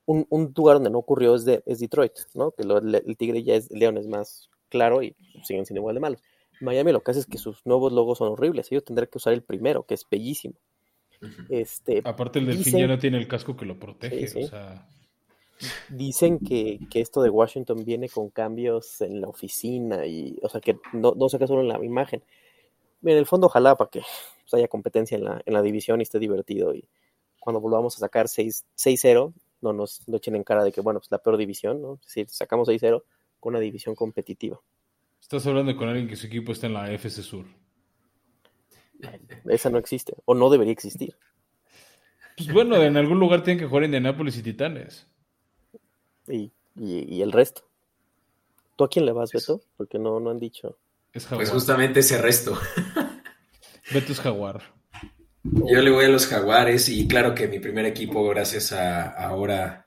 un, 0.06 0.52
lugar 0.56 0.76
donde 0.76 0.90
no 0.90 0.98
ocurrió 0.98 1.36
es, 1.36 1.44
de, 1.44 1.62
es 1.66 1.78
Detroit, 1.78 2.12
¿no? 2.34 2.50
Que 2.50 2.64
el 2.64 3.16
tigre 3.16 3.44
ya 3.44 3.54
es, 3.54 3.70
el 3.70 3.78
león 3.78 3.96
es 3.96 4.08
más 4.08 4.50
claro 4.70 5.04
y 5.04 5.14
siguen 5.44 5.66
siendo 5.66 5.82
igual 5.82 5.94
de 5.94 6.00
malos. 6.00 6.20
Miami 6.60 6.90
lo 6.90 7.00
que 7.00 7.12
hace 7.12 7.20
es 7.20 7.26
que 7.26 7.38
sus 7.38 7.64
nuevos 7.64 7.92
logos 7.92 8.18
son 8.18 8.32
horribles. 8.32 8.72
Ellos 8.72 8.84
tendrán 8.84 9.08
que 9.08 9.18
usar 9.18 9.32
el 9.32 9.44
primero, 9.44 9.84
que 9.84 9.94
es 9.94 10.04
bellísimo. 10.10 10.54
Este, 11.48 12.02
Aparte 12.04 12.40
el 12.40 12.46
delfín 12.46 12.76
ya 12.76 12.88
no 12.88 12.98
tiene 12.98 13.18
el 13.18 13.28
casco 13.28 13.56
que 13.56 13.66
lo 13.66 13.78
protege. 13.78 14.44
O 14.44 14.48
sea... 14.48 14.88
Dicen 15.88 16.38
que, 16.38 16.80
esto 16.94 17.22
de 17.22 17.30
Washington 17.30 17.84
viene 17.84 18.08
con 18.08 18.30
cambios 18.30 19.00
en 19.00 19.20
la 19.20 19.28
oficina 19.28 20.06
y, 20.06 20.38
o 20.42 20.48
sea, 20.48 20.60
que 20.60 20.78
no, 20.92 21.14
no 21.16 21.28
se 21.28 21.38
queda 21.38 21.46
solo 21.46 21.62
en 21.62 21.68
la 21.68 21.84
imagen. 21.84 22.22
En 23.02 23.16
el 23.16 23.26
fondo, 23.26 23.46
ojalá 23.46 23.76
para 23.76 23.90
que 23.90 24.00
pues, 24.00 24.54
haya 24.54 24.68
competencia 24.68 25.16
en 25.16 25.24
la, 25.24 25.42
en 25.44 25.52
la 25.52 25.62
división 25.62 26.00
y 26.00 26.02
esté 26.02 26.18
divertido. 26.18 26.74
Y 26.74 26.88
cuando 27.38 27.60
volvamos 27.60 27.96
a 27.96 28.00
sacar 28.00 28.26
6-0, 28.26 29.32
no 29.60 29.72
nos 29.72 30.06
lo 30.08 30.16
echen 30.16 30.36
en 30.36 30.44
cara 30.44 30.64
de 30.64 30.72
que, 30.72 30.80
bueno, 30.80 31.00
pues 31.00 31.10
la 31.10 31.18
peor 31.18 31.36
división, 31.36 31.80
¿no? 31.80 31.94
Es 31.94 32.06
decir, 32.06 32.28
sacamos 32.28 32.68
6-0 32.68 33.02
con 33.40 33.54
una 33.54 33.60
división 33.60 33.94
competitiva. 33.94 34.60
Estás 35.20 35.46
hablando 35.46 35.76
con 35.76 35.88
alguien 35.88 36.08
que 36.08 36.16
su 36.16 36.26
equipo 36.26 36.52
está 36.52 36.66
en 36.66 36.74
la 36.74 36.90
FC 36.92 37.22
Sur. 37.22 37.46
Esa 39.48 39.70
no 39.70 39.78
existe, 39.78 40.14
o 40.24 40.34
no 40.34 40.50
debería 40.50 40.72
existir. 40.72 41.16
Pues 42.36 42.52
bueno, 42.52 42.82
en 42.82 42.96
algún 42.96 43.20
lugar 43.20 43.42
tienen 43.42 43.60
que 43.60 43.66
jugar 43.66 43.84
Indianapolis 43.84 44.38
y 44.38 44.42
Titanes 44.42 45.06
y, 46.28 46.52
y, 46.76 47.22
el 47.22 47.32
resto. 47.32 47.62
¿Tú 48.76 48.84
a 48.84 48.88
quién 48.88 49.06
le 49.06 49.12
vas, 49.12 49.30
Beto? 49.32 49.62
Porque 49.76 49.98
no, 49.98 50.18
no 50.20 50.30
han 50.30 50.38
dicho. 50.38 50.78
pues 51.12 51.50
justamente 51.50 52.00
ese 52.00 52.20
resto. 52.20 52.58
Beto 53.92 54.12
es 54.12 54.20
jaguar. 54.20 54.62
Yo 55.44 55.82
le 55.82 55.90
voy 55.90 56.06
a 56.06 56.08
los 56.08 56.26
jaguares 56.26 56.88
y 56.88 57.06
claro 57.06 57.34
que 57.34 57.48
mi 57.48 57.60
primer 57.60 57.84
equipo, 57.84 58.26
gracias 58.28 58.72
a 58.72 59.10
ahora 59.10 59.86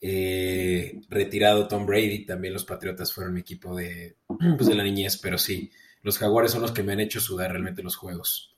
eh, 0.00 1.00
retirado 1.08 1.68
Tom 1.68 1.86
Brady, 1.86 2.24
también 2.24 2.54
los 2.54 2.64
Patriotas 2.64 3.12
fueron 3.12 3.34
mi 3.34 3.40
equipo 3.40 3.74
de, 3.74 4.16
pues 4.56 4.66
de 4.66 4.74
la 4.74 4.84
niñez, 4.84 5.18
pero 5.18 5.38
sí, 5.38 5.70
los 6.02 6.18
jaguares 6.18 6.52
son 6.52 6.62
los 6.62 6.72
que 6.72 6.82
me 6.82 6.92
han 6.92 7.00
hecho 7.00 7.20
sudar 7.20 7.50
realmente 7.50 7.82
los 7.82 7.96
juegos. 7.96 8.56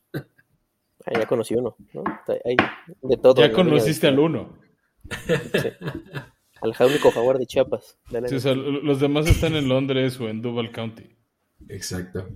Ah, 1.06 1.18
ya 1.18 1.26
conocí 1.26 1.54
uno, 1.54 1.76
¿no? 1.92 2.02
Hay 2.44 2.56
de 3.02 3.16
todo. 3.18 3.42
Ya 3.42 3.52
conociste 3.52 4.06
al 4.06 4.18
uno. 4.18 4.58
Sí. 5.26 5.68
Al 6.64 6.74
único 6.88 7.10
favor 7.10 7.38
de 7.38 7.46
Chiapas. 7.46 7.98
los 8.10 8.98
demás 8.98 9.28
están 9.28 9.54
en 9.54 9.68
Londres 9.68 10.18
o 10.18 10.30
en 10.30 10.40
Duval 10.40 10.72
County. 10.72 11.04
Exacto. 11.68 12.26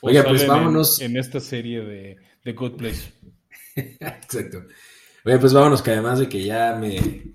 Oiga, 0.00 0.24
pues 0.24 0.46
vámonos. 0.46 1.02
En, 1.02 1.18
esta 1.18 1.38
serie 1.38 1.82
de, 1.82 2.16
de 2.42 2.52
Good 2.54 2.76
Place. 2.76 3.12
Exacto. 3.76 4.64
Oye, 5.26 5.38
pues 5.38 5.52
vámonos, 5.52 5.82
que 5.82 5.90
además 5.90 6.18
de 6.18 6.28
que 6.30 6.44
ya 6.44 6.74
me, 6.80 7.34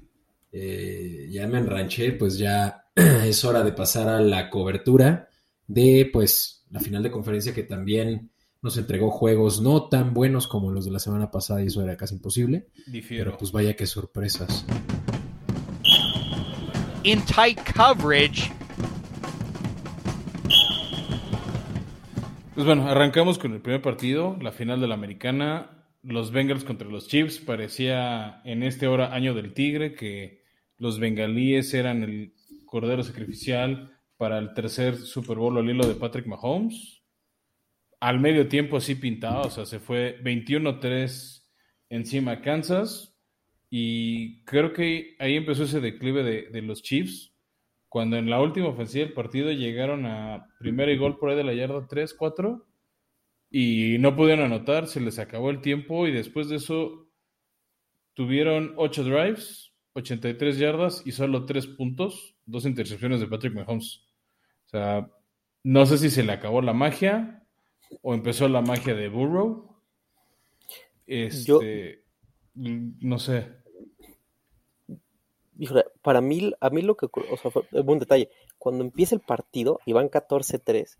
eh, 0.51 1.27
ya 1.29 1.47
me 1.47 1.59
enranché, 1.59 2.13
pues 2.13 2.39
ya 2.39 2.85
es 2.95 3.45
hora 3.45 3.63
de 3.63 3.71
pasar 3.71 4.09
a 4.09 4.19
la 4.19 4.49
cobertura 4.49 5.29
de 5.67 6.09
pues 6.11 6.65
la 6.71 6.79
final 6.79 7.03
de 7.03 7.11
conferencia 7.11 7.53
que 7.53 7.63
también 7.63 8.31
nos 8.63 8.75
entregó 8.77 9.11
juegos 9.11 9.61
no 9.61 9.87
tan 9.87 10.15
buenos 10.15 10.47
como 10.47 10.71
los 10.71 10.85
de 10.85 10.91
la 10.91 10.99
semana 10.99 11.29
pasada 11.29 11.61
y 11.61 11.67
eso 11.67 11.83
era 11.83 11.95
casi 11.95 12.15
imposible. 12.15 12.69
Difiero. 12.87 13.25
Pero 13.25 13.37
pues 13.37 13.51
vaya 13.51 13.75
que 13.75 13.85
sorpresas 13.85 14.65
in 17.09 17.25
tight 17.25 17.57
coverage. 17.73 18.51
Pues 22.53 22.67
bueno, 22.67 22.87
arrancamos 22.87 23.39
con 23.39 23.53
el 23.53 23.61
primer 23.61 23.81
partido, 23.81 24.37
la 24.39 24.51
final 24.51 24.79
de 24.79 24.87
la 24.87 24.93
americana. 24.93 25.87
Los 26.03 26.31
Bengals 26.31 26.63
contra 26.63 26.87
los 26.87 27.07
Chiefs. 27.07 27.39
Parecía 27.39 28.41
en 28.45 28.61
este 28.61 28.87
hora 28.87 29.13
año 29.13 29.33
del 29.33 29.53
tigre 29.53 29.95
que 29.95 30.43
los 30.77 30.99
bengalíes 30.99 31.73
eran 31.73 32.03
el 32.03 32.33
cordero 32.67 33.01
sacrificial 33.01 33.97
para 34.17 34.37
el 34.37 34.53
tercer 34.53 34.95
Super 34.95 35.37
Bowl 35.37 35.57
al 35.57 35.67
hilo 35.67 35.87
de 35.87 35.95
Patrick 35.95 36.27
Mahomes. 36.27 37.01
Al 37.99 38.19
medio 38.19 38.47
tiempo 38.47 38.77
así 38.77 38.93
pintado, 38.93 39.47
o 39.47 39.49
sea, 39.49 39.65
se 39.65 39.79
fue 39.79 40.21
21-3 40.23 41.43
encima 41.89 42.41
Kansas. 42.41 43.08
Y 43.69 44.43
creo 44.45 44.73
que 44.73 45.15
ahí 45.19 45.35
empezó 45.35 45.63
ese 45.63 45.79
declive 45.79 46.23
de, 46.23 46.61
los 46.61 46.81
Chiefs, 46.81 47.33
cuando 47.87 48.17
en 48.17 48.29
la 48.29 48.41
última 48.41 48.69
ofensiva 48.69 49.05
del 49.05 49.13
partido 49.13 49.51
llegaron 49.51 50.05
a 50.05 50.47
primera 50.59 50.91
y 50.91 50.97
gol 50.97 51.17
por 51.17 51.29
ahí 51.29 51.37
de 51.37 51.43
la 51.43 51.53
yarda 51.53 51.87
3, 51.87 52.13
4, 52.15 52.65
y 53.51 53.97
no 53.99 54.15
pudieron 54.15 54.45
anotar, 54.45 54.87
se 54.87 54.99
les 54.99 55.19
acabó 55.19 55.49
el 55.49 55.61
tiempo 55.61 56.07
y 56.07 56.11
después 56.11 56.49
de 56.49 56.57
eso 56.57 57.09
tuvieron 58.15 58.73
8 58.77 59.03
drives, 59.03 59.73
83 59.93 60.57
yardas 60.57 61.03
y 61.05 61.11
solo 61.11 61.45
3 61.45 61.67
puntos, 61.67 62.35
dos 62.45 62.65
intercepciones 62.65 63.19
de 63.19 63.27
Patrick 63.27 63.53
Mahomes. 63.53 64.03
O 64.65 64.69
sea, 64.69 65.09
no 65.63 65.85
sé 65.85 65.97
si 65.97 66.09
se 66.09 66.23
le 66.23 66.31
acabó 66.31 66.61
la 66.61 66.73
magia 66.73 67.43
o 68.01 68.13
empezó 68.13 68.47
la 68.47 68.61
magia 68.61 68.93
de 68.95 69.09
Burrow. 69.09 69.81
Este, 71.07 72.03
no 72.53 73.17
sé 73.17 73.58
para 76.01 76.21
mí, 76.21 76.53
a 76.59 76.69
mí 76.69 76.81
lo 76.81 76.95
que, 76.95 77.07
o 77.07 77.37
sea, 77.37 77.51
fue 77.51 77.63
un 77.71 77.99
detalle, 77.99 78.29
cuando 78.57 78.83
empieza 78.83 79.15
el 79.15 79.21
partido 79.21 79.79
y 79.85 79.93
van 79.93 80.09
14-3, 80.09 80.97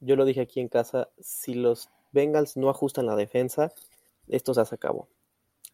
yo 0.00 0.16
lo 0.16 0.24
dije 0.24 0.40
aquí 0.40 0.60
en 0.60 0.68
casa, 0.68 1.08
si 1.18 1.54
los 1.54 1.90
Bengals 2.12 2.56
no 2.56 2.70
ajustan 2.70 3.06
la 3.06 3.16
defensa, 3.16 3.72
esto 4.28 4.54
se 4.54 4.74
acabó. 4.74 5.08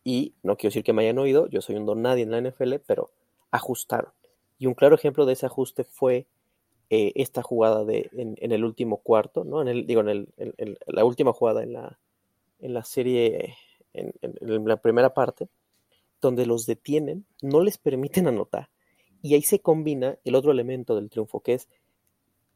Y 0.03 0.35
no 0.43 0.57
quiero 0.57 0.70
decir 0.70 0.85
que 0.85 0.93
me 0.93 1.03
hayan 1.03 1.18
oído, 1.18 1.47
yo 1.49 1.61
soy 1.61 1.76
un 1.76 1.87
don 1.87 2.03
nadie 2.03 2.24
en 2.24 2.30
la 2.30 2.41
NFL, 2.41 2.74
pero 2.87 3.11
ajustaron. 3.51 4.12
Y 4.59 4.66
un 4.66 4.74
claro 4.74 4.95
ejemplo 4.95 5.26
de 5.26 5.35
ese 5.35 5.47
ajuste 5.47 5.85
fue 5.85 6.26
eh, 6.91 7.12
esta 7.16 7.43
jugada 7.43 7.85
de, 7.85 8.11
en, 8.12 8.53
el 8.53 8.64
último 8.64 8.99
cuarto, 8.99 9.45
¿no? 9.45 9.62
En 9.62 9.68
el, 9.68 9.87
digo, 9.87 10.03
en, 10.03 10.28
la 10.87 11.05
última 11.05 11.32
jugada 11.32 11.62
en 11.62 11.72
la, 11.72 11.99
en 12.61 12.74
la 12.74 12.85
serie, 12.85 13.57
en 13.93 14.12
la 14.66 14.76
primera 14.76 15.14
parte, 15.14 15.49
donde 16.25 16.47
los 16.47 16.66
detienen, 16.66 17.27
no 17.43 17.61
les 17.61 17.79
permiten 17.79 18.27
anotar. 18.27 18.70
Y 19.22 19.35
ahí 19.35 19.43
se 19.43 19.61
combina 19.61 20.18
el 20.25 20.35
otro 20.35 20.53
elemento 20.53 20.95
del 20.95 21.11
triunfo, 21.11 21.41
que 21.41 21.55
es, 21.55 21.68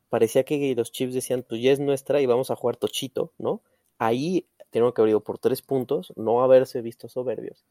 parecía 0.09 0.45
que 0.45 0.75
los 0.75 0.91
Chiefs 0.91 1.15
decían, 1.15 1.45
pues 1.49 1.63
ya 1.63 1.73
es 1.73 1.81
nuestra 1.81 2.21
y 2.21 2.27
vamos 2.27 2.51
a 2.51 2.57
jugar 2.57 2.77
tochito, 2.77 3.33
¿no? 3.39 3.63
Ahí 3.99 4.47
Tienen 4.71 4.93
que 4.93 5.01
haber 5.01 5.11
ido 5.11 5.21
por 5.21 5.39
tres 5.39 5.63
puntos, 5.63 6.13
no 6.17 6.43
haberse 6.43 6.83
visto 6.83 7.09
soberbios. 7.09 7.65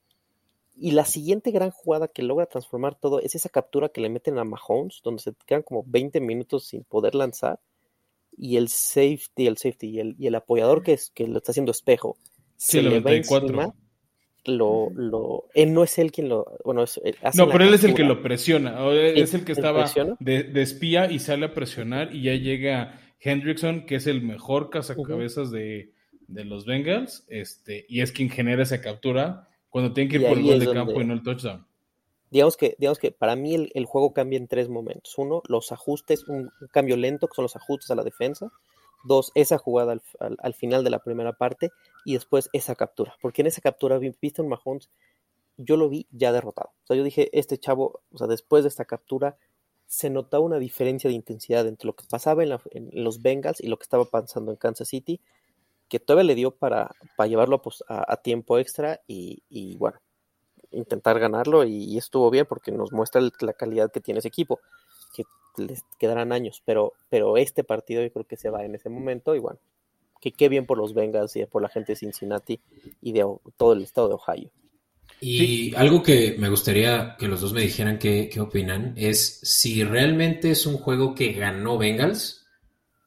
Y 0.76 0.92
la 0.92 1.06
siguiente 1.06 1.52
gran 1.52 1.72
jugada 1.72 2.08
que 2.08 2.22
logra 2.24 2.46
transformar 2.46 2.96
todo 2.96 3.20
es 3.20 3.34
esa 3.34 3.50
captura 3.50 3.90
que 3.90 4.02
le 4.02 4.10
meten 4.10 4.38
a 4.38 4.44
Mahomes, 4.44 5.02
donde 5.04 5.22
se 5.22 5.34
quedan 5.46 5.64
como 5.64 5.84
20 5.88 6.20
minutos 6.22 6.66
sin 6.66 6.84
poder 6.84 7.16
lanzar. 7.16 7.60
Y 8.36 8.58
el 8.58 8.70
safety, 8.70 9.48
el 9.48 9.58
safety 9.58 9.88
y 9.90 10.00
el, 10.00 10.16
y 10.20 10.28
el 10.28 10.36
apoyador 10.36 10.84
que, 10.84 10.94
es, 10.94 11.10
que 11.10 11.28
lo 11.28 11.40
está 11.40 11.52
haciendo 11.52 11.72
espejo, 11.72 12.18
se 12.56 12.84
le 12.84 13.00
va 13.00 13.14
encima, 13.14 13.76
lo, 14.48 14.90
lo, 14.96 15.46
él 15.54 15.74
no 15.74 15.84
es 15.84 15.98
él 15.98 16.12
quien 16.12 16.30
lo, 16.30 16.58
bueno, 16.64 16.84
es, 16.84 17.00
no, 17.36 17.50
pero 17.50 17.66
él 17.66 17.74
es 17.74 17.84
el 17.84 17.94
que 17.94 18.04
lo 18.04 18.22
presiona, 18.22 18.78
es 18.92 19.34
el 19.34 19.44
que 19.46 19.52
estaba 19.52 19.86
de, 20.20 20.44
de, 20.44 20.62
espía 20.62 21.12
y 21.12 21.20
sale 21.20 21.46
a 21.46 21.54
presionar 21.54 22.16
y 22.16 22.24
ya 22.24 22.36
llega 22.36 23.00
Hendrickson, 23.20 23.86
que 23.86 23.96
es 23.96 24.08
el 24.08 24.22
mejor 24.22 24.70
cazacabezas 24.70 25.52
de, 25.52 25.92
de, 26.28 26.46
los 26.46 26.66
Bengals, 26.66 27.26
este, 27.30 27.86
y 27.90 28.02
es 28.02 28.12
quien 28.12 28.30
genera 28.30 28.64
esa 28.64 28.82
captura 28.82 29.48
cuando 29.70 29.94
tienen 29.94 30.10
que 30.10 30.18
ir 30.18 30.28
por 30.28 30.38
el 30.38 30.44
gol 30.44 30.60
de 30.60 30.74
campo 30.74 31.02
y 31.02 31.06
no 31.06 31.14
el 31.14 31.24
touchdown. 31.24 31.66
Digamos 32.30 32.58
que, 32.58 32.76
digamos 32.78 33.00
que 33.00 33.12
para 33.12 33.36
mí 33.36 33.56
el, 33.56 33.72
el, 33.74 33.86
juego 33.86 34.14
cambia 34.14 34.38
en 34.38 34.48
tres 34.48 34.68
momentos. 34.68 35.18
Uno, 35.18 35.42
los 35.48 35.72
ajustes, 35.72 36.28
un, 36.28 36.52
cambio 36.72 36.98
lento, 36.98 37.28
que 37.28 37.36
son 37.36 37.44
los 37.44 37.56
ajustes 37.56 37.90
a 37.90 37.96
la 37.96 38.04
defensa. 38.04 38.52
Dos, 39.04 39.32
esa 39.36 39.58
jugada 39.58 39.94
al, 39.94 40.02
al, 40.20 40.38
al, 40.42 40.54
final 40.54 40.84
de 40.84 40.90
la 40.90 41.00
primera 41.00 41.34
parte. 41.34 41.72
Y 42.06 42.14
después 42.14 42.50
esa 42.54 42.76
captura. 42.76 43.16
Porque 43.22 43.42
en 43.42 43.48
esa 43.48 43.62
captura, 43.62 43.98
viste 44.00 44.42
un 44.42 44.50
Mahomes, 44.50 44.90
yo 45.58 45.78
lo 45.78 45.90
vi 45.90 46.08
ya 46.12 46.32
derrotado. 46.32 46.72
O 46.84 46.88
sea, 46.88 46.96
yo 46.96 47.04
dije, 47.04 47.30
este 47.38 47.58
chavo, 47.58 48.02
o 48.12 48.18
sea, 48.18 48.28
después 48.28 48.64
de 48.64 48.70
esta 48.70 48.86
captura, 48.86 49.38
se 49.88 50.10
notaba 50.10 50.44
una 50.44 50.60
diferencia 50.60 51.10
de 51.10 51.16
intensidad 51.16 51.66
entre 51.68 51.88
lo 51.88 51.96
que 51.96 52.06
pasaba 52.10 52.44
en, 52.44 52.50
la, 52.50 52.62
los 52.92 53.22
Bengals 53.22 53.62
y 53.62 53.68
lo 53.68 53.78
que 53.78 53.84
estaba 53.84 54.06
pasando 54.06 54.52
en 54.52 54.58
Kansas 54.58 54.90
City, 54.90 55.22
que 55.90 56.00
todavía 56.00 56.26
le 56.26 56.36
dio 56.36 56.52
para, 56.52 56.92
para 57.16 57.28
llevarlo 57.28 57.62
pues, 57.62 57.84
a, 57.88 58.12
a, 58.12 58.18
tiempo 58.18 58.60
extra 58.60 59.02
y, 59.08 59.44
y, 59.50 59.78
bueno, 59.78 60.00
intentar 60.72 61.20
ganarlo 61.20 61.64
y, 61.64 61.98
estuvo 61.98 62.30
bien 62.30 62.46
porque 62.46 62.72
nos 62.72 62.92
muestra 62.92 63.22
la 63.40 63.54
calidad 63.54 63.92
que 63.92 64.02
tiene 64.02 64.20
ese 64.20 64.28
equipo, 64.28 64.60
les 65.58 65.84
quedarán 66.00 66.32
años, 66.32 66.62
pero, 66.66 66.94
pero 67.10 67.38
este 67.38 67.64
partido 67.64 68.04
yo 68.04 68.12
creo 68.12 68.26
que 68.26 68.38
se 68.38 68.50
va 68.50 68.66
en 68.66 68.76
ese 68.76 68.90
momento 68.90 69.36
y 69.36 69.40
bueno, 69.40 69.60
que 70.22 70.32
qué 70.32 70.50
bien 70.50 70.66
por 70.66 70.78
los 70.78 70.94
Bengals 70.94 71.36
y 71.36 71.46
por 71.46 71.62
la 71.62 71.70
gente 71.70 71.94
de 71.94 71.98
Cincinnati 71.98 72.60
y 73.02 73.12
de 73.12 73.26
todo 73.58 73.74
el 73.74 73.84
estado 73.84 74.10
de 74.10 74.16
Ohio. 74.16 74.52
Y 75.20 75.38
sí. 75.40 75.74
algo 75.76 76.04
que 76.04 76.36
me 76.38 76.50
gustaría 76.50 77.16
que 77.18 77.28
los 77.28 77.42
dos 77.42 77.54
me 77.54 77.62
dijeran 77.62 77.98
qué, 77.98 78.30
qué, 78.32 78.40
opinan 78.40 78.94
es 78.96 79.40
si 79.42 79.84
realmente 79.84 80.52
es 80.52 80.66
un 80.66 80.78
juego 80.78 81.16
que 81.16 81.34
ganó 81.34 81.78
Bengals 81.78 82.46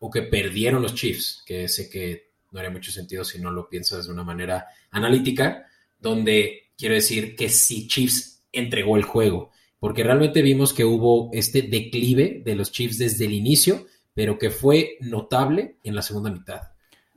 o 0.00 0.10
que 0.10 0.22
perdieron 0.22 0.82
los 0.82 0.94
Chiefs, 0.94 1.42
que 1.46 1.68
sé 1.68 1.88
que 1.88 2.30
no 2.50 2.58
haría 2.58 2.70
mucho 2.70 2.90
sentido 2.90 3.24
si 3.24 3.38
no 3.38 3.50
lo 3.52 3.68
piensas 3.68 4.06
de 4.06 4.12
una 4.12 4.24
manera 4.24 4.66
analítica, 4.90 5.66
donde 5.98 6.70
quiero 6.76 6.94
decir 6.94 7.36
que 7.36 7.48
si 7.48 7.86
Chiefs 7.86 8.42
entregó 8.50 8.96
el 8.96 9.04
juego, 9.04 9.50
porque 9.80 10.04
realmente 10.04 10.42
vimos 10.42 10.72
que 10.72 10.84
hubo 10.84 11.30
este 11.32 11.62
declive 11.62 12.42
de 12.44 12.54
los 12.54 12.70
Chiefs 12.70 12.98
desde 12.98 13.24
el 13.24 13.32
inicio, 13.32 13.86
pero 14.14 14.38
que 14.38 14.50
fue 14.50 14.98
notable 15.00 15.78
en 15.82 15.94
la 15.96 16.02
segunda 16.02 16.30
mitad. 16.30 16.60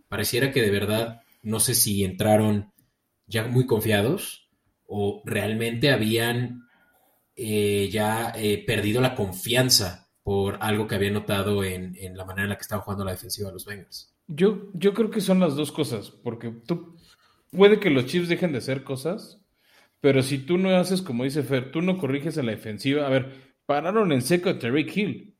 Pareciera 0.07 0.51
que 0.51 0.61
de 0.61 0.71
verdad, 0.71 1.21
no 1.41 1.59
sé 1.59 1.75
si 1.75 2.03
entraron 2.03 2.71
ya 3.27 3.47
muy 3.47 3.65
confiados 3.65 4.49
o 4.87 5.21
realmente 5.25 5.91
habían 5.91 6.67
eh, 7.35 7.89
ya 7.91 8.31
eh, 8.35 8.63
perdido 8.65 9.01
la 9.01 9.15
confianza 9.15 10.09
por 10.23 10.57
algo 10.61 10.87
que 10.87 10.95
había 10.95 11.11
notado 11.11 11.63
en, 11.65 11.97
la 12.15 12.23
manera 12.23 12.43
en 12.43 12.49
la 12.49 12.55
que 12.55 12.61
estaban 12.61 12.83
jugando 12.83 13.03
la 13.03 13.11
defensiva 13.11 13.49
de 13.49 13.53
los 13.53 13.65
Bengals. 13.65 14.15
Yo, 14.27 14.69
yo 14.73 14.93
creo 14.93 15.09
que 15.09 15.19
son 15.19 15.41
las 15.41 15.55
dos 15.55 15.73
cosas, 15.73 16.11
porque 16.11 16.49
tú, 16.65 16.95
puede 17.51 17.79
que 17.79 17.89
los 17.89 18.05
Chiefs 18.05 18.29
dejen 18.29 18.53
de 18.53 18.59
hacer 18.59 18.85
cosas, 18.85 19.42
pero 20.03 20.21
si 20.21 20.39
tú 20.39 20.57
no 20.57 20.75
haces 20.75 21.01
como 21.01 21.23
dice 21.23 21.43
Fer, 21.43 21.71
tú 21.71 21.81
no 21.81 21.97
corriges 21.97 22.35
en 22.35 22.47
la 22.47 22.51
defensiva, 22.51 23.07
a 23.07 23.09
ver, 23.09 23.31
pararon 23.65 24.11
en 24.11 24.21
seco 24.21 24.49
a 24.49 24.59
Terry 24.59 24.85
Hill. 24.93 25.33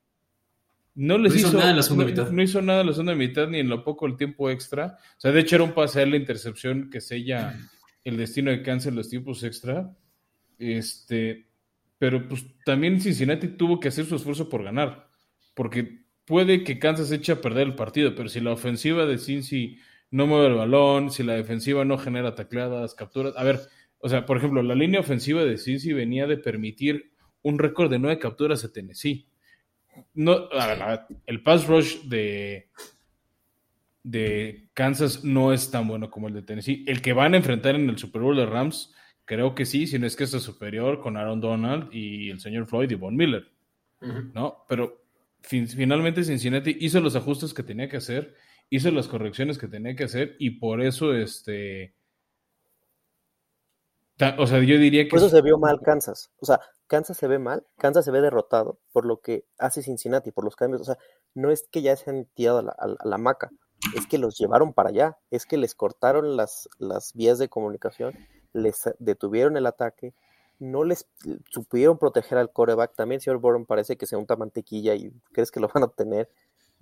No 0.96 1.18
les 1.18 1.34
no 1.34 1.40
hizo, 1.40 1.48
hizo, 1.50 1.58
nada 1.58 1.72
en 1.72 1.76
la 1.76 1.84
segunda 1.84 2.06
no, 2.06 2.10
mitad. 2.10 2.32
No 2.32 2.42
hizo 2.42 2.62
nada 2.62 2.80
en 2.80 2.88
la 2.88 2.94
segunda 2.94 3.14
mitad 3.14 3.50
ni 3.50 3.60
en 3.60 3.68
lo 3.68 3.84
poco 3.84 4.06
el 4.06 4.16
tiempo 4.16 4.50
extra. 4.50 4.98
O 5.18 5.20
sea, 5.20 5.34
de 5.34 5.42
hecho 5.42 5.56
era 5.58 5.66
un 5.66 5.74
pase 5.74 6.02
a 6.02 6.06
la 6.06 6.16
intercepción 6.16 6.90
que 6.90 7.02
sella 7.02 7.60
el 8.06 8.16
destino 8.16 8.52
de 8.52 8.62
Kansas 8.62 8.88
en 8.88 8.96
los 8.96 9.10
tiempos 9.10 9.44
extra. 9.44 9.94
Este, 10.58 11.46
pero 11.98 12.26
pues 12.30 12.46
también 12.64 13.02
Cincinnati 13.02 13.50
tuvo 13.50 13.82
que 13.82 13.90
hacer 13.90 14.06
su 14.06 14.16
esfuerzo 14.16 14.48
por 14.48 14.64
ganar, 14.64 15.10
porque 15.56 16.06
puede 16.24 16.64
que 16.64 16.80
Kansas 16.80 17.12
eche 17.12 17.34
a 17.34 17.42
perder 17.42 17.68
el 17.68 17.76
partido, 17.76 18.16
pero 18.16 18.30
si 18.30 18.40
la 18.40 18.54
ofensiva 18.54 19.06
de 19.06 19.18
Cincy 19.18 19.78
no 20.10 20.26
mueve 20.26 20.48
el 20.48 20.54
balón, 20.54 21.12
si 21.12 21.22
la 21.22 21.34
defensiva 21.34 21.84
no 21.84 21.98
genera 21.98 22.34
tacleadas, 22.34 22.96
capturas, 22.96 23.34
a 23.36 23.44
ver, 23.44 23.60
o 24.04 24.10
sea, 24.10 24.26
por 24.26 24.36
ejemplo, 24.36 24.62
la 24.62 24.76
línea 24.76 25.00
ofensiva 25.00 25.46
de 25.46 25.58
Cincy 25.58 25.94
venía 25.94 26.28
de 26.28 26.36
permitir 26.36 27.14
un 27.42 27.58
récord 27.58 27.90
de 27.90 28.00
nueve 28.00 28.20
capturas 28.20 28.66
a 28.66 28.74
Tennessee. 28.74 29.30
No, 30.14 30.50
a 30.52 30.68
ver, 30.68 30.82
a 30.82 30.88
ver, 30.90 31.00
el 31.26 31.42
pass 31.42 31.68
rush 31.68 32.02
de, 32.02 32.68
de 34.04 34.68
Kansas 34.74 35.24
no 35.24 35.54
es 35.54 35.72
tan 35.72 35.88
bueno 35.88 36.12
como 36.12 36.28
el 36.28 36.34
de 36.34 36.42
Tennessee. 36.42 36.84
El 36.86 37.02
que 37.02 37.14
van 37.14 37.34
a 37.34 37.38
enfrentar 37.38 37.76
en 37.76 37.90
el 37.90 37.98
Super 37.98 38.22
Bowl 38.22 38.36
de 38.36 38.46
Rams, 38.46 38.94
creo 39.24 39.56
que 39.56 39.66
sí, 39.66 39.88
si 39.88 39.98
no 39.98 40.06
es 40.06 40.18
que 40.18 40.26
es 40.26 40.32
superior 40.32 41.00
con 41.00 41.16
Aaron 41.16 41.40
Donald 41.40 41.88
y 41.94 42.30
el 42.30 42.42
señor 42.42 42.66
Floyd 42.66 42.92
y 42.92 42.96
Von 42.96 43.16
Miller, 43.16 43.48
uh 44.02 44.06
-huh. 44.06 44.34
¿no? 44.34 44.66
Pero 44.68 45.02
fin, 45.40 45.66
finalmente 45.66 46.26
Cincinnati 46.26 46.76
hizo 46.78 47.00
los 47.00 47.16
ajustes 47.16 47.54
que 47.54 47.64
tenía 47.64 47.88
que 47.88 47.98
hacer, 47.98 48.36
hizo 48.70 48.92
las 48.92 49.08
correcciones 49.08 49.58
que 49.58 49.70
tenía 49.70 49.96
que 49.96 50.04
hacer 50.04 50.36
y 50.40 50.50
por 50.60 50.82
eso, 50.82 51.16
este... 51.16 51.94
O 54.38 54.48
sea, 54.48 54.60
yo 54.60 54.78
diría 54.78 55.04
que... 55.04 55.10
Por 55.10 55.20
eso 55.20 55.30
se 55.30 55.42
vio 55.42 55.58
mal 55.58 55.82
Kansas. 55.82 56.32
O 56.40 56.46
sea, 56.46 56.60
Kansas 56.88 57.18
se 57.18 57.28
ve 57.28 57.40
mal, 57.40 57.66
Kansas 57.78 58.06
se 58.06 58.12
ve 58.12 58.22
derrotado 58.22 58.80
por 58.92 59.06
lo 59.06 59.22
que 59.22 59.46
hace 59.58 59.82
Cincinnati, 59.82 60.32
por 60.32 60.44
los 60.44 60.56
cambios. 60.56 60.82
O 60.82 60.86
sea, 60.86 60.98
no 61.34 61.52
es 61.52 61.68
que 61.72 61.82
ya 61.82 61.96
se 61.96 62.10
han 62.10 62.26
tirado 62.34 62.60
a 62.60 62.62
la, 62.62 62.72
a 62.78 63.08
la 63.08 63.18
maca, 63.18 63.50
es 63.96 64.08
que 64.08 64.18
los 64.18 64.38
llevaron 64.38 64.74
para 64.74 64.90
allá, 64.90 65.18
es 65.32 65.46
que 65.46 65.58
les 65.58 65.76
cortaron 65.76 66.38
las, 66.38 66.70
las 66.78 67.14
vías 67.14 67.38
de 67.40 67.50
comunicación, 67.50 68.14
les 68.54 68.84
detuvieron 69.00 69.58
el 69.58 69.66
ataque, 69.66 70.14
no 70.60 70.84
les 70.84 71.08
supieron 71.50 71.98
proteger 71.98 72.38
al 72.38 72.52
coreback. 72.52 72.96
También, 72.96 73.20
señor 73.20 73.40
Boron, 73.40 73.66
parece 73.66 73.98
que 73.98 74.06
se 74.06 74.16
unta 74.16 74.36
mantequilla 74.36 74.96
y 74.96 75.12
crees 75.32 75.52
que 75.52 75.60
lo 75.60 75.68
van 75.74 75.84
a 75.84 75.88
obtener 75.88 76.30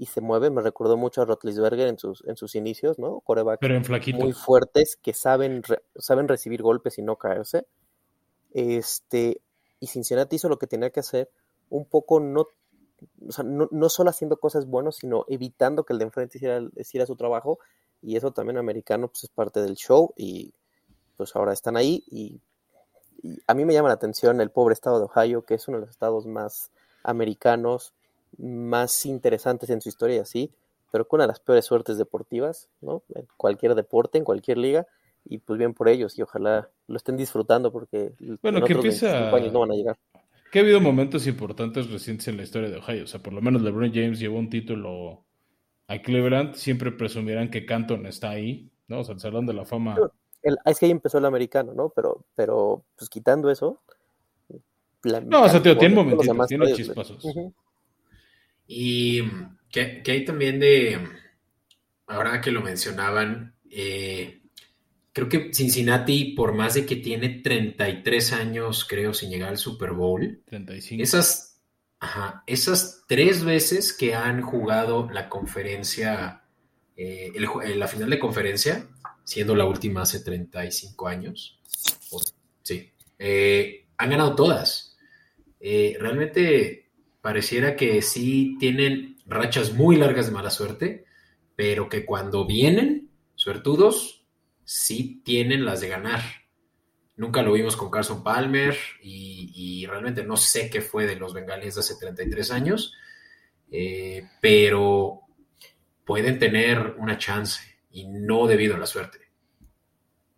y 0.01 0.07
se 0.07 0.19
mueve. 0.19 0.49
Me 0.49 0.63
recordó 0.63 0.97
mucho 0.97 1.21
a 1.21 1.25
Rotlisberger 1.25 1.87
en 1.87 1.99
sus, 1.99 2.23
en 2.25 2.35
sus 2.35 2.55
inicios, 2.55 2.97
¿no? 2.97 3.19
Coreback 3.19 3.59
Pero 3.59 3.75
en 3.75 4.15
muy 4.17 4.33
fuertes 4.33 4.97
que 4.99 5.13
saben, 5.13 5.61
re, 5.61 5.83
saben 5.95 6.27
recibir 6.27 6.63
golpes 6.63 6.97
y 6.97 7.03
no 7.03 7.17
caerse. 7.17 7.67
Este, 8.51 9.41
y 9.79 9.85
Cincinnati 9.85 10.37
hizo 10.37 10.49
lo 10.49 10.57
que 10.57 10.65
tenía 10.65 10.89
que 10.89 11.01
hacer, 11.01 11.29
un 11.69 11.85
poco 11.85 12.19
no 12.19 12.47
o 13.27 13.31
sea, 13.31 13.43
no, 13.43 13.67
no, 13.69 13.89
solo 13.89 14.09
haciendo 14.09 14.37
cosas 14.37 14.65
buenas, 14.65 14.95
sino 14.95 15.23
evitando 15.27 15.83
que 15.83 15.93
el 15.93 15.99
de 15.99 16.05
enfrente 16.05 16.39
hiciera, 16.39 16.67
hiciera, 16.77 17.05
su 17.05 17.15
trabajo. 17.15 17.59
Y 18.01 18.15
eso 18.15 18.31
también 18.31 18.57
americano 18.57 19.07
pues, 19.07 19.25
es 19.25 19.29
parte 19.29 19.61
del 19.61 19.75
show. 19.75 20.15
Y 20.17 20.51
pues 21.15 21.35
ahora 21.35 21.53
están 21.53 21.77
ahí. 21.77 22.03
Y, 22.07 22.41
y, 23.21 23.39
a 23.45 23.53
mí 23.53 23.65
me 23.65 23.73
llama 23.73 23.89
la 23.89 23.95
atención 23.95 24.41
el 24.41 24.49
pobre 24.49 24.73
estado 24.73 24.97
de 24.97 25.05
Ohio, 25.05 25.43
que 25.43 25.53
es 25.53 25.67
uno 25.67 25.77
de 25.77 25.81
los 25.81 25.91
estados 25.91 26.25
más 26.25 26.71
americanos, 27.03 27.93
más 28.37 29.05
interesantes 29.05 29.69
en 29.69 29.81
su 29.81 29.89
historia 29.89 30.17
y 30.17 30.19
así, 30.19 30.51
pero 30.91 31.07
con 31.07 31.17
una 31.17 31.25
de 31.25 31.29
las 31.29 31.39
peores 31.39 31.65
suertes 31.65 31.97
deportivas, 31.97 32.69
¿no? 32.81 33.03
En 33.15 33.27
cualquier 33.37 33.75
deporte, 33.75 34.17
en 34.17 34.23
cualquier 34.23 34.57
liga. 34.57 34.87
Y 35.23 35.37
pues 35.37 35.59
bien 35.59 35.75
por 35.75 35.87
ellos. 35.87 36.17
Y 36.17 36.23
ojalá 36.23 36.69
lo 36.87 36.97
estén 36.97 37.15
disfrutando 37.15 37.71
porque 37.71 38.13
bueno, 38.41 38.57
en 38.57 38.65
que 38.65 38.73
otros 38.73 38.85
empieza... 38.85 39.29
años 39.29 39.53
no 39.53 39.59
van 39.59 39.71
a 39.71 39.75
llegar 39.75 39.97
que 40.51 40.59
ha 40.59 40.61
habido 40.61 40.81
momentos 40.81 41.25
importantes 41.27 41.89
recientes 41.89 42.27
en 42.27 42.37
la 42.37 42.43
historia 42.43 42.69
de 42.69 42.77
Ohio. 42.77 43.05
O 43.05 43.07
sea, 43.07 43.23
por 43.23 43.31
lo 43.33 43.41
menos 43.41 43.61
LeBron 43.61 43.91
James 43.93 44.19
llevó 44.19 44.37
un 44.37 44.49
título 44.49 45.23
a 45.87 46.01
Cleveland. 46.01 46.55
Siempre 46.55 46.91
presumirán 46.91 47.49
que 47.49 47.65
Canton 47.65 48.05
está 48.05 48.31
ahí, 48.31 48.69
¿no? 48.89 48.99
O 48.99 49.03
sea, 49.05 49.15
el 49.15 49.21
Salón 49.21 49.45
de 49.45 49.53
la 49.53 49.63
Fama. 49.63 49.95
El, 50.43 50.57
es 50.65 50.77
que 50.77 50.87
ahí 50.87 50.91
empezó 50.91 51.19
el 51.19 51.25
americano, 51.25 51.73
¿no? 51.73 51.89
Pero, 51.95 52.25
pero 52.35 52.83
pues 52.97 53.09
quitando 53.09 53.49
eso. 53.49 53.81
La, 55.03 55.21
no, 55.21 55.43
o 55.43 55.49
sea, 55.49 55.63
tío, 55.63 55.77
tiene 55.77 55.95
momentitos, 55.95 56.47
tiene 56.47 56.73
chispazos. 56.73 57.23
Uh 57.23 57.29
-huh. 57.29 57.53
Y 58.73 59.21
que, 59.69 60.01
que, 60.01 60.11
hay 60.11 60.23
también 60.23 60.57
de. 60.57 60.97
Ahora 62.07 62.39
que 62.39 62.51
lo 62.51 62.61
mencionaban, 62.61 63.53
eh, 63.69 64.43
creo 65.11 65.27
que 65.27 65.53
Cincinnati, 65.53 66.33
por 66.33 66.53
más 66.53 66.75
de 66.75 66.85
que 66.85 66.95
tiene 66.95 67.41
33 67.41 68.31
años, 68.31 68.85
creo, 68.87 69.13
sin 69.13 69.29
llegar 69.29 69.49
al 69.49 69.57
Super 69.57 69.91
Bowl, 69.91 70.41
35. 70.45 71.03
Esas, 71.03 71.61
ajá, 71.99 72.43
esas 72.47 73.03
tres 73.09 73.43
veces 73.43 73.91
que 73.91 74.15
han 74.15 74.41
jugado 74.41 75.09
la 75.11 75.27
conferencia, 75.27 76.43
eh, 76.95 77.33
el, 77.35 77.77
la 77.77 77.89
final 77.89 78.09
de 78.09 78.19
conferencia, 78.19 78.87
siendo 79.25 79.53
la 79.53 79.65
última 79.65 80.03
hace 80.03 80.21
35 80.21 81.09
años, 81.09 81.59
sí, 82.63 82.89
eh, 83.19 83.87
han 83.97 84.09
ganado 84.09 84.33
todas. 84.33 84.97
Eh, 85.59 85.97
realmente 85.99 86.90
pareciera 87.21 87.75
que 87.75 88.01
sí 88.01 88.57
tienen 88.59 89.17
rachas 89.25 89.73
muy 89.73 89.95
largas 89.95 90.25
de 90.27 90.31
mala 90.31 90.49
suerte, 90.49 91.05
pero 91.55 91.89
que 91.89 92.05
cuando 92.05 92.45
vienen, 92.45 93.09
suertudos, 93.35 94.25
sí 94.63 95.21
tienen 95.23 95.65
las 95.65 95.81
de 95.81 95.89
ganar. 95.89 96.21
Nunca 97.15 97.43
lo 97.43 97.53
vimos 97.53 97.75
con 97.75 97.91
Carson 97.91 98.23
Palmer 98.23 98.75
y, 99.03 99.85
realmente 99.85 100.23
no 100.23 100.37
sé 100.37 100.69
qué 100.69 100.81
fue 100.81 101.05
de 101.05 101.15
los 101.15 101.33
bengalíes 101.33 101.75
de 101.75 101.81
hace 101.81 101.95
33 101.99 102.51
años, 102.51 102.93
eh, 103.69 104.23
pero 104.41 105.21
pueden 106.05 106.39
tener 106.39 106.95
una 106.97 107.17
chance 107.17 107.61
y 107.91 108.07
no 108.07 108.47
debido 108.47 108.75
a 108.75 108.79
la 108.79 108.85
suerte. 108.85 109.19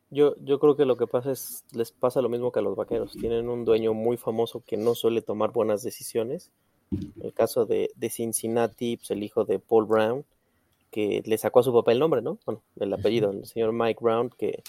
Yo, 0.10 0.36
yo 0.44 0.60
creo 0.60 0.76
que 0.76 0.86
lo 0.86 0.96
que 0.96 1.08
pasa 1.08 1.32
es, 1.32 1.64
les 1.72 1.92
pasa 1.92 2.22
lo 2.22 2.30
mismo 2.30 2.52
que 2.52 2.60
a 2.60 2.64
los 2.64 2.76
vaqueros. 2.76 3.14
Tienen 3.14 3.50
un 3.50 3.66
dueño 3.66 3.94
muy 3.94 4.18
famoso 4.18 4.64
que 4.66 4.78
no 4.78 4.94
suele 4.94 5.22
tomar 5.22 5.52
buenas 5.52 5.84
decisiones. 5.84 6.52
El 7.22 7.34
caso 7.34 7.66
de, 7.66 7.90
de 7.96 8.10
Cincinnati, 8.10 8.98
pues 8.98 9.12
el 9.12 9.24
hijo 9.24 9.46
de 9.46 9.60
Paul 9.60 9.86
Brown, 9.86 10.26
que 10.92 11.24
le 11.26 11.38
sacó 11.38 11.62
a 11.62 11.64
su 11.64 11.74
papá 11.74 11.92
el 11.92 12.00
nombre, 12.00 12.22
¿no? 12.22 12.38
Bueno, 12.46 12.62
el 12.80 12.94
apellido, 12.94 13.32
el 13.32 13.46
señor 13.46 13.74
Mike 13.74 14.00
Brown, 14.00 14.30
que 14.38 14.62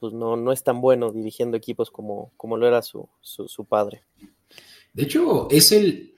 pues 0.00 0.12
no, 0.12 0.36
no 0.36 0.52
es 0.52 0.62
tan 0.62 0.80
bueno 0.80 1.12
dirigiendo 1.12 1.56
equipos 1.56 1.90
como, 1.90 2.32
como 2.36 2.56
lo 2.56 2.66
era 2.66 2.82
su, 2.82 3.08
su, 3.20 3.64
padre. 3.64 4.02
De 4.92 5.04
hecho, 5.04 5.48
es 5.50 5.72
el, 5.72 6.14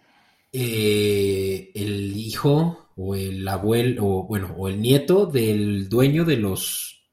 eh, 0.52 1.70
el 1.74 2.16
hijo 2.16 2.88
o 2.96 3.14
el 3.14 3.46
abuelo, 3.46 4.06
o 4.06 4.22
bueno, 4.24 4.54
o 4.58 4.68
el 4.68 4.80
nieto 4.80 5.26
del 5.26 5.88
dueño 5.88 6.24
de 6.24 6.36
los 6.36 7.08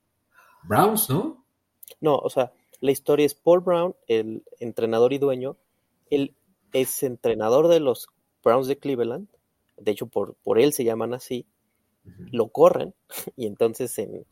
Browns, 0.63 1.09
¿no? 1.09 1.45
No, 2.01 2.17
o 2.17 2.29
sea, 2.29 2.51
la 2.79 2.91
historia 2.91 3.25
es 3.25 3.35
Paul 3.35 3.59
Brown, 3.59 3.95
el 4.07 4.43
entrenador 4.59 5.13
y 5.13 5.17
dueño. 5.17 5.57
Él 6.09 6.35
es 6.81 7.03
entrenador 7.03 7.67
de 7.67 7.79
los 7.79 8.07
Browns 8.43 8.67
de 8.67 8.77
Cleveland. 8.77 9.27
De 9.77 9.91
hecho, 9.91 10.07
por, 10.07 10.35
por 10.43 10.59
él 10.59 10.73
se 10.73 10.83
llaman 10.83 11.13
así. 11.13 11.45
Lo 12.31 12.49
corren 12.49 12.93
y 13.35 13.47
entonces 13.47 13.97
en... 13.97 14.25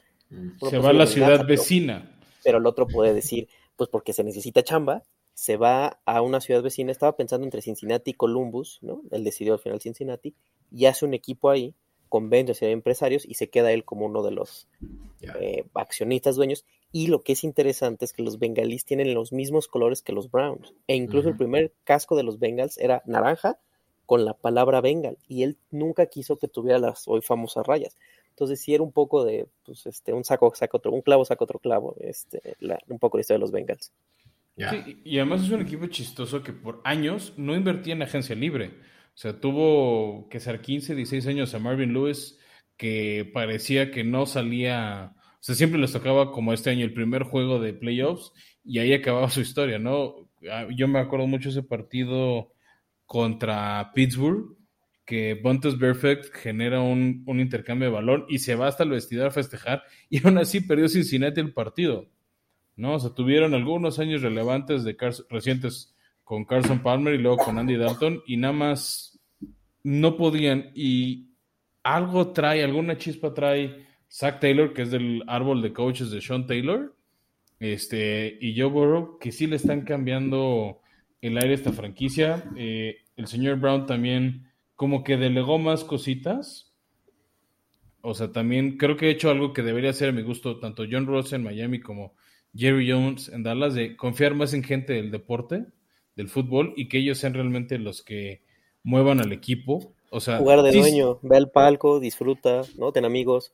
Se 0.70 0.80
va 0.80 0.89
a 0.89 0.94
la 0.94 1.06
ciudad 1.06 1.46
vecina 1.46 2.14
pero 2.44 2.58
el 2.58 2.66
otro 2.66 2.88
puede 2.88 3.14
decir, 3.14 3.48
pues 3.76 3.89
porque 3.89 4.14
se 4.14 4.24
necesita 4.24 4.64
chamba, 4.64 5.04
se 5.34 5.58
va 5.58 6.00
a 6.06 6.22
una 6.22 6.41
ciudad 6.41 6.62
vecina, 6.62 6.91
estaba 6.91 7.16
pensando 7.16 7.46
entre 7.46 7.62
Cincinnati 7.62 8.12
y 8.12 8.16
Columbus, 8.16 8.80
¿no? 8.82 9.02
Él 9.12 9.24
decidió 9.24 9.54
al 9.54 9.60
final 9.60 9.82
Cincinnati, 9.82 10.36
y 10.72 10.86
hace 10.86 11.06
un 11.06 11.14
equipo 11.14 11.50
ahí, 11.50 11.74
convence 12.10 12.66
a 12.66 12.70
empresarios 12.70 13.26
y 13.26 13.34
se 13.36 13.50
queda 13.50 13.72
él 13.72 13.86
como 13.86 14.06
uno 14.06 14.22
de 14.22 14.32
los 14.32 14.68
eh, 15.39 15.66
accionistas 15.74 16.36
dueños. 16.36 16.64
Y 16.94 17.08
lo 17.08 17.22
que 17.24 17.34
es 17.34 17.44
interesante 17.44 18.06
es 18.06 18.14
que 18.14 18.24
los 18.24 18.39
bengalíes 18.39 18.86
tienen 18.86 19.14
los 19.14 19.34
mismos 19.34 19.68
colores 19.68 20.02
que 20.02 20.14
los 20.14 20.32
Browns. 20.32 20.74
E 20.88 20.96
incluso 20.96 21.28
el 21.28 21.36
primer 21.36 21.74
casco 21.84 22.16
de 22.16 22.24
los 22.24 22.39
Bengals 22.39 22.78
era 22.78 23.02
naranja 23.06 23.58
con 24.06 24.24
la 24.24 24.34
palabra 24.34 24.80
Bengal. 24.80 25.18
Y 25.28 25.44
él 25.44 25.58
nunca 25.72 26.06
quiso 26.06 26.38
que 26.38 26.48
tuviera 26.48 26.80
las 26.80 27.08
hoy 27.08 27.22
famosas 27.22 27.68
rayas. 27.68 27.98
Entonces 28.30 28.62
sí 28.62 28.74
era 28.74 28.84
un 28.84 28.91
poco 28.91 29.26
de, 29.26 29.48
pues, 29.66 29.86
este, 29.86 30.14
un 30.14 30.24
saco 30.24 30.54
saca 30.56 30.78
otro, 30.78 30.91
un 30.91 31.02
clavo 31.02 31.26
saca 31.26 31.44
otro 31.44 31.60
clavo, 31.60 31.96
este, 32.00 32.56
un 32.88 33.00
poco 33.00 33.18
la 33.18 33.22
historia 33.22 33.38
de 33.38 33.41
los 33.41 33.52
Bengals. 33.52 33.91
Sí, 34.56 35.02
y 35.04 35.18
además 35.18 35.44
es 35.44 35.50
un 35.50 35.62
equipo 35.62 35.88
chistoso 35.88 36.44
que 36.44 36.54
por 36.54 36.82
años 36.84 37.34
no 37.38 37.56
invertía 37.56 37.94
en 37.94 38.04
agencia 38.04 38.36
libre. 38.36 38.72
O 39.16 39.18
sea, 39.18 39.39
tuvo 39.39 40.28
que 40.30 40.39
ser 40.39 40.62
15, 40.62 40.96
16 40.96 41.28
años 41.28 41.54
a 41.54 41.60
Marvin 41.60 41.94
Lewis, 41.94 42.39
que 42.78 43.30
parecía 43.34 43.91
que 43.91 44.04
no 44.04 44.26
salía, 44.26 45.14
sea, 45.46 45.56
siempre 45.56 45.80
les 45.80 45.91
tocaba 45.91 46.32
como 46.32 46.54
este 46.54 46.70
año 46.70 46.86
el 46.86 46.94
primer 46.94 47.24
juego 47.24 47.60
de 47.60 47.74
playoffs 47.74 48.32
y 48.64 48.80
ahí 48.80 48.94
acababa 48.94 49.30
su 49.30 49.41
historia, 49.41 49.78
¿no? 49.78 50.30
Ah, 50.50 50.68
yo 50.74 50.88
me 50.88 51.00
acuerdo 51.00 51.28
mucho 51.28 51.50
ese 51.50 51.64
partido 51.64 52.54
contra 53.06 53.91
Pittsburgh, 53.94 54.56
que 55.06 55.34
Bontes 55.34 55.76
Perfect 55.76 56.34
genera 56.34 56.80
un, 56.82 57.26
intercambio 57.28 57.89
de 57.89 57.94
balón 57.94 58.26
y 58.30 58.39
se 58.39 58.56
va 58.56 58.68
hasta 58.68 58.84
el 58.84 58.91
vestidor 58.91 59.28
a 59.28 59.32
festejar 59.32 59.84
y 60.10 60.26
aún 60.26 60.38
así 60.38 60.62
perdió 60.62 60.88
Cincinnati 60.88 61.41
el 61.41 61.54
partido. 61.54 62.10
¿no? 62.78 62.96
O 62.96 63.00
sea, 63.00 63.14
tuvieron 63.14 63.54
algunos 63.54 64.00
años 64.00 64.22
relevantes 64.22 64.86
de 64.86 64.96
recientes 65.30 65.94
con 66.24 66.46
Carson 66.46 66.80
Palmer 66.80 67.16
y 67.16 67.18
luego 67.18 67.38
con 67.38 67.60
Andy 67.60 67.76
Dalton 67.76 68.24
y 68.26 68.38
nada 68.38 68.54
más 68.54 69.20
no 69.84 70.16
podían 70.16 70.72
y 70.74 71.34
algo 71.84 72.32
trae, 72.32 72.64
alguna 72.64 72.98
chispa 72.98 73.34
trae 73.34 73.86
Zach 74.14 74.39
Taylor, 74.39 74.74
que 74.74 74.84
es 74.84 74.91
del 74.91 75.24
árbol 75.26 75.64
de 75.64 75.74
coaches 75.74 76.11
de 76.11 76.22
Sean 76.22 76.45
Taylor, 76.45 76.95
este, 77.59 78.38
y 78.39 78.59
Joe 78.59 78.70
Burrow, 78.70 79.18
que 79.18 79.32
sí 79.32 79.47
le 79.47 79.55
están 79.55 79.82
cambiando 79.82 80.82
el 81.22 81.38
aire 81.38 81.51
a 81.51 81.55
esta 81.55 81.72
franquicia. 81.72 82.43
Eh, 82.55 82.97
el 83.16 83.26
señor 83.26 83.59
Brown 83.59 83.88
también 83.88 84.51
como 84.76 85.03
que 85.03 85.18
delegó 85.18 85.57
más 85.57 85.84
cositas. 85.84 86.72
O 88.01 88.14
sea, 88.14 88.32
también 88.32 88.78
creo 88.78 88.97
que 88.97 89.07
he 89.07 89.11
hecho 89.11 89.32
algo 89.32 89.51
que 89.51 89.64
debería 89.64 89.93
ser 89.93 90.09
a 90.09 90.11
mi 90.11 90.22
gusto 90.22 90.59
tanto 90.59 90.84
John 90.89 91.07
Ross 91.07 91.34
en 91.34 91.41
Miami 91.41 91.80
como 91.80 92.14
Jerry 92.55 92.91
Jones 92.91 93.30
en 93.30 93.41
Dallas, 93.41 93.74
de 93.74 93.95
confiar 93.95 94.36
más 94.36 94.53
en 94.53 94.64
gente 94.64 94.93
del 94.93 95.09
deporte, 95.09 95.66
del 96.16 96.30
fútbol, 96.30 96.74
y 96.76 96.88
que 96.88 96.99
ellos 96.99 97.18
sean 97.18 97.34
realmente 97.34 97.80
los 97.80 98.03
que 98.03 98.43
muevan 98.84 99.22
al 99.22 99.32
equipo. 99.32 99.95
O 100.11 100.20
sea, 100.20 100.38
jugar 100.38 100.61
de 100.61 100.72
dueño, 100.72 101.18
ve 101.24 101.38
al 101.38 101.49
palco, 101.49 101.99
disfruta, 101.99 102.61
¿no? 102.78 102.91
Ten 102.91 103.05
amigos. 103.05 103.53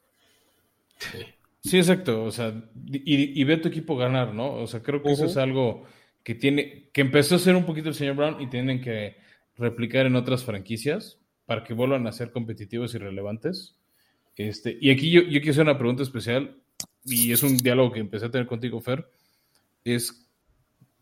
Sí, 1.61 1.77
exacto. 1.77 2.23
O 2.23 2.31
sea, 2.31 2.53
y, 2.85 3.43
ve 3.43 3.55
a 3.55 3.61
tu 3.61 3.67
equipo 3.67 3.97
ganar, 3.97 4.33
¿no? 4.33 4.53
O 4.53 4.67
sea, 4.67 4.81
creo 4.81 5.01
que 5.01 5.11
eso 5.11 5.25
es 5.25 5.37
algo 5.37 5.85
que 6.23 6.35
tiene, 6.35 6.89
que 6.93 7.01
empezó 7.01 7.35
a 7.35 7.39
ser 7.39 7.55
un 7.55 7.65
poquito 7.65 7.89
el 7.89 7.95
señor 7.95 8.15
Brown 8.15 8.41
y 8.41 8.47
tienen 8.47 8.81
que 8.81 9.17
replicar 9.55 10.05
en 10.05 10.15
otras 10.15 10.43
franquicias 10.43 11.19
para 11.45 11.63
que 11.63 11.73
vuelvan 11.73 12.07
a 12.07 12.11
ser 12.11 12.31
competitivos 12.31 12.93
y 12.95 12.97
relevantes. 12.97 13.77
Este, 14.35 14.77
y 14.79 14.89
aquí 14.91 15.09
yo, 15.09 15.21
yo 15.21 15.39
quiero 15.41 15.51
hacer 15.51 15.63
una 15.63 15.77
pregunta 15.77 16.03
especial, 16.03 16.61
y 17.05 17.31
es 17.31 17.43
un 17.43 17.57
diálogo 17.57 17.91
que 17.91 17.99
empecé 17.99 18.25
a 18.25 18.31
tener 18.31 18.47
contigo, 18.47 18.79
Fer. 18.79 19.09
Es, 19.83 20.29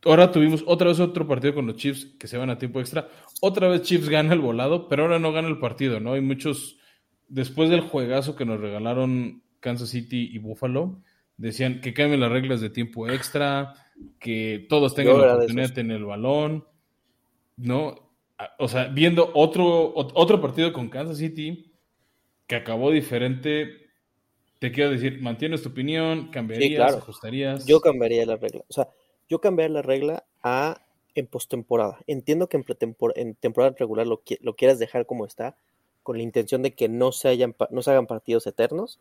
ahora 0.04 0.32
tuvimos 0.32 0.64
otra 0.66 0.89
vez 0.89 1.00
otro 1.00 1.28
partido 1.28 1.54
con 1.56 1.68
los 1.68 1.76
Chiefs 1.76 2.06
que 2.20 2.28
se 2.28 2.38
van 2.38 2.50
a 2.50 2.58
tiempo 2.58 2.80
extra. 2.80 3.10
Otra 3.41 3.68
vez 3.68 3.82
Chiefs 3.84 4.10
gana 4.10 4.34
el 4.34 4.39
volado, 4.39 4.88
pero 4.88 5.04
ahora 5.04 5.20
no 5.20 5.32
gana 5.32 5.48
el 5.48 5.60
partido, 5.60 6.00
¿no? 6.00 6.14
Hay 6.14 6.22
muchos, 6.22 6.78
después 7.28 7.70
del 7.70 7.82
juegazo 7.82 8.36
que 8.36 8.45
nos 8.45 8.60
regalaron 8.60 9.43
Kansas 9.60 9.89
City 9.89 10.30
y 10.32 10.38
Buffalo, 10.39 11.01
decían 11.38 11.82
que 11.82 11.93
cambien 11.93 12.20
las 12.20 12.32
reglas 12.32 12.62
de 12.62 12.70
tiempo 12.70 13.10
extra, 13.10 13.74
que 14.20 14.66
todos 14.70 14.95
tengan 14.95 15.20
la 15.20 15.36
oportunidad 15.36 15.70
de 15.70 15.76
tener 15.76 15.97
el 15.97 16.05
balón, 16.05 16.66
¿no? 17.58 18.08
o 18.60 18.68
sea, 18.68 18.86
viendo 18.86 19.32
otro, 19.34 19.93
otro 19.95 20.41
partido 20.41 20.72
con 20.72 20.89
Kansas 20.89 21.18
City 21.18 21.74
que 22.45 22.55
acabó 22.55 22.91
diferente, 22.91 23.89
te 24.60 24.72
quiero 24.72 24.91
decir, 24.91 25.22
¿mantienes 25.22 25.64
tu 25.64 25.70
opinión? 25.70 26.30
¿Cambiarías? 26.30 26.95
¿Ajustarías? 26.95 27.66
Yo 27.66 27.82
cambiaría 27.82 28.26
la 28.26 28.38
regla. 28.38 28.64
O 28.68 28.74
sea, 28.74 28.89
yo 29.28 29.41
cambiaría 29.41 29.76
la 29.76 29.82
regla 29.82 30.26
a 30.43 30.82
en 31.16 31.28
postemporada. 31.28 31.99
Entiendo 32.05 32.47
que 32.47 32.58
en, 32.58 32.66
en 33.16 33.36
temporada 33.36 33.76
regular 33.78 34.05
lo, 34.05 34.22
lo, 34.39 34.55
quieras 34.55 34.78
dejar 34.78 35.08
como 35.08 35.26
está, 35.26 35.58
con 36.03 36.18
la 36.18 36.24
intención 36.24 36.62
de 36.62 36.74
que 36.74 36.88
no 36.88 37.12
se, 37.12 37.28
hayan, 37.28 37.55
no 37.72 37.82
se 37.82 37.91
hagan 37.91 38.08
partidos 38.08 38.45
eternos 38.45 38.99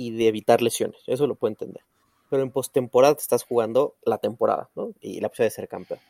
y 0.00 0.12
de 0.12 0.28
evitar 0.28 0.62
lesiones. 0.62 1.02
Eso 1.06 1.26
lo 1.26 1.34
puedo 1.34 1.52
entender. 1.52 1.82
Pero 2.30 2.42
en 2.42 2.50
postemporada 2.50 3.14
te 3.16 3.20
estás 3.20 3.44
jugando 3.44 3.96
la 4.02 4.16
temporada, 4.16 4.70
¿no? 4.74 4.94
Y 4.98 5.20
la 5.20 5.28
posibilidad 5.28 5.52
de 5.52 5.56
ser 5.56 5.68
campeón. 5.68 6.00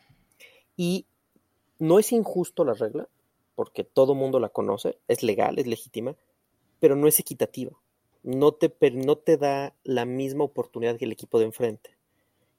Y 0.77 1.05
no 1.77 1.99
es 1.99 2.13
injusto 2.13 2.63
la 2.63 2.73
regla, 2.73 3.09
porque 3.53 3.83
todo 3.83 4.15
mundo 4.15 4.39
la 4.39 4.47
conoce, 4.47 4.97
es 5.09 5.23
legal, 5.23 5.59
es 5.59 5.67
legítima, 5.67 6.15
pero 6.79 6.95
no 6.95 7.05
es 7.05 7.19
equitativa. 7.19 7.73
No 8.23 8.53
te, 8.53 8.71
no 8.91 9.17
te 9.17 9.35
da 9.35 9.75
la 9.83 10.05
misma 10.05 10.45
oportunidad 10.45 10.95
que 10.95 11.03
el 11.03 11.11
equipo 11.11 11.37
de 11.37 11.45
enfrente. 11.45 11.97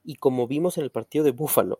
Y 0.03 0.17
como 0.17 0.45
vimos 0.45 0.77
en 0.77 0.83
el 0.83 0.91
partido 0.91 1.25
de 1.25 1.31
Búfalo, 1.31 1.79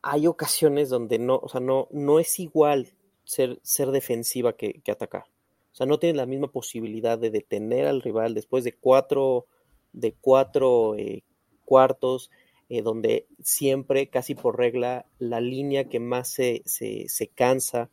hay 0.00 0.28
ocasiones 0.28 0.90
donde 0.90 1.18
no, 1.18 1.40
o 1.42 1.48
sea, 1.48 1.60
no, 1.60 1.88
no 1.90 2.20
es 2.20 2.38
igual 2.38 2.92
ser, 3.24 3.58
ser 3.64 3.90
defensiva 3.90 4.52
que, 4.52 4.80
atacar. 4.88 5.24
O 5.72 5.76
sea, 5.76 5.86
no 5.86 5.98
tienes 5.98 6.16
la 6.16 6.26
misma 6.26 6.50
posibilidad 6.50 7.18
de 7.18 7.30
detener 7.30 7.86
al 7.86 8.02
rival 8.02 8.34
después 8.34 8.64
de 8.64 8.72
cuatro, 8.72 9.46
de 9.92 10.14
cuatro 10.20 10.96
eh, 10.96 11.22
cuartos, 11.64 12.30
eh, 12.68 12.82
donde 12.82 13.26
siempre, 13.42 14.08
casi 14.08 14.34
por 14.34 14.58
regla, 14.58 15.06
la 15.18 15.40
línea 15.40 15.88
que 15.88 16.00
más 16.00 16.28
se, 16.28 16.62
se, 16.66 17.28
cansa, 17.28 17.90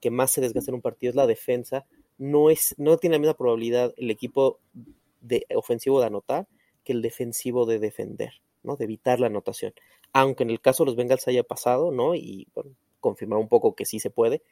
que 0.00 0.10
más 0.10 0.30
se 0.30 0.40
desgasta 0.40 0.70
en 0.70 0.76
un 0.76 0.82
partido 0.82 1.10
es 1.10 1.16
la 1.16 1.26
defensa. 1.26 1.86
No, 2.18 2.50
es, 2.50 2.74
no 2.78 2.96
tiene 2.96 3.14
la 3.14 3.20
misma 3.20 3.36
probabilidad 3.36 3.94
el 3.96 4.10
equipo 4.10 4.58
de, 5.20 5.46
ofensivo 5.54 6.00
de 6.00 6.06
anotar 6.06 6.48
que 6.84 6.92
el 6.92 7.02
defensivo 7.02 7.66
de 7.66 7.78
defender, 7.78 8.34
¿no? 8.62 8.76
De 8.76 8.84
evitar 8.84 9.20
la 9.20 9.26
anotación. 9.26 9.72
Aunque 10.12 10.42
en 10.42 10.50
el 10.50 10.60
caso 10.60 10.84
de 10.84 10.90
los 10.90 10.96
Bengals 10.96 11.28
haya 11.28 11.42
pasado, 11.42 11.92
¿no? 11.92 12.14
Y 12.14 12.48
confirmar 13.00 13.38
un 13.38 13.48
poco 13.48 13.74
que 13.74 13.84
sí 13.84 13.98
se 14.00 14.10
puede. 14.10 14.42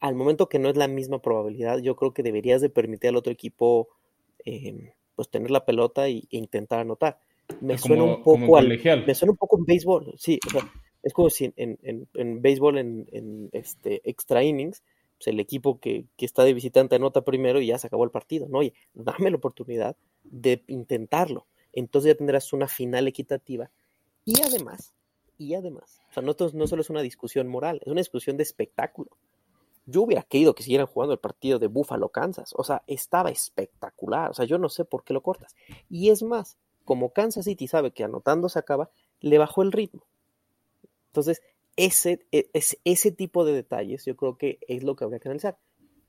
Al 0.00 0.14
momento 0.14 0.48
que 0.48 0.58
no 0.58 0.68
es 0.68 0.76
la 0.76 0.88
misma 0.88 1.20
probabilidad, 1.20 1.78
yo 1.78 1.96
creo 1.96 2.12
que 2.12 2.22
deberías 2.22 2.60
de 2.60 2.70
permitir 2.70 3.10
al 3.10 3.16
otro 3.16 3.32
equipo 3.32 3.88
eh, 4.44 4.92
pues 5.16 5.28
tener 5.28 5.50
la 5.50 5.64
pelota 5.64 6.06
e 6.06 6.22
intentar 6.30 6.80
anotar 6.80 7.18
me 7.60 7.78
suena 7.78 8.04
un 8.04 8.22
poco 8.22 8.56
al, 8.56 8.68
me 8.68 9.14
suena 9.14 9.32
un 9.32 9.36
poco 9.36 9.58
en 9.58 9.64
béisbol, 9.64 10.14
sí, 10.16 10.38
o 10.46 10.50
sea, 10.50 10.72
es 11.02 11.12
como 11.12 11.30
si 11.30 11.52
en, 11.56 11.78
en, 11.82 12.08
en 12.14 12.42
béisbol 12.42 12.78
en, 12.78 13.48
este 13.52 14.02
extra 14.08 14.42
innings, 14.42 14.82
pues 15.16 15.28
el 15.28 15.40
equipo 15.40 15.80
que, 15.80 16.04
que, 16.16 16.26
está 16.26 16.44
de 16.44 16.54
visitante 16.54 16.96
anota 16.96 17.22
primero 17.22 17.60
y 17.60 17.66
ya 17.66 17.78
se 17.78 17.86
acabó 17.86 18.04
el 18.04 18.10
partido, 18.10 18.46
¿no? 18.48 18.58
Oye, 18.58 18.74
dame 18.94 19.30
la 19.30 19.36
oportunidad 19.36 19.96
de 20.22 20.62
intentarlo. 20.68 21.46
Entonces 21.72 22.12
ya 22.12 22.16
tendrás 22.16 22.52
una 22.52 22.68
final 22.68 23.08
equitativa. 23.08 23.70
Y 24.24 24.40
además, 24.42 24.94
y 25.36 25.54
además, 25.54 26.00
o 26.10 26.12
sea, 26.12 26.22
no, 26.22 26.36
no 26.52 26.66
solo 26.66 26.82
es 26.82 26.90
una 26.90 27.02
discusión 27.02 27.48
moral, 27.48 27.80
es 27.82 27.88
una 27.88 28.00
discusión 28.00 28.36
de 28.36 28.42
espectáculo. 28.44 29.10
Yo 29.90 30.02
hubiera 30.02 30.22
querido 30.22 30.54
que 30.54 30.62
siguieran 30.62 30.86
jugando 30.86 31.14
el 31.14 31.18
partido 31.18 31.58
de 31.58 31.66
Buffalo, 31.66 32.10
Kansas. 32.10 32.52
O 32.56 32.62
sea, 32.62 32.82
estaba 32.86 33.30
espectacular. 33.30 34.30
O 34.30 34.34
sea, 34.34 34.44
yo 34.44 34.58
no 34.58 34.68
sé 34.68 34.84
por 34.84 35.02
qué 35.02 35.14
lo 35.14 35.22
cortas. 35.22 35.56
Y 35.88 36.10
es 36.10 36.22
más, 36.22 36.58
como 36.84 37.14
Kansas 37.14 37.46
City 37.46 37.68
sabe 37.68 37.92
que 37.92 38.04
anotando 38.04 38.50
se 38.50 38.58
acaba, 38.58 38.90
le 39.20 39.38
bajó 39.38 39.62
el 39.62 39.72
ritmo. 39.72 40.04
Entonces, 41.06 41.40
ese, 41.76 42.26
e, 42.32 42.50
ese 42.84 43.12
tipo 43.12 43.46
de 43.46 43.52
detalles 43.52 44.04
yo 44.04 44.14
creo 44.14 44.36
que 44.36 44.58
es 44.68 44.82
lo 44.82 44.94
que 44.94 45.04
habría 45.04 45.20
que 45.20 45.28
analizar. 45.28 45.56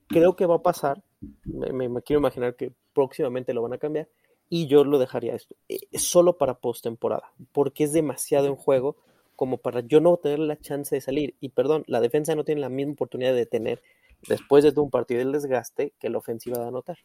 Creo 0.08 0.36
que 0.36 0.46
va 0.46 0.56
a 0.56 0.62
pasar, 0.62 1.02
me, 1.46 1.88
quiero 2.02 2.20
imaginar 2.20 2.56
que 2.56 2.74
próximamente 2.94 3.54
lo 3.54 3.62
van 3.62 3.74
a 3.74 3.78
cambiar, 3.78 4.10
y 4.50 4.68
yo 4.68 4.84
lo 4.84 4.98
dejaría 4.98 5.36
esto, 5.36 5.56
eh, 5.70 5.80
solo 6.00 6.38
para 6.40 6.60
postemporada, 6.60 7.32
porque 7.52 7.84
es 7.84 7.94
demasiado 7.94 8.48
en 8.48 8.56
juego 8.56 8.98
como 9.40 9.58
para 9.60 9.80
yo 9.80 10.02
no 10.02 10.18
tener 10.18 10.40
la 10.40 10.60
chance 10.60 10.94
de 10.94 11.00
salir. 11.00 11.34
Y 11.40 11.48
perdón, 11.48 11.86
la 11.88 12.02
defensa 12.02 12.36
no 12.36 12.44
tiene 12.44 12.60
la 12.60 12.68
misma 12.68 12.92
oportunidad 12.92 13.34
de 13.34 13.46
tener 13.46 13.82
después 14.28 14.66
de 14.66 14.78
un 14.82 14.90
partido 14.90 15.20
del 15.20 15.32
desgaste 15.32 15.94
que 15.98 16.10
la 16.10 16.18
ofensiva 16.18 16.60
de 16.60 16.68
anotar. 16.68 16.98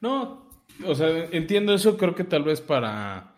No, 0.00 0.48
o 0.86 0.94
sea, 0.94 1.26
entiendo 1.32 1.74
eso, 1.74 1.98
creo 1.98 2.14
que 2.14 2.24
tal 2.24 2.44
vez 2.44 2.62
para, 2.62 3.36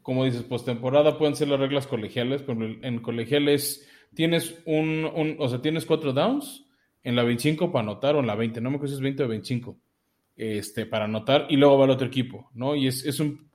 como 0.00 0.24
dices, 0.24 0.42
postemporada 0.44 1.18
pueden 1.18 1.36
ser 1.36 1.48
las 1.48 1.60
reglas 1.60 1.86
colegiales, 1.86 2.40
pero 2.40 2.58
en 2.64 3.02
colegiales 3.02 3.86
tienes 4.14 4.62
un, 4.64 5.36
o 5.38 5.48
sea, 5.50 5.60
tienes 5.60 5.84
cuatro 5.84 6.14
downs 6.14 6.64
en 7.02 7.14
la 7.14 7.24
25 7.24 7.72
para 7.72 7.82
anotar 7.82 8.16
o 8.16 8.20
en 8.20 8.26
la 8.26 8.36
20, 8.36 8.62
no 8.62 8.70
me 8.70 8.76
acuerdo 8.76 8.94
si 8.94 8.96
es 8.96 9.02
20 9.02 9.24
o 9.24 9.28
25, 9.28 9.78
este, 10.36 10.86
para 10.86 11.04
anotar 11.04 11.46
y 11.50 11.58
luego 11.58 11.76
va 11.76 11.84
el 11.84 11.90
otro 11.90 12.06
equipo, 12.06 12.48
¿no? 12.54 12.74
Y 12.74 12.86
es, 12.86 13.04
es 13.04 13.20
un, 13.20 13.50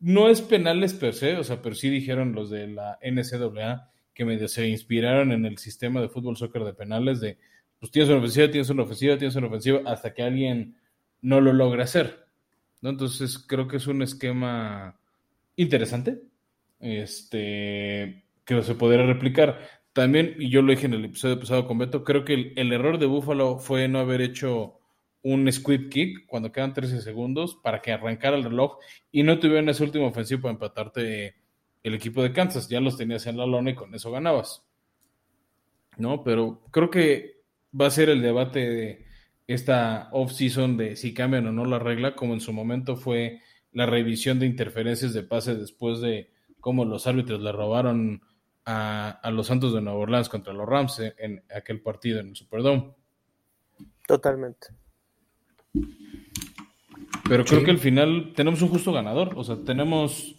no 0.00 0.28
es 0.28 0.40
penales 0.40 0.94
per 0.94 1.14
se, 1.14 1.36
o 1.36 1.44
sea, 1.44 1.60
pero 1.62 1.74
sí 1.74 1.88
dijeron 1.88 2.32
los 2.32 2.50
de 2.50 2.68
la 2.68 2.98
NCAA 3.02 3.90
que 4.14 4.48
se 4.48 4.68
inspiraron 4.68 5.32
en 5.32 5.46
el 5.46 5.58
sistema 5.58 6.00
de 6.00 6.08
fútbol 6.08 6.36
soccer 6.36 6.64
de 6.64 6.74
penales 6.74 7.20
de, 7.20 7.38
pues 7.78 7.92
tienes 7.92 8.10
una 8.10 8.18
ofensiva, 8.18 8.50
tienes 8.50 8.70
una 8.70 8.82
ofensiva, 8.82 9.16
tienes 9.16 9.36
una 9.36 9.46
ofensiva, 9.46 9.80
hasta 9.86 10.12
que 10.12 10.22
alguien 10.22 10.76
no 11.20 11.40
lo 11.40 11.52
logra 11.52 11.84
hacer. 11.84 12.26
¿no? 12.80 12.90
Entonces 12.90 13.38
creo 13.38 13.68
que 13.68 13.76
es 13.76 13.86
un 13.86 14.02
esquema 14.02 14.98
interesante, 15.56 16.20
este, 16.80 18.24
que 18.44 18.62
se 18.62 18.74
podría 18.74 19.06
replicar. 19.06 19.60
También, 19.92 20.34
y 20.38 20.50
yo 20.50 20.62
lo 20.62 20.72
dije 20.72 20.86
en 20.86 20.94
el 20.94 21.04
episodio 21.04 21.38
pasado 21.38 21.66
con 21.66 21.78
Beto, 21.78 22.04
creo 22.04 22.24
que 22.24 22.34
el, 22.34 22.52
el 22.56 22.72
error 22.72 22.98
de 22.98 23.06
Buffalo 23.06 23.58
fue 23.58 23.88
no 23.88 23.98
haber 24.00 24.20
hecho 24.20 24.77
un 25.22 25.50
squid 25.50 25.88
kick 25.88 26.26
cuando 26.26 26.52
quedan 26.52 26.72
13 26.72 27.00
segundos 27.00 27.56
para 27.62 27.80
que 27.80 27.92
arrancara 27.92 28.36
el 28.36 28.44
reloj 28.44 28.78
y 29.10 29.22
no 29.22 29.38
tuvieran 29.38 29.68
ese 29.68 29.82
último 29.82 30.06
ofensivo 30.06 30.42
para 30.42 30.52
empatarte 30.52 31.36
el 31.82 31.94
equipo 31.94 32.22
de 32.22 32.32
Kansas. 32.32 32.68
Ya 32.68 32.80
los 32.80 32.96
tenías 32.96 33.26
en 33.26 33.36
la 33.36 33.46
lona 33.46 33.70
y 33.70 33.74
con 33.74 33.94
eso 33.94 34.10
ganabas. 34.10 34.64
¿No? 35.96 36.22
Pero 36.22 36.62
creo 36.70 36.90
que 36.90 37.42
va 37.78 37.86
a 37.86 37.90
ser 37.90 38.08
el 38.08 38.22
debate 38.22 38.68
de 38.68 39.06
esta 39.46 40.08
off-season 40.12 40.76
de 40.76 40.96
si 40.96 41.14
cambian 41.14 41.46
o 41.46 41.52
no 41.52 41.64
la 41.64 41.78
regla, 41.78 42.14
como 42.14 42.34
en 42.34 42.40
su 42.40 42.52
momento 42.52 42.96
fue 42.96 43.40
la 43.72 43.86
revisión 43.86 44.38
de 44.38 44.46
interferencias 44.46 45.12
de 45.12 45.22
pase 45.22 45.54
después 45.56 46.00
de 46.00 46.30
cómo 46.60 46.84
los 46.84 47.06
árbitros 47.06 47.40
le 47.40 47.50
robaron 47.50 48.22
a, 48.64 49.10
a 49.10 49.30
los 49.30 49.46
Santos 49.46 49.72
de 49.72 49.80
Nueva 49.80 49.98
Orleans 49.98 50.28
contra 50.28 50.52
los 50.52 50.68
Rams 50.68 51.00
en 51.00 51.42
aquel 51.54 51.80
partido 51.80 52.20
en 52.20 52.28
el 52.28 52.36
Superdome. 52.36 52.94
Totalmente. 54.06 54.68
Pero 57.28 57.44
creo 57.44 57.64
que 57.64 57.70
al 57.70 57.78
final 57.78 58.32
tenemos 58.34 58.62
un 58.62 58.68
justo 58.68 58.92
ganador. 58.92 59.34
O 59.36 59.44
sea, 59.44 59.56
tenemos 59.64 60.36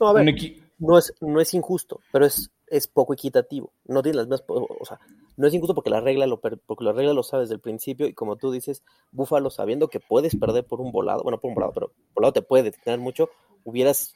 no, 0.00 0.08
a 0.08 0.12
ver, 0.12 0.34
no, 0.78 0.98
es, 0.98 1.14
no 1.20 1.40
es 1.40 1.54
injusto, 1.54 2.00
pero 2.12 2.26
es, 2.26 2.50
es 2.66 2.86
poco 2.86 3.14
equitativo. 3.14 3.72
No 3.84 4.02
tiene 4.02 4.16
las 4.16 4.26
mismas. 4.26 4.44
O 4.48 4.84
sea, 4.84 4.98
no 5.36 5.46
es 5.46 5.54
injusto 5.54 5.74
porque 5.74 5.90
la 5.90 6.00
regla 6.00 6.26
lo 6.26 6.40
porque 6.40 6.84
la 6.84 6.92
regla 6.92 7.12
lo 7.12 7.22
sabes 7.22 7.48
desde 7.48 7.56
el 7.56 7.60
principio 7.60 8.06
y 8.06 8.14
como 8.14 8.36
tú 8.36 8.50
dices, 8.50 8.82
Búfalo 9.12 9.50
sabiendo 9.50 9.88
que 9.88 10.00
puedes 10.00 10.36
perder 10.36 10.64
por 10.64 10.80
un 10.80 10.92
volado, 10.92 11.22
bueno, 11.22 11.40
por 11.40 11.48
un 11.48 11.54
volado, 11.54 11.72
pero 11.72 11.92
volado 12.14 12.32
te 12.32 12.42
puede 12.42 12.64
detener 12.64 13.00
mucho, 13.00 13.30
hubieras 13.64 14.14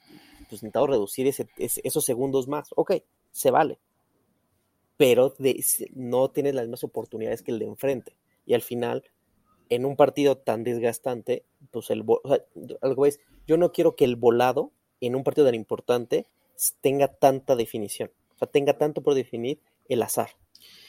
pues, 0.49 0.63
intentado 0.63 0.87
reducir 0.87 1.27
ese, 1.27 1.49
esos 1.57 2.05
segundos 2.05 2.49
más. 2.49 2.71
Ok, 2.77 2.95
se 3.31 3.51
vale. 3.51 3.79
Pero 4.97 5.35
no 5.95 6.31
tienes 6.31 6.55
las 6.55 6.65
mismas 6.65 6.85
oportunidades 6.85 7.43
que 7.43 7.53
el 7.53 7.61
de 7.61 7.67
enfrente. 7.67 8.17
Y 8.47 8.55
al 8.55 8.63
final 8.63 9.05
en 9.71 9.85
un 9.85 9.97
partido 9.97 10.37
tan 10.37 10.65
desgastante, 10.65 11.45
pues 11.71 11.91
el, 11.91 12.05
o 12.07 12.21
sea, 12.27 12.45
algo 12.81 13.07
es, 13.07 13.21
yo 13.47 13.57
no 13.57 13.73
quiero 13.73 13.97
que 13.97 14.05
el 14.05 14.17
volado 14.17 14.73
en 15.01 15.15
un 15.15 15.25
partido 15.25 15.47
tan 15.47 15.55
importante 15.55 16.27
tenga 16.81 17.09
tanta 17.09 17.57
definición, 17.57 18.11
o 18.35 18.39
sea, 18.39 18.49
tenga 18.49 18.79
tanto 18.79 19.03
por 19.03 19.15
definir 19.15 19.61
el 19.89 20.03
azar. 20.03 20.31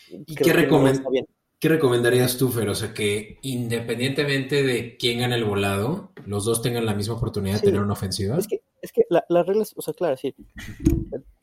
¿Y 0.10 0.36
qué, 0.36 0.44
qué, 1.60 1.70
recomendarías 1.70 2.38
tú, 2.38 2.50
Fer? 2.50 2.70
O 2.70 2.76
sea, 2.76 2.94
que 2.94 3.38
independientemente 3.44 4.64
de 4.64 4.98
quién 4.98 5.20
gane 5.20 5.36
el 5.36 5.46
volado, 5.46 6.12
los 6.26 6.46
dos 6.46 6.62
tengan 6.62 6.86
la 6.86 6.96
misma 6.96 7.16
oportunidad 7.16 7.56
de 7.56 7.62
tener 7.62 7.82
una 7.82 7.94
ofensiva. 7.94 8.38
Es 8.38 8.48
que, 8.48 8.62
es 8.82 8.92
que 8.92 9.04
las 9.10 9.46
reglas, 9.46 9.74
o 9.76 9.82
sea, 9.82 9.94
claro, 9.94 10.18
si 10.18 10.34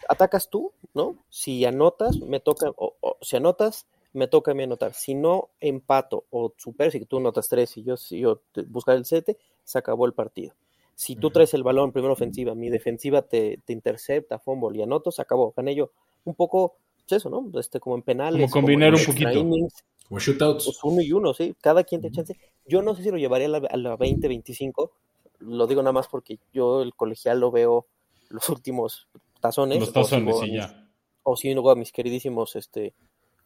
atacas 0.08 0.50
tú, 0.50 0.72
¿no? 0.94 1.24
Si 1.28 1.64
anotas, 1.64 2.18
me 2.18 2.40
toca, 2.40 2.72
o 2.76 3.18
si 3.20 3.36
anotas, 3.36 3.86
me 4.16 4.28
toca 4.28 4.52
a 4.52 4.54
mí 4.54 4.62
anotar. 4.62 4.94
Si 4.94 5.14
no 5.14 5.50
empato 5.60 6.24
o 6.30 6.54
supero, 6.56 6.90
si 6.90 7.04
tú 7.04 7.20
notas 7.20 7.48
tres 7.48 7.76
y 7.76 7.82
yo, 7.82 7.96
si 7.96 8.20
yo 8.20 8.42
buscar 8.68 8.96
el 8.96 9.04
7, 9.04 9.36
se 9.62 9.78
acabó 9.78 10.06
el 10.06 10.14
partido. 10.14 10.54
Si 10.94 11.16
tú 11.16 11.30
traes 11.30 11.52
el 11.52 11.62
balón, 11.62 11.92
primero 11.92 12.14
ofensiva, 12.14 12.54
mi 12.54 12.70
defensiva 12.70 13.20
te, 13.20 13.60
te 13.64 13.74
intercepta, 13.74 14.38
fumble 14.38 14.78
y 14.78 14.82
anoto, 14.82 15.12
se 15.12 15.20
acabó. 15.20 15.52
Gané 15.54 15.74
yo. 15.74 15.90
Un 16.24 16.34
poco, 16.34 16.78
pues 17.06 17.20
eso, 17.20 17.28
¿no? 17.28 17.50
Este, 17.60 17.78
como 17.78 17.96
en 17.96 18.02
penales. 18.02 18.50
Como 18.50 18.62
combinar 18.62 18.94
un 18.94 19.04
poquito. 19.04 19.44
como 20.08 20.18
shootouts. 20.18 20.64
Pues 20.64 20.78
uno 20.84 21.02
y 21.02 21.12
uno, 21.12 21.34
sí. 21.34 21.54
Cada 21.60 21.84
quien 21.84 22.00
te 22.00 22.10
chance. 22.10 22.34
Yo 22.66 22.80
no 22.80 22.94
sé 22.94 23.02
si 23.02 23.10
lo 23.10 23.18
llevaría 23.18 23.46
a 23.48 23.50
la, 23.50 23.58
a 23.58 23.76
la 23.76 23.96
20, 23.96 24.26
25. 24.26 24.92
Lo 25.40 25.66
digo 25.66 25.82
nada 25.82 25.92
más 25.92 26.08
porque 26.08 26.38
yo 26.54 26.80
el 26.80 26.94
colegial 26.94 27.40
lo 27.40 27.50
veo 27.50 27.86
los 28.30 28.48
últimos 28.48 29.08
tazones. 29.40 29.78
Los 29.78 29.92
tazones, 29.92 30.38
sí, 30.40 30.54
ya. 30.54 30.88
O 31.22 31.36
si 31.36 31.54
no 31.54 31.68
a 31.68 31.74
mis 31.74 31.92
queridísimos 31.92 32.56
este, 32.56 32.94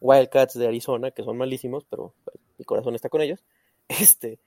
Wildcats 0.01 0.57
de 0.57 0.67
Arizona, 0.67 1.11
que 1.11 1.23
son 1.23 1.37
malísimos, 1.37 1.85
pero 1.89 2.13
mi 2.57 2.65
corazón 2.65 2.95
está 2.95 3.09
con 3.09 3.21
ellos. 3.21 3.43
Este, 3.87 4.39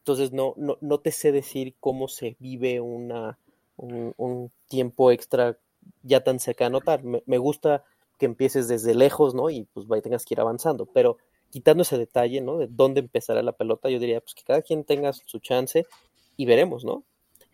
entonces 0.00 0.32
no, 0.32 0.52
no, 0.58 0.76
no 0.82 1.00
te 1.00 1.12
sé 1.12 1.32
decir 1.32 1.74
cómo 1.80 2.08
se 2.08 2.36
vive 2.40 2.80
una, 2.80 3.38
un, 3.76 4.50
tiempo 4.68 5.10
extra 5.10 5.56
ya 6.02 6.22
tan 6.22 6.40
cercano. 6.40 6.80
Me, 7.02 7.22
me, 7.24 7.38
gusta 7.38 7.84
que 8.18 8.26
empieces 8.26 8.68
desde 8.68 8.94
lejos, 8.94 9.34
¿no? 9.34 9.48
Y 9.48 9.66
pues 9.72 9.86
tengas 10.02 10.26
que 10.26 10.34
ir 10.34 10.40
avanzando, 10.40 10.84
pero 10.84 11.16
quitando 11.50 11.84
ese 11.84 11.96
detalle, 11.96 12.42
¿no? 12.42 12.58
De 12.58 12.66
dónde 12.68 13.00
empezará 13.00 13.42
la 13.42 13.52
pelota, 13.52 13.88
yo 13.88 13.98
diría, 13.98 14.20
pues 14.20 14.34
que 14.34 14.42
cada 14.42 14.60
quien 14.60 14.84
tenga 14.84 15.12
su 15.14 15.38
chance 15.38 15.86
y 16.36 16.44
veremos, 16.44 16.84
¿no? 16.84 17.04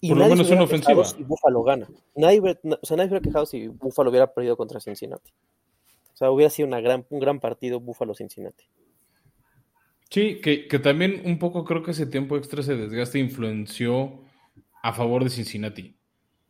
Y 0.01 0.11
Por 0.11 0.19
lo 0.19 0.29
menos 0.29 0.51
una 0.51 0.63
ofensiva. 0.63 1.05
Si 1.05 1.23
Buffalo 1.25 1.63
gana. 1.63 1.89
Nadie, 2.15 2.41
o 2.41 2.87
sea, 2.87 2.97
nadie 2.97 3.11
hubiera 3.11 3.21
quejado 3.21 3.47
si 3.47 3.69
Buffalo 3.69 4.11
hubiera 4.11 4.33
perdido 4.33 4.57
contra 4.57 4.81
Cincinnati. 4.81 5.33
O 6.19 6.25
sea, 6.27 6.33
hubiera 6.33 6.51
sido 6.51 6.67
una 6.67 6.81
gran, 6.81 7.07
un 7.11 7.21
gran 7.21 7.39
partido 7.39 7.79
Búfalo-Cincinnati. 7.79 8.65
Sí, 10.11 10.41
que, 10.41 10.67
también 10.81 11.23
un 11.25 11.39
poco 11.39 11.65
creo 11.65 11.85
que 11.85 11.93
ese 11.93 12.07
tiempo 12.07 12.37
extra 12.37 12.65
se 12.65 12.75
desgaste 12.75 13.21
influenció 13.21 14.25
a 14.83 14.93
favor 14.93 15.23
de 15.23 15.31
Cincinnati. 15.31 15.95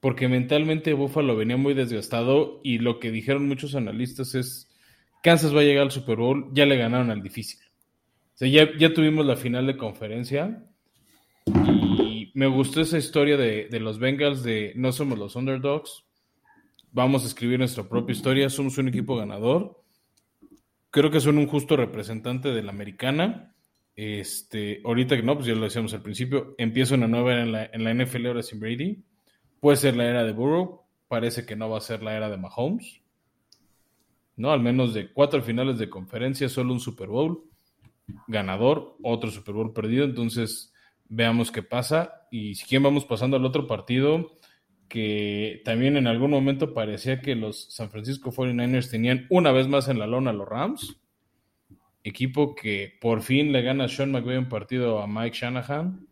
Porque 0.01 0.27
mentalmente 0.27 0.95
Búfalo 0.95 1.37
venía 1.37 1.59
muy 1.59 1.75
desgastado 1.75 2.63
y 2.65 2.79
lo 2.79 2.99
que 2.99 3.11
dijeron 3.11 3.47
muchos 3.47 3.75
analistas 3.75 4.35
es 4.35 4.75
Kansas 5.23 5.55
va 5.55 5.61
a 5.61 5.65
llegar 5.65 5.83
al 5.83 5.91
Super 5.91 6.17
Bowl, 6.17 6.49
ya 6.55 6.65
le 6.65 6.79
ganaron 6.79 7.11
al 7.11 7.23
difícil. 7.23 7.61
O 7.61 8.39
sea, 8.39 8.49
ya, 8.49 8.75
ya 8.79 8.95
tuvimos 8.95 9.27
la 9.27 9.37
final 9.37 9.67
de 9.67 9.77
conferencia 9.77 10.65
y 11.45 12.33
me 12.33 12.47
gustó 12.47 12.81
esa 12.81 12.97
historia 12.97 13.37
de, 13.37 13.69
de 13.69 13.81
los 13.81 13.99
Bengals 13.99 14.43
de 14.43 14.73
no 14.77 14.93
somos 14.93 15.19
los 15.19 15.37
underdogs, 15.37 16.08
vamos 16.93 17.25
a 17.25 17.27
escribir 17.27 17.59
nuestra 17.59 17.89
propia 17.89 18.13
historia, 18.13 18.51
somos 18.51 18.79
un 18.79 18.89
equipo 18.89 19.17
ganador. 19.17 19.83
Creo 20.91 21.11
que 21.11 21.21
son 21.21 21.39
un 21.39 21.47
justo 21.47 21.77
representante 21.77 22.49
de 22.49 22.63
la 22.63 22.71
americana. 22.71 23.55
Este, 23.95 24.81
ahorita 24.85 25.17
que 25.17 25.23
no, 25.23 25.35
pues 25.35 25.47
ya 25.47 25.55
lo 25.55 25.65
decíamos 25.65 25.93
al 25.93 26.03
principio, 26.03 26.55
empieza 26.57 26.95
una 26.95 27.09
nueva 27.09 27.33
era 27.33 27.43
en 27.43 27.53
la, 27.53 27.65
en 27.73 27.85
la 27.85 27.93
NFL 27.93 28.27
ahora 28.27 28.43
sin 28.43 28.61
Brady. 28.61 29.03
Puede 29.61 29.77
ser 29.77 29.97
la 29.97 30.05
era 30.05 30.25
de 30.25 30.33
Burrow, 30.33 30.83
parece 31.09 31.45
que 31.45 31.57
no 31.57 31.69
va 31.69 31.79
a 31.79 31.83
ser 31.83 32.03
la 32.03 32.17
era 32.17 32.31
de 32.31 32.37
Mahomes. 32.37 33.01
¿No? 34.37 34.53
Al 34.53 34.61
menos 34.61 34.95
de 34.95 35.13
cuatro 35.13 35.43
finales 35.43 35.79
de 35.79 35.91
conferencia, 35.91 36.49
solo 36.49 36.73
un 36.73 36.81
Super 36.81 37.09
Bowl 37.09 37.45
ganador, 38.29 38.97
otro 39.03 39.31
Super 39.31 39.55
Bowl 39.55 39.73
perdido. 39.73 40.05
Entonces, 40.05 40.73
veamos 41.09 41.51
qué 41.51 41.63
pasa. 41.63 42.27
Y 42.31 42.55
si 42.55 42.65
quieren, 42.67 42.85
vamos 42.85 43.05
pasando 43.05 43.37
al 43.37 43.45
otro 43.45 43.67
partido 43.67 44.38
que 44.89 45.61
también 45.65 45.97
en 45.97 46.07
algún 46.07 46.31
momento 46.31 46.73
parecía 46.73 47.21
que 47.21 47.35
los 47.35 47.73
San 47.73 47.91
Francisco 47.91 48.33
49ers 48.33 48.91
tenían 48.91 49.27
una 49.29 49.53
vez 49.53 49.69
más 49.69 49.89
en 49.89 49.99
la 49.99 50.07
lona 50.07 50.31
a 50.31 50.35
los 50.35 50.49
Rams. 50.49 50.97
Equipo 52.03 52.55
que 52.55 52.97
por 53.01 53.23
fin 53.23 53.53
le 53.53 53.63
gana 53.63 53.85
a 53.85 53.89
Sean 53.89 54.11
McVay 54.13 54.39
un 54.39 54.49
partido 54.49 55.01
a 55.01 55.07
Mike 55.07 55.37
Shanahan. 55.39 56.07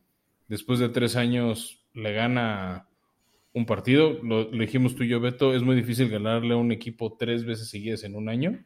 después 0.49 0.79
de 0.79 0.91
tres 0.91 1.17
años 1.17 1.83
le 1.95 2.13
gana 2.13 2.89
un 3.55 3.65
partido. 3.65 4.23
Lo, 4.23 4.45
dijimos 4.45 4.95
tú 4.95 5.05
y 5.05 5.09
yo, 5.09 5.21
Beto, 5.21 5.55
es 5.55 5.63
muy 5.63 5.75
difícil 5.75 6.11
ganarle 6.11 6.53
a 6.53 6.59
un 6.59 6.71
equipo 6.71 7.17
tres 7.19 7.45
veces 7.45 7.71
seguidas 7.71 8.05
en 8.05 8.15
un 8.15 8.29
año. 8.29 8.63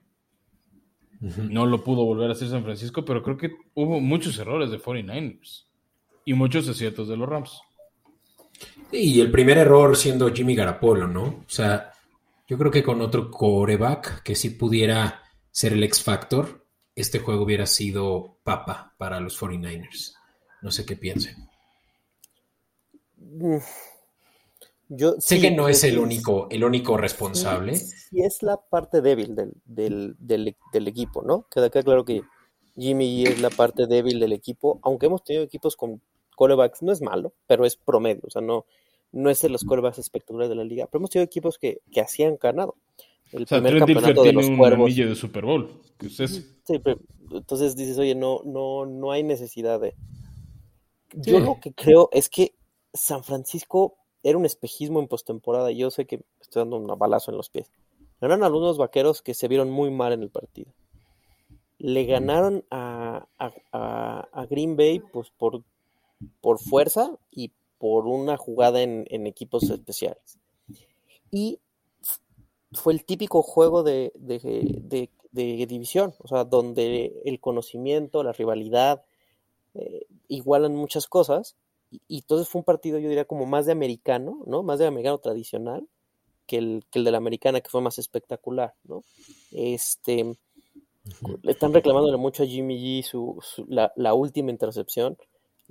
No 1.21 1.67
lo 1.67 1.85
pudo 1.85 2.05
volver 2.05 2.31
a 2.31 2.33
hacer 2.33 2.49
San 2.49 2.65
Francisco, 2.65 3.05
pero 3.05 3.23
creo 3.23 3.37
que 3.37 3.53
hubo 3.75 4.01
muchos 4.01 4.39
errores 4.39 4.71
de 4.71 4.81
49ers 4.81 5.67
y 6.25 6.35
muchos 6.35 6.69
aciertos 6.69 7.09
de 7.09 7.17
los 7.17 7.29
Rams. 7.29 7.61
Y 8.93 9.20
el 9.20 9.30
primer 9.30 9.59
error 9.59 9.97
siendo 9.97 10.32
Jimmy 10.32 10.55
Garapolo, 10.55 11.07
¿no? 11.07 11.22
O 11.22 11.45
sea, 11.49 11.93
yo 12.49 12.59
creo 12.59 12.70
que 12.70 12.82
con 12.82 13.01
otro 13.01 13.30
coreback 13.30 14.22
que 14.22 14.34
sí 14.34 14.51
pudiera 14.51 15.22
ser 15.51 15.72
el 15.74 15.84
X 15.84 16.03
Factor, 16.03 16.66
este 16.95 17.20
juego 17.20 17.45
hubiera 17.45 17.66
sido 17.66 18.38
papa 18.43 18.95
para 18.99 19.20
los 19.20 19.41
49ers. 19.41 20.14
No 20.62 20.70
sé 20.70 20.84
qué 20.84 20.97
piensen. 20.97 21.49
Yo, 24.88 25.14
sé 25.20 25.41
que 25.41 25.53
no 25.53 25.68
es 25.68 25.84
el 25.84 25.99
único, 25.99 26.49
el 26.51 26.64
único 26.64 26.97
responsable. 26.97 27.76
Sí, 27.76 28.20
es 28.22 28.43
la 28.43 28.57
parte 28.57 29.01
débil 29.01 29.36
del, 29.36 30.16
del, 30.18 30.88
equipo, 30.88 31.22
¿no? 31.22 31.47
Queda, 31.49 31.70
claro 31.70 32.05
que 32.05 32.22
Jimmy 32.74 33.24
es 33.24 33.41
la 33.41 33.51
parte 33.51 33.86
débil 33.86 34.18
del 34.18 34.32
equipo, 34.32 34.80
aunque 34.82 35.07
hemos 35.07 35.22
tenido 35.22 35.45
equipos 35.45 35.76
con 35.76 36.03
corebacks, 36.41 36.80
no 36.80 36.91
es 36.91 37.03
malo, 37.03 37.34
pero 37.47 37.66
es 37.66 37.76
promedio, 37.76 38.22
o 38.26 38.30
sea, 38.30 38.41
no, 38.41 38.64
no 39.12 39.28
es 39.28 39.43
de 39.43 39.51
los 39.51 39.62
corebacks 39.62 39.99
espectaculares 39.99 40.49
de 40.49 40.55
la 40.55 40.64
liga, 40.64 40.86
pero 40.86 41.01
hemos 41.01 41.11
tenido 41.11 41.26
equipos 41.26 41.59
que, 41.59 41.82
que 41.93 42.01
hacían 42.01 42.38
ganado. 42.41 42.76
El 43.30 43.45
primer 43.45 43.78
campeonato 43.78 44.22
de 44.22 44.32
los 44.32 44.47
tiene 44.47 44.59
cuervos. 44.59 44.91
Un 44.91 45.09
de 45.09 45.14
Super 45.14 45.45
Bowl, 45.45 45.68
que 45.99 46.09
Sí, 46.09 46.47
entonces 47.30 47.76
dices, 47.76 47.99
oye, 47.99 48.14
no, 48.14 48.41
no, 48.47 48.86
no 48.86 49.12
hay 49.12 49.22
necesidad 49.22 49.78
de. 49.80 49.95
Yo 51.12 51.41
lo 51.41 51.61
que 51.61 51.74
creo 51.74 52.09
es 52.11 52.30
que 52.30 52.55
San 52.95 53.22
Francisco 53.22 53.97
era 54.22 54.38
un 54.38 54.47
espejismo 54.47 54.99
en 54.99 55.09
postemporada. 55.09 55.70
Yo 55.72 55.91
sé 55.91 56.07
que 56.07 56.22
estoy 56.41 56.62
dando 56.62 56.78
un 56.78 56.86
balazo 56.99 57.32
en 57.32 57.36
los 57.36 57.51
pies. 57.51 57.70
Eran 58.22 58.43
algunos 58.43 58.78
vaqueros 58.78 59.20
que 59.20 59.34
se 59.34 59.47
vieron 59.47 59.70
muy 59.70 59.91
mal 59.91 60.14
en 60.14 60.22
el 60.22 60.30
partido. 60.30 60.72
Le 61.78 62.07
ganaron 62.07 62.64
a, 62.70 63.26
a, 63.38 64.47
Green 64.49 64.76
Bay 64.76 65.01
pues 65.01 65.30
por, 65.36 65.62
por 66.41 66.59
fuerza 66.59 67.16
y 67.31 67.53
por 67.79 68.07
una 68.07 68.37
jugada 68.37 68.83
en, 68.83 69.27
equipos 69.27 69.71
especiales. 69.71 70.39
Y 71.31 71.61
fue 72.73 72.93
el 72.93 73.05
típico 73.05 73.43
juego 73.43 73.83
de, 73.83 74.12
de, 74.14 75.66
división, 75.66 76.14
o 76.18 76.29
sea, 76.29 76.45
donde 76.45 77.21
el 77.25 77.41
conocimiento, 77.41 78.23
la 78.23 78.33
rivalidad, 78.33 79.05
eh, 79.75 80.07
igualan 80.29 80.75
muchas 80.75 81.07
cosas 81.07 81.57
y, 81.91 82.18
entonces 82.18 82.49
fue 82.49 82.61
un 82.61 82.64
partido, 82.64 82.99
yo 82.99 83.09
diría, 83.09 83.25
como 83.25 83.47
más 83.47 83.66
de 83.66 83.73
americano, 83.73 84.43
¿no? 84.47 84.62
Más 84.62 84.79
de 84.79 84.87
americano 84.87 85.18
tradicional 85.18 85.89
que 86.47 86.59
el, 86.59 86.85
que 86.91 86.99
el 86.99 87.05
de 87.05 87.12
la 87.12 87.18
americana, 87.18 87.61
que 87.61 87.71
fue 87.71 87.81
más 87.81 87.99
espectacular, 87.99 88.75
¿no? 88.85 89.03
Este, 89.53 90.37
le 91.43 91.53
están 91.53 91.73
reclamándole 91.73 92.16
mucho 92.16 92.43
a 92.43 92.47
Jimmy 92.47 93.03
G 93.03 93.05
su, 93.05 93.43
la, 93.68 93.93
la, 93.97 94.14
última 94.14 94.51
intercepción. 94.51 95.16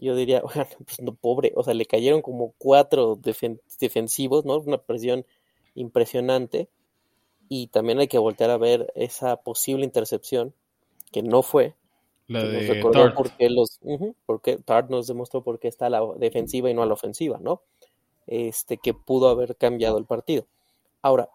Yo 0.02 0.16
diría, 0.16 0.42
bueno, 0.44 0.68
pues 0.86 1.02
no, 1.02 1.14
pobre, 1.14 1.54
o 1.56 1.64
sea, 1.64 1.74
le 1.74 1.86
cayeron 1.86 2.22
como 2.22 2.54
cuatro 2.58 3.18
defensivos, 3.18 4.46
¿no? 4.46 4.58
Una 4.58 4.78
presión 4.78 5.26
impresionante. 5.76 6.70
Y 7.48 7.68
también 7.68 8.00
hay 8.00 8.08
que 8.08 8.20
voltear 8.20 8.52
a 8.52 8.58
ver 8.58 8.92
esa 8.96 9.38
posible 9.38 9.84
intercepción, 9.84 10.54
que 11.12 11.24
no 11.24 11.42
fue, 11.42 11.76
la 12.30 12.44
de 12.44 12.60
nos 12.60 12.68
recordó 12.68 13.14
por 13.16 13.32
qué 13.32 13.50
los, 13.50 13.80
porque 14.28 14.58
Tart 14.58 14.92
nos 14.92 15.08
demostró 15.08 15.44
por 15.44 15.60
qué 15.60 15.68
está 15.68 15.88
a 15.88 15.90
la 15.90 16.02
defensiva 16.18 16.70
y 16.70 16.76
no 16.76 16.84
a 16.84 16.86
la 16.86 16.94
ofensiva, 16.94 17.40
¿no? 17.42 17.64
Este, 18.28 18.78
que 18.78 18.94
pudo 18.94 19.30
haber 19.30 19.56
cambiado 19.56 19.98
el 19.98 20.06
partido. 20.06 20.46
Ahora, 21.02 21.30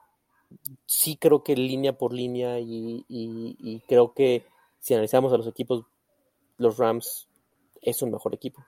sí 0.87 1.17
creo 1.17 1.43
que 1.43 1.57
línea 1.57 1.99
por 1.99 2.13
línea 2.13 2.61
y, 2.61 3.83
creo 3.89 4.15
que 4.15 4.45
si 4.79 4.95
analizamos 4.95 5.33
a 5.33 5.37
los 5.37 5.49
equipos, 5.49 5.85
los 6.59 6.79
Rams 6.79 7.27
es 7.85 8.03
un 8.03 8.11
mejor 8.11 8.35
equipo. 8.35 8.65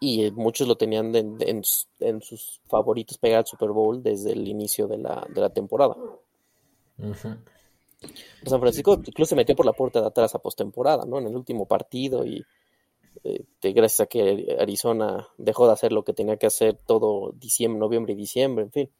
Y 0.00 0.30
muchos 0.30 0.68
lo 0.68 0.76
tenían 0.76 1.12
en, 1.14 1.64
sus 1.64 2.60
favoritos 2.68 3.18
pegar 3.18 3.38
al 3.38 3.46
Super 3.46 3.70
Bowl 3.70 4.02
desde 4.02 4.32
el 4.32 4.46
inicio 4.46 4.86
de 4.86 4.98
la, 4.98 5.26
de 5.28 5.40
la 5.40 5.50
temporada. 5.50 5.96
San 8.44 8.60
Francisco 8.60 9.00
incluso 9.04 9.30
se 9.30 9.36
metió 9.36 9.56
por 9.56 9.66
la 9.66 9.72
puerta 9.72 10.00
de 10.00 10.06
atrás 10.06 10.34
a 10.34 10.38
postemporada, 10.38 11.04
¿no? 11.04 11.18
En 11.18 11.26
el 11.26 11.34
último 11.34 11.66
partido 11.66 12.24
y 12.24 12.44
eh, 13.24 13.44
gracias 13.62 14.00
a 14.00 14.06
que 14.06 14.56
Arizona 14.58 15.26
dejó 15.36 15.66
de 15.66 15.72
hacer 15.72 15.92
lo 15.92 16.04
que 16.04 16.12
tenía 16.12 16.36
que 16.36 16.46
hacer 16.46 16.78
todo 16.86 17.32
diciembre, 17.32 17.80
noviembre 17.80 18.12
y 18.12 18.16
diciembre, 18.16 18.64
en 18.64 18.72
fin. 18.72 18.90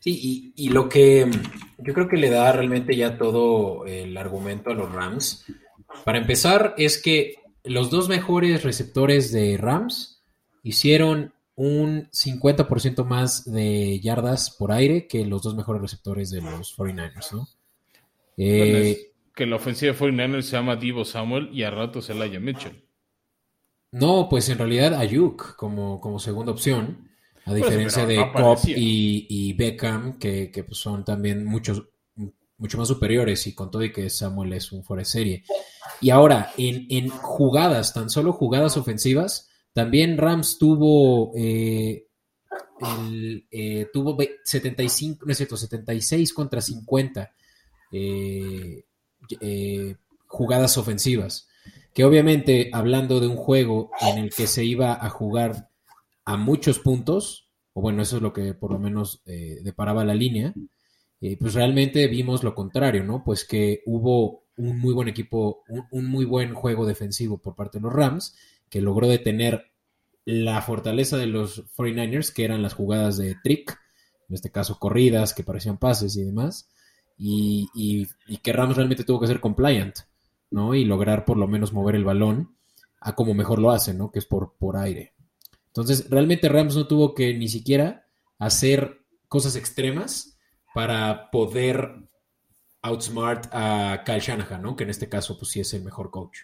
Sí, 0.00 0.52
y, 0.56 0.68
lo 0.70 0.88
que 0.88 1.30
yo 1.78 1.94
creo 1.94 2.08
que 2.08 2.16
le 2.16 2.28
da 2.28 2.50
realmente 2.50 2.96
ya 2.96 3.16
todo 3.16 3.86
el 3.86 4.16
argumento 4.16 4.70
a 4.70 4.74
los 4.74 4.92
Rams, 4.92 5.46
para 6.04 6.18
empezar, 6.18 6.74
es 6.76 7.00
que 7.00 7.36
los 7.64 7.90
dos 7.90 8.08
mejores 8.08 8.62
receptores 8.62 9.32
de 9.32 9.56
Rams 9.56 10.22
hicieron 10.62 11.34
un 11.54 12.08
50% 12.10 13.04
más 13.04 13.50
de 13.50 14.00
yardas 14.00 14.50
por 14.50 14.72
aire 14.72 15.06
que 15.06 15.24
los 15.24 15.42
dos 15.42 15.54
mejores 15.54 15.82
receptores 15.82 16.30
de 16.30 16.40
los 16.40 16.76
49ers, 16.76 17.32
¿no? 17.32 17.48
Eh, 18.36 19.12
que 19.34 19.46
la 19.46 19.56
ofensiva 19.56 19.92
de 19.92 19.98
49 19.98 20.42
se 20.42 20.52
llama 20.52 20.76
Divo 20.76 21.04
Samuel 21.04 21.50
y 21.52 21.62
a 21.62 21.70
ratos 21.70 22.10
Elijah 22.10 22.40
Mitchell. 22.40 22.82
No, 23.92 24.28
pues 24.28 24.48
en 24.48 24.58
realidad 24.58 24.94
Ayuk 24.94 25.54
como, 25.56 26.00
como 26.00 26.18
segunda 26.18 26.52
opción, 26.52 27.10
a 27.44 27.54
diferencia 27.54 28.06
de 28.06 28.16
Cobb 28.32 28.60
y, 28.66 29.52
Beckham, 29.54 30.18
que, 30.18 30.64
pues 30.66 30.78
son 30.78 31.04
también 31.04 31.44
muchos, 31.44 31.82
mucho 32.62 32.78
más 32.78 32.86
superiores 32.86 33.44
y 33.48 33.54
con 33.56 33.72
todo 33.72 33.82
y 33.82 33.92
que 33.92 34.08
Samuel 34.08 34.52
es 34.52 34.70
un 34.70 34.84
fuera 34.84 35.00
de 35.00 35.06
serie. 35.06 35.44
Y 36.00 36.10
ahora, 36.10 36.52
en, 36.56 37.08
jugadas, 37.08 37.92
tan 37.92 38.08
solo 38.08 38.32
jugadas 38.32 38.76
ofensivas, 38.76 39.50
también 39.72 40.16
Rams 40.16 40.58
tuvo, 40.58 41.32
eh, 41.34 42.06
eh, 43.50 43.88
tuvo 43.92 44.16
75, 44.44 45.26
no 45.26 45.32
es 45.32 45.36
cierto, 45.38 45.56
76 45.56 46.32
contra 46.32 46.60
50 46.60 47.32
eh, 47.90 48.84
eh, 49.40 49.96
jugadas 50.28 50.78
ofensivas. 50.78 51.48
Que 51.92 52.04
obviamente, 52.04 52.70
hablando 52.72 53.18
de 53.18 53.26
un 53.26 53.36
juego 53.36 53.90
en 54.00 54.18
el 54.18 54.30
que 54.32 54.46
se 54.46 54.64
iba 54.64 55.04
a 55.04 55.10
jugar 55.10 55.68
a 56.24 56.36
muchos 56.36 56.78
puntos, 56.78 57.48
o 57.72 57.80
bueno, 57.80 58.02
eso 58.02 58.16
es 58.18 58.22
lo 58.22 58.32
que 58.32 58.54
por 58.54 58.70
lo 58.70 58.78
menos 58.78 59.20
eh, 59.26 59.58
deparaba 59.64 60.04
la 60.04 60.14
línea, 60.14 60.54
pues 61.38 61.54
realmente 61.54 62.08
vimos 62.08 62.42
lo 62.42 62.52
contrario, 62.52 63.04
¿no? 63.04 63.22
Pues 63.22 63.44
que 63.44 63.82
hubo 63.86 64.42
un 64.56 64.80
muy 64.80 64.92
buen 64.92 65.08
equipo, 65.08 65.62
un, 65.68 66.06
muy 66.06 66.24
buen 66.24 66.52
juego 66.52 66.84
defensivo 66.84 67.38
por 67.38 67.54
parte 67.54 67.78
de 67.78 67.82
los 67.82 67.92
Rams, 67.92 68.36
que 68.68 68.80
logró 68.80 69.06
detener 69.06 69.70
la 70.24 70.60
fortaleza 70.62 71.16
de 71.16 71.26
los 71.26 71.64
49ers, 71.76 72.32
que 72.32 72.44
eran 72.44 72.60
las 72.60 72.74
jugadas 72.74 73.16
de 73.18 73.36
trick, 73.42 73.78
en 74.28 74.34
este 74.34 74.50
caso 74.50 74.78
corridas, 74.80 75.32
que 75.32 75.44
parecían 75.44 75.78
pases 75.78 76.16
y 76.16 76.24
demás, 76.24 76.68
y, 77.16 78.08
que 78.42 78.52
Rams 78.52 78.76
realmente 78.76 79.04
tuvo 79.04 79.20
que 79.20 79.28
ser 79.28 79.40
compliant, 79.40 79.94
¿no? 80.50 80.74
Y 80.74 80.84
lograr 80.84 81.24
por 81.24 81.36
lo 81.36 81.46
menos 81.46 81.72
mover 81.72 81.94
el 81.94 82.04
balón 82.04 82.56
a 83.00 83.14
como 83.14 83.32
mejor 83.32 83.60
lo 83.60 83.70
hace, 83.70 83.94
¿no? 83.94 84.10
Que 84.10 84.18
es 84.18 84.26
por, 84.26 84.54
por 84.58 84.76
aire. 84.76 85.12
Entonces, 85.68 86.10
realmente 86.10 86.48
Rams 86.48 86.76
no 86.76 86.88
tuvo 86.88 87.14
que 87.14 87.32
ni 87.34 87.48
siquiera 87.48 88.06
hacer 88.38 89.04
cosas 89.28 89.54
extremas 89.56 90.31
para 90.74 91.30
poder 91.30 92.08
outsmart 92.82 93.46
a 93.52 94.02
Kyle 94.04 94.20
Shanahan, 94.20 94.62
¿no? 94.62 94.76
Que 94.76 94.84
en 94.84 94.90
este 94.90 95.08
caso, 95.08 95.38
pues 95.38 95.50
sí 95.50 95.60
es 95.60 95.72
el 95.74 95.84
mejor 95.84 96.10
coach. 96.10 96.38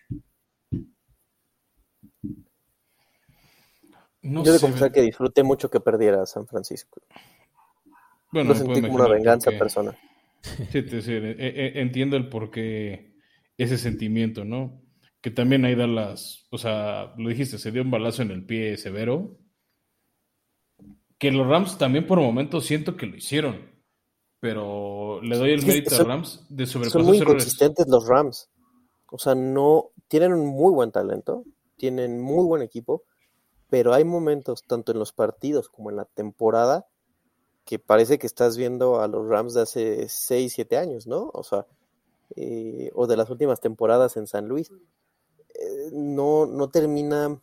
No 4.22 4.45
Yo 4.45 4.53
de 4.53 4.61
confesar 4.61 4.93
que 4.93 5.03
disfruté 5.03 5.43
mucho 5.43 5.70
que 5.70 5.81
perdiera 5.81 6.26
San 6.26 6.47
Francisco. 6.47 7.01
Bueno, 8.31 8.51
lo 8.51 8.55
sentí 8.55 8.83
como 8.83 8.95
una 8.95 9.09
venganza 9.09 9.51
personal. 9.53 9.97
Sí, 10.41 10.83
sí, 11.03 11.12
e, 11.12 11.37
e, 11.39 11.81
entiendo 11.81 12.16
el 12.16 12.29
por 12.29 12.51
qué 12.51 13.12
ese 13.57 13.76
sentimiento, 13.76 14.45
¿no? 14.45 14.81
Que 15.20 15.31
también 15.33 15.64
ahí 15.64 15.74
da 15.74 15.89
las, 15.89 16.47
o 16.51 16.59
sea, 16.59 17.12
lo 17.16 17.29
dijiste, 17.29 17.59
se 17.59 17.72
dio 17.72 17.83
un 17.83 17.91
balazo 17.91 18.22
en 18.22 18.31
el 18.31 18.45
pie 18.45 18.76
severo. 18.76 19.37
Que 21.18 21.33
los 21.33 21.47
Rams 21.49 21.76
también 21.76 22.07
por 22.07 22.20
momentos 22.20 22.66
siento 22.66 22.97
que 22.97 23.07
lo 23.07 23.16
hicieron, 23.16 23.78
pero 24.41 25.20
le 25.22 25.36
doy 25.36 25.53
el 25.53 25.66
mérito 25.66 25.95
a 25.95 26.05
Rams 26.05 26.45
de 26.49 26.66
sobrepasar 26.66 27.03
Son 27.03 27.07
muy 27.07 27.22
consistentes 27.22 27.86
los 27.89 28.07
Rams. 28.07 28.49
O 29.11 29.18
sea, 29.18 29.34
no, 29.34 29.91
tienen 30.09 30.32
un 30.32 30.47
muy 30.47 30.72
buen 30.72 30.93
talento, 30.93 31.45
tienen 31.76 32.20
muy 32.20 32.45
buen 32.45 32.62
equipo, 32.62 33.05
pero 33.70 33.95
hay 33.95 34.05
momentos, 34.05 34.64
tanto 34.64 34.93
en 34.93 34.99
los 34.99 35.12
partidos 35.12 35.68
como 35.68 35.91
en 35.91 35.97
la 35.97 36.05
temporada, 36.05 36.86
que 37.64 37.78
parece 37.78 38.18
que 38.18 38.26
estás 38.26 38.57
viendo 38.57 39.01
a 39.01 39.09
los 39.09 39.26
Rams 39.26 39.55
de 39.55 39.62
hace 39.62 40.09
6, 40.09 40.53
7 40.55 40.78
años, 40.78 41.07
¿no? 41.07 41.30
O 41.32 41.43
sea, 41.43 41.66
eh, 42.36 42.91
o 42.95 43.07
de 43.07 43.16
las 43.16 43.30
últimas 43.30 43.61
temporadas 43.61 44.16
en 44.16 44.26
San 44.26 44.49
Luis. 44.49 44.70
Eh, 45.55 45.91
no, 45.93 46.47
no 46.47 46.68
termina 46.70 47.41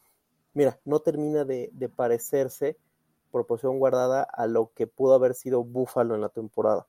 mira, 0.56 0.80
no 0.86 1.02
termina 1.02 1.46
de, 1.46 1.70
de 1.74 1.90
parecerse 1.90 2.78
proporción 3.32 3.80
guardada 3.80 4.24
a 4.24 4.48
lo 4.48 4.72
que 4.74 4.88
pudo 4.88 5.14
haber 5.14 5.36
sido 5.36 5.64
Buffalo 5.64 6.16
en 6.16 6.22
la 6.22 6.30
temporada, 6.30 6.88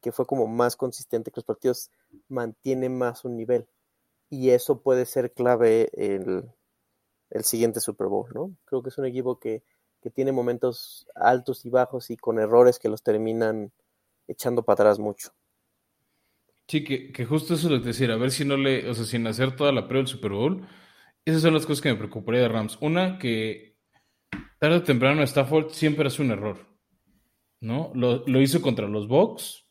que 0.00 0.12
fue 0.12 0.26
como 0.26 0.46
más 0.46 0.76
consistente, 0.76 1.30
que 1.30 1.38
los 1.38 1.44
partidos 1.44 1.90
mantienen 2.28 2.96
más 2.96 3.24
un 3.24 3.36
nivel. 3.36 3.66
Y 4.30 4.50
eso 4.50 4.80
puede 4.80 5.06
ser 5.06 5.32
clave 5.32 5.90
el, 5.92 6.50
el 7.30 7.44
siguiente 7.44 7.80
Super 7.80 8.08
Bowl, 8.08 8.28
¿no? 8.34 8.52
Creo 8.64 8.82
que 8.82 8.88
es 8.88 8.98
un 8.98 9.06
equipo 9.06 9.38
que, 9.38 9.62
que 10.02 10.10
tiene 10.10 10.32
momentos 10.32 11.06
altos 11.14 11.64
y 11.64 11.70
bajos 11.70 12.10
y 12.10 12.16
con 12.16 12.38
errores 12.38 12.78
que 12.78 12.88
los 12.88 13.02
terminan 13.02 13.72
echando 14.28 14.62
para 14.62 14.74
atrás 14.74 14.98
mucho. 14.98 15.30
Sí, 16.68 16.82
que, 16.82 17.12
que 17.12 17.24
justo 17.24 17.54
eso 17.54 17.72
es 17.74 17.84
decir, 17.84 18.10
a 18.10 18.16
ver 18.16 18.32
si 18.32 18.44
no 18.44 18.56
le, 18.56 18.90
o 18.90 18.94
sea, 18.94 19.04
sin 19.04 19.26
hacer 19.26 19.54
toda 19.54 19.70
la 19.70 19.86
prueba 19.86 20.02
del 20.02 20.08
Super 20.08 20.32
Bowl, 20.32 20.66
esas 21.24 21.42
son 21.42 21.54
las 21.54 21.64
cosas 21.66 21.82
que 21.82 21.90
me 21.90 21.98
preocuparía 21.98 22.40
de 22.40 22.48
Rams. 22.48 22.78
Una, 22.80 23.18
que 23.18 23.75
tarde 24.58 24.76
o 24.76 24.82
temprano 24.82 25.22
Stafford 25.22 25.70
siempre 25.70 26.06
hace 26.06 26.22
un 26.22 26.30
error, 26.30 26.66
¿no? 27.60 27.92
Lo, 27.94 28.40
hizo 28.40 28.62
contra 28.62 28.88
los 28.88 29.08
Bucks, 29.08 29.66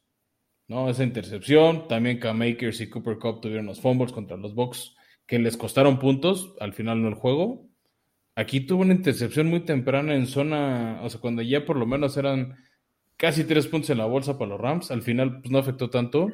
¿no? 0.67 0.89
Esa 0.89 1.03
intercepción, 1.03 1.87
también 1.87 2.19
K-Makers 2.19 2.81
y 2.81 2.89
Cooper 2.89 3.17
Cup 3.17 3.41
tuvieron 3.41 3.65
los 3.65 3.81
fumbles 3.81 4.11
contra 4.11 4.37
los 4.37 4.53
Bucks 4.53 4.95
que 5.25 5.39
les 5.39 5.57
costaron 5.57 5.99
puntos, 5.99 6.53
al 6.59 6.73
final 6.73 7.01
no 7.01 7.07
el 7.07 7.15
juego. 7.15 7.67
Aquí 8.35 8.59
tuvo 8.59 8.81
una 8.81 8.93
intercepción 8.93 9.47
muy 9.47 9.61
temprana 9.61 10.13
en 10.13 10.27
zona, 10.27 10.99
o 11.01 11.09
sea, 11.09 11.19
cuando 11.21 11.41
ya 11.41 11.65
por 11.65 11.77
lo 11.77 11.85
menos 11.85 12.17
eran 12.17 12.57
casi 13.17 13.43
tres 13.45 13.67
puntos 13.67 13.89
en 13.89 13.97
la 13.97 14.05
bolsa 14.05 14.37
para 14.37 14.51
los 14.51 14.61
Rams, 14.61 14.91
al 14.91 15.01
final 15.01 15.39
pues, 15.41 15.51
no 15.51 15.57
afectó 15.57 15.89
tanto. 15.89 16.29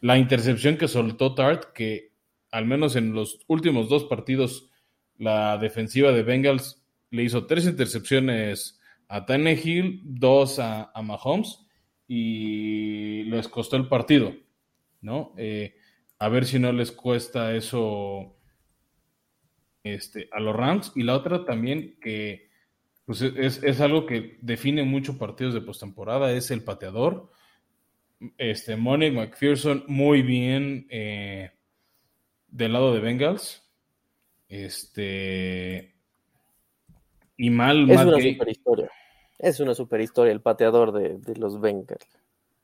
La 0.00 0.18
intercepción 0.18 0.76
que 0.76 0.88
soltó 0.88 1.34
Tart, 1.34 1.72
que 1.74 2.12
al 2.50 2.66
menos 2.66 2.96
en 2.96 3.14
los 3.14 3.40
últimos 3.46 3.88
dos 3.88 4.04
partidos 4.04 4.70
la 5.16 5.58
defensiva 5.58 6.12
de 6.12 6.22
Bengals 6.22 6.83
le 7.14 7.22
hizo 7.22 7.46
tres 7.46 7.64
intercepciones 7.66 8.80
a 9.06 9.24
Tannehill, 9.24 10.00
dos 10.02 10.58
a, 10.58 10.90
Mahomes 11.02 11.64
y 12.08 13.22
les 13.24 13.46
costó 13.46 13.76
el 13.76 13.86
partido, 13.86 14.34
¿no? 15.00 15.32
Eh, 15.36 15.76
a 16.18 16.28
ver 16.28 16.44
si 16.44 16.58
no 16.58 16.72
les 16.72 16.90
cuesta 16.90 17.54
eso 17.54 18.36
este, 19.84 20.28
a 20.32 20.40
los 20.40 20.56
Rams. 20.56 20.92
Y 20.96 21.04
la 21.04 21.14
otra 21.14 21.44
también 21.44 21.98
que 22.00 22.48
pues, 23.04 23.22
es, 23.22 23.80
algo 23.80 24.06
que 24.06 24.38
define 24.40 24.82
mucho 24.82 25.16
partidos 25.16 25.54
de 25.54 25.60
postemporada, 25.60 26.32
es 26.32 26.50
el 26.50 26.64
pateador. 26.64 27.30
Este, 28.38 28.74
Monique 28.74 29.12
McPherson 29.14 29.84
muy 29.86 30.22
bien 30.22 30.88
eh, 30.90 31.52
del 32.48 32.72
lado 32.72 32.92
de 32.92 33.00
Bengals. 33.00 33.70
Este, 34.48 35.93
y 37.36 37.50
mal, 37.50 37.90
es 37.90 38.00
una 38.00 38.20
super 38.20 38.48
historia. 38.48 38.90
Es 39.38 39.60
una 39.60 39.74
super 39.74 40.00
historia 40.00 40.32
el 40.32 40.40
pateador 40.40 40.92
de, 40.92 41.36
los 41.36 41.60
Bengals. 41.60 42.06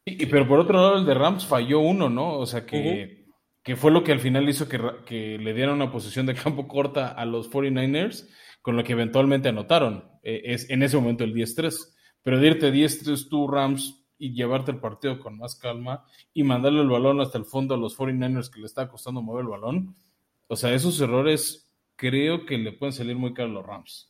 Y, 0.04 0.26
pero 0.26 0.46
por 0.46 0.60
otro 0.60 0.80
lado, 0.80 0.98
el 0.98 1.04
de 1.04 1.14
Rams 1.14 1.46
falló 1.46 1.80
uno, 1.80 2.08
¿no? 2.08 2.38
O 2.38 2.46
sea 2.46 2.64
que, 2.64 3.26
que 3.62 3.76
fue 3.76 3.90
lo 3.90 4.02
que 4.02 4.12
al 4.12 4.20
final 4.20 4.48
hizo 4.48 4.68
que, 4.68 4.80
que, 5.04 5.38
le 5.38 5.52
dieran 5.52 5.74
una 5.74 5.92
posición 5.92 6.26
de 6.26 6.34
campo 6.34 6.68
corta 6.68 7.08
a 7.08 7.24
los 7.26 7.50
49ers, 7.50 8.28
con 8.62 8.76
lo 8.76 8.84
que 8.84 8.92
eventualmente 8.92 9.48
anotaron. 9.48 10.04
Eh, 10.22 10.42
es 10.44 10.70
en 10.70 10.82
ese 10.82 10.96
momento 10.96 11.24
el 11.24 11.34
10-3. 11.34 11.94
Pero 12.22 12.38
de 12.38 12.46
irte 12.46 12.72
10-3 12.72 13.28
tú, 13.28 13.48
Rams, 13.48 14.04
y 14.18 14.34
llevarte 14.34 14.70
el 14.70 14.80
partido 14.80 15.18
con 15.18 15.38
más 15.38 15.56
calma 15.56 16.04
y 16.34 16.44
mandarle 16.44 16.82
el 16.82 16.88
balón 16.88 17.20
hasta 17.20 17.38
el 17.38 17.46
fondo 17.46 17.74
a 17.74 17.78
los 17.78 17.98
49ers 17.98 18.50
que 18.50 18.60
le 18.60 18.66
está 18.66 18.88
costando 18.88 19.22
mover 19.22 19.42
el 19.42 19.48
balón. 19.48 19.96
O 20.46 20.56
sea, 20.56 20.74
esos 20.74 21.00
errores 21.00 21.72
creo 21.96 22.44
que 22.44 22.58
le 22.58 22.72
pueden 22.72 22.92
salir 22.92 23.16
muy 23.16 23.32
caros 23.32 23.52
a 23.52 23.54
los 23.54 23.66
Rams 23.66 24.09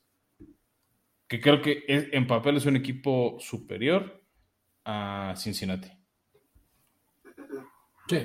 que 1.31 1.41
creo 1.41 1.63
que 1.63 1.85
en 1.87 2.27
papel 2.27 2.57
es 2.57 2.67
un 2.67 2.75
equipo 2.75 3.37
superior 3.39 4.21
a 4.85 5.33
Cincinnati. 5.37 5.89
Sí, 8.09 8.19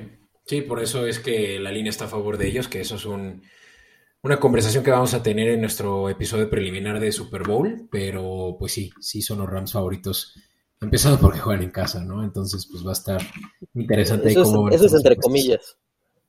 sí, 0.44 0.62
por 0.62 0.82
eso 0.82 1.06
es 1.06 1.20
que 1.20 1.60
la 1.60 1.72
línea 1.72 1.92
está 1.92 2.06
a 2.06 2.08
favor 2.08 2.40
de 2.40 2.48
ellos, 2.48 2.68
que 2.68 2.82
eso 2.82 2.96
es 2.96 3.06
una 3.06 4.40
conversación 4.40 4.84
que 4.84 4.90
vamos 4.90 5.14
a 5.14 5.22
tener 5.22 5.50
en 5.50 5.62
nuestro 5.62 6.10
episodio 6.10 6.50
preliminar 6.50 7.00
de 7.00 7.12
Super 7.12 7.44
Bowl, 7.44 7.88
pero 7.92 8.56
pues 8.58 8.72
sí, 8.72 8.92
sí 9.00 9.22
son 9.22 9.38
los 9.38 9.52
Rams 9.52 9.74
favoritos, 9.74 10.34
empezando 10.82 11.20
porque 11.20 11.38
juegan 11.38 11.62
en 11.62 11.70
casa, 11.70 12.04
¿no? 12.04 12.24
Entonces 12.24 12.68
pues 12.72 12.84
va 12.84 12.90
a 12.90 12.94
estar 12.94 13.22
interesante. 13.76 14.32
Eso, 14.32 14.46
cómo 14.46 14.70
es, 14.70 14.78
eso 14.78 14.88
es 14.88 14.94
entre 14.96 15.18
comillas. 15.18 15.78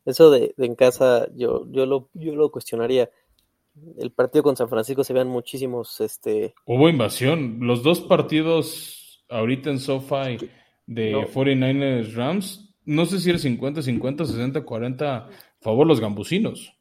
Eso 0.05 0.31
de, 0.31 0.55
en 0.59 0.75
casa 0.75 1.27
yo, 1.35 1.67
yo, 1.71 1.87
lo, 1.87 2.11
yo 2.13 2.37
lo 2.37 2.51
cuestionaría 2.51 3.11
el 3.99 4.11
partido 4.13 4.43
con 4.43 4.57
San 4.57 4.69
Francisco 4.69 5.05
se 5.05 5.13
vean 5.13 5.29
muchísimos. 5.29 6.01
Este... 6.01 6.55
Hubo 6.65 6.89
invasión. 6.89 7.59
Los 7.61 7.83
dos 7.83 8.01
partidos 8.01 9.25
ahorita 9.29 9.71
en 9.71 9.81
SoFi 9.81 10.39
de 10.87 11.15
49ers 11.15 12.15
Rams, 12.15 12.75
no 12.85 13.07
sé 13.07 13.19
si 13.21 13.31
era 13.31 13.39
50, 13.39 13.83
50, 13.83 14.25
60, 14.25 14.65
40, 14.65 15.29
favor 15.61 15.87
los 15.87 16.01
gambusinos. 16.01 16.75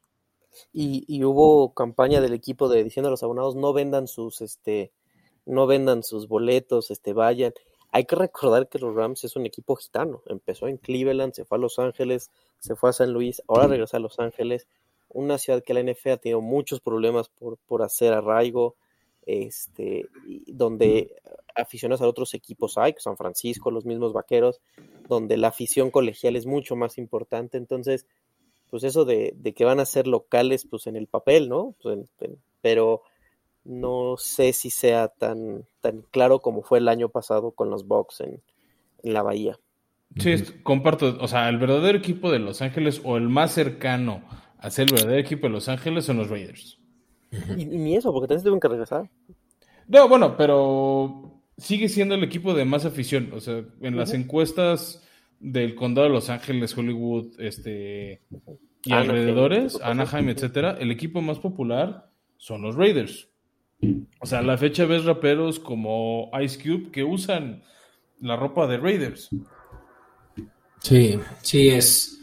Y, 0.71 1.23
hubo 1.23 1.73
campaña 1.73 2.21
del 2.21 2.33
equipo 2.33 2.69
de 2.69 2.83
diciendo 2.83 3.09
a 3.09 3.11
los 3.11 3.23
abonados 3.23 3.57
no 3.57 3.73
vendan 3.73 4.07
sus 4.07 4.39
este 4.39 4.93
no 5.45 5.67
vendan 5.67 6.01
sus 6.01 6.27
boletos, 6.29 6.91
este 6.91 7.11
vayan. 7.11 7.53
Hay 7.91 8.05
que 8.05 8.15
recordar 8.15 8.69
que 8.69 8.79
los 8.79 8.95
Rams 8.95 9.23
es 9.25 9.35
un 9.35 9.45
equipo 9.45 9.75
gitano. 9.75 10.21
Empezó 10.27 10.67
en 10.67 10.77
Cleveland, 10.77 11.33
se 11.33 11.45
fue 11.45 11.57
a 11.57 11.61
Los 11.61 11.77
Ángeles, 11.77 12.31
se 12.59 12.75
fue 12.75 12.89
a 12.89 12.93
San 12.93 13.11
Luis, 13.11 13.41
ahora 13.47 13.67
regresa 13.67 13.97
a 13.97 13.99
Los 13.99 14.19
Ángeles 14.19 14.67
una 15.15 15.37
ciudad 15.37 15.63
que 15.63 15.73
la 15.73 15.81
NFL 15.81 16.09
ha 16.09 16.17
tenido 16.17 16.41
muchos 16.41 16.81
problemas 16.81 17.29
por, 17.29 17.57
por 17.57 17.81
hacer 17.81 18.13
arraigo, 18.13 18.75
este, 19.25 20.07
donde 20.45 21.15
aficionados 21.55 22.01
a 22.01 22.07
otros 22.07 22.33
equipos 22.33 22.77
hay, 22.77 22.93
San 22.97 23.15
Francisco, 23.15 23.71
los 23.71 23.85
mismos 23.85 24.11
vaqueros, 24.11 24.61
donde 25.07 25.37
la 25.37 25.47
afición 25.47 25.89
colegial 25.89 26.35
es 26.35 26.45
mucho 26.45 26.75
más 26.75 26.97
importante. 26.97 27.57
Entonces, 27.57 28.05
pues 28.69 28.83
eso 28.83 29.05
de, 29.05 29.33
que 29.55 29.65
van 29.65 29.79
a 29.79 29.85
ser 29.85 30.05
locales, 30.05 30.67
pues 30.69 30.85
en 30.85 30.97
el 30.97 31.07
papel, 31.07 31.47
¿no? 31.47 31.75
Pues, 31.81 32.09
pero 32.61 33.01
no 33.63 34.15
sé 34.17 34.51
si 34.51 34.69
sea 34.69 35.07
tan, 35.07 35.65
tan 35.79 36.01
claro 36.11 36.39
como 36.39 36.61
fue 36.61 36.79
el 36.79 36.89
año 36.89 37.07
pasado 37.07 37.51
con 37.51 37.69
los 37.69 37.87
Bucks 37.87 38.19
en, 38.19 38.41
en 39.01 39.13
la 39.13 39.23
Bahía. 39.23 39.57
Sí, 40.17 40.35
comparto, 40.61 41.17
o 41.19 41.27
sea, 41.27 41.47
el 41.47 41.57
verdadero 41.57 41.97
equipo 41.97 42.31
de 42.31 42.39
Los 42.39 42.61
Ángeles 42.61 43.01
o 43.03 43.17
el 43.17 43.29
más 43.29 43.53
cercano 43.53 44.21
hacer 44.65 44.87
el 44.87 44.95
verdadero 44.95 45.21
equipo 45.21 45.47
de 45.47 45.53
Los 45.53 45.69
Ángeles 45.69 46.05
son 46.05 46.17
los 46.17 46.29
Raiders. 46.29 46.79
Y, 47.57 47.65
ni 47.65 47.95
eso, 47.95 48.11
porque 48.11 48.27
también 48.27 48.53
se 48.53 48.59
que 48.59 48.67
regresar. 48.67 49.09
No, 49.87 50.07
bueno, 50.09 50.35
pero 50.37 51.41
sigue 51.57 51.89
siendo 51.89 52.15
el 52.15 52.23
equipo 52.23 52.53
de 52.53 52.65
más 52.65 52.85
afición. 52.85 53.31
O 53.33 53.39
sea, 53.39 53.63
en 53.81 53.95
las 53.95 54.13
encuestas 54.13 55.03
del 55.39 55.75
condado 55.75 56.07
de 56.07 56.13
Los 56.13 56.29
Ángeles, 56.29 56.77
Hollywood, 56.77 57.39
este 57.39 58.21
y 58.83 58.93
alrededores, 58.93 59.79
Anaheim, 59.81 60.29
etcétera, 60.29 60.77
el 60.79 60.91
equipo 60.91 61.21
más 61.21 61.39
popular 61.39 62.11
son 62.37 62.61
los 62.61 62.75
Raiders. 62.75 63.29
O 64.19 64.25
sea, 64.25 64.39
a 64.39 64.43
la 64.43 64.57
fecha 64.57 64.85
ves 64.85 65.05
raperos 65.05 65.59
como 65.59 66.29
Ice 66.41 66.61
Cube 66.61 66.91
que 66.91 67.03
usan 67.03 67.63
la 68.19 68.35
ropa 68.35 68.67
de 68.67 68.77
Raiders. 68.77 69.29
Sí, 70.79 71.19
sí, 71.41 71.69
es, 71.69 72.14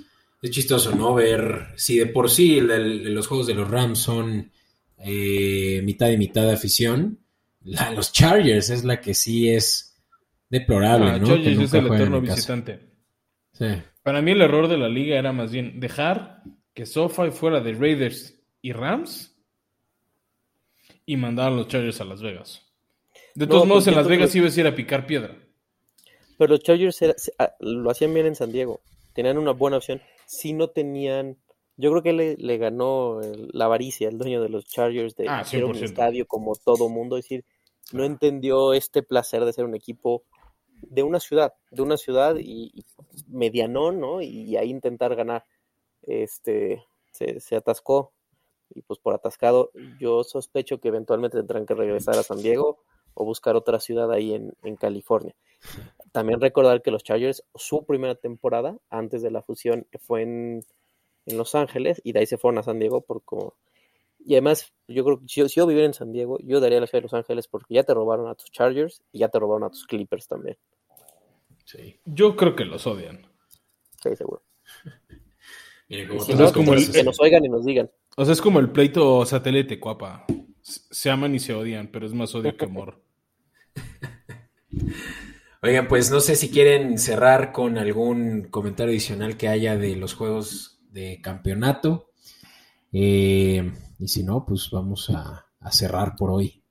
es 0.43 0.51
chistoso, 0.51 0.95
¿no? 0.95 1.15
Ver 1.15 1.69
si 1.77 1.99
de 1.99 2.07
por 2.07 2.29
sí 2.29 2.61
los 2.61 3.27
juegos 3.29 3.47
de 3.47 3.55
los 3.55 3.71
Rams 3.71 4.01
son 4.01 4.51
eh, 4.99 5.81
mitad 5.85 6.11
y 6.11 6.19
mitad 6.19 6.43
de 6.43 6.53
afición. 6.53 7.21
La, 7.63 7.93
los 7.93 8.13
Chargers 8.13 8.71
es 8.71 8.83
la 8.83 9.01
que 9.01 9.15
sí 9.15 9.49
es 9.49 9.97
deplorable, 10.51 11.11
ah, 11.11 11.19
¿no? 11.19 11.29
Chargers 11.29 11.61
es 11.61 11.75
el 11.75 11.87
eterno 11.87 12.21
visitante. 12.21 12.81
Sí. 13.53 13.67
Para 14.03 14.21
mí 14.21 14.33
el 14.33 14.43
error 14.43 14.67
de 14.67 14.79
la 14.79 14.89
liga 14.89 15.17
era 15.17 15.33
más 15.33 15.53
bien 15.53 15.79
dejar 15.79 16.43
que 16.75 16.87
SoFi 16.87 17.31
fuera 17.31 17.61
de 17.61 17.75
Raiders 17.75 18.35
y 18.63 18.73
Rams 18.73 19.37
y 21.07 21.17
mandar 21.17 21.53
a 21.53 21.55
los 21.55 21.69
Chargers 21.69 22.01
a 22.01 22.05
Las 22.05 22.21
Vegas. 22.21 22.63
De 23.37 23.47
todos 23.47 23.67
modos, 23.67 23.87
en 23.87 23.95
Las 23.95 24.09
Vegas 24.09 24.35
ibas 24.35 24.57
a 24.57 24.61
ir 24.61 24.67
a 24.67 24.75
picar 24.75 25.07
piedra. 25.07 25.37
Pero 26.37 26.55
los 26.55 26.65
Chargers 26.65 27.01
ah, 27.39 27.53
lo 27.61 27.91
hacían 27.91 28.13
bien 28.13 28.27
en 28.27 28.35
San 28.35 28.51
Diego. 28.51 28.81
Tenían 29.15 29.39
una 29.39 29.53
buena 29.53 29.77
opción 29.77 30.03
si 30.33 30.55
no 30.55 30.69
tenían. 30.69 31.37
Yo 31.77 31.91
creo 31.91 32.03
que 32.03 32.13
le, 32.13 32.37
le 32.37 32.57
ganó 32.57 33.21
la 33.53 33.67
avaricia, 33.67 34.09
el 34.09 34.19
dueño 34.19 34.41
de 34.41 34.49
los 34.49 34.65
Chargers, 34.65 35.15
de 35.15 35.29
ah, 35.29 35.45
un 35.65 35.77
estadio 35.77 36.27
como 36.27 36.55
todo 36.55 36.89
mundo. 36.89 37.17
Es 37.17 37.25
decir, 37.25 37.45
no 37.93 38.05
entendió 38.05 38.73
este 38.73 39.03
placer 39.03 39.45
de 39.45 39.53
ser 39.53 39.65
un 39.67 39.75
equipo 39.75 40.25
de 40.81 41.03
una 41.03 41.21
ciudad, 41.21 41.53
de 41.71 41.83
una 41.83 41.97
ciudad 41.97 42.37
y, 42.39 42.85
medianón, 43.29 44.01
¿no? 44.01 44.23
Y, 44.23 44.57
ahí 44.57 44.71
intentar 44.71 45.15
ganar. 45.17 45.45
Este 46.03 46.83
se, 47.13 47.39
se, 47.41 47.57
atascó. 47.57 48.13
Y 48.75 48.83
pues 48.83 48.99
por 49.01 49.15
atascado, 49.15 49.71
yo 50.01 50.25
sospecho 50.25 50.81
que 50.81 50.89
eventualmente 50.89 51.37
tendrán 51.37 51.67
que 51.67 51.75
regresar 51.75 52.17
a 52.17 52.23
San 52.23 52.39
Diego 52.39 52.79
o 53.15 53.25
buscar 53.25 53.57
otra 53.57 53.81
ciudad 53.81 54.11
ahí 54.13 54.35
en, 54.35 54.53
en 54.63 54.77
California. 54.77 55.35
También 56.13 56.41
recordar 56.41 56.83
que 56.83 56.91
los 56.91 57.03
Chargers, 57.03 57.45
su 57.55 57.85
primera 57.85 58.15
temporada 58.15 58.77
antes 58.91 59.23
de 59.23 59.31
la 59.31 59.43
fusión 59.43 59.87
fue 60.01 60.23
en, 60.23 60.63
Los 61.27 61.55
Ángeles 61.55 62.01
y 62.05 62.13
de 62.13 62.21
ahí 62.21 62.27
se 62.27 62.37
fueron 62.37 62.59
a 62.59 62.63
San 62.63 62.79
Diego 62.79 63.01
por 63.01 63.23
como... 63.23 63.55
Y 64.25 64.35
además, 64.35 64.73
yo 64.87 65.05
creo 65.05 65.21
que 65.21 65.27
si, 65.29 65.47
yo 65.49 65.67
viviera 65.67 65.87
en 65.87 65.95
San 65.95 66.13
Diego, 66.13 66.39
yo 66.43 66.61
daría 66.61 66.81
la 66.81 66.87
ciudad 66.87 67.01
de 67.01 67.05
Los 67.05 67.15
Ángeles 67.15 67.49
porque 67.49 67.75
ya 67.75 67.83
te 67.83 67.95
robaron 67.95 68.29
a 68.29 68.35
tus 68.35 68.51
Chargers 68.51 69.03
y 69.11 69.21
ya 69.21 69.29
te 69.29 69.39
robaron 69.39 69.65
a 69.65 69.71
tus 69.71 69.87
Clippers 69.87 70.29
también. 70.29 70.59
Sí. 71.65 71.99
Yo 72.05 72.37
creo 72.37 72.55
que 72.55 72.65
los 72.65 72.87
odian. 72.87 73.27
Sí, 74.03 74.15
seguro. 74.17 74.43
Miren, 75.89 76.09
como 76.09 76.21
o 76.23 76.53
como 76.53 76.73
el, 76.75 76.91
que 76.91 77.03
nos 77.03 77.21
oigan 77.21 77.45
y 77.45 77.49
nos 77.49 77.65
digan. 77.65 77.91
O 78.17 78.25
sea, 78.25 78.33
es 78.33 78.41
como 78.41 78.61
el 78.61 78.71
pleito 78.71 79.25
satélite 79.27 79.81
cuapa. 79.81 80.27
Se 80.63 81.11
aman 81.11 81.35
y 81.35 81.41
se 81.41 81.55
odian, 81.55 81.89
pero 81.89 82.07
es 82.07 82.15
más 82.15 82.35
odio 82.35 82.57
que 82.57 82.65
amor. 82.65 83.03
Oigan, 85.63 85.87
pues 85.87 86.11
no 86.11 86.21
sé 86.21 86.35
si 86.35 86.51
quieren 86.51 86.99
cerrar 86.99 87.53
con 87.53 87.79
algún 87.79 88.49
comentario 88.51 88.91
adicional 88.91 89.37
que 89.37 89.49
haya 89.49 89.77
de 89.77 89.95
los 89.97 90.15
juegos 90.15 90.81
de 90.91 91.21
campeonato. 91.21 92.11
Eh, 92.93 93.73
y 93.99 94.09
si 94.09 94.25
no, 94.25 94.45
pues 94.45 94.71
vamos 94.71 95.11
a, 95.11 95.47
cerrar 95.71 96.17
por 96.17 96.31
hoy. 96.31 96.63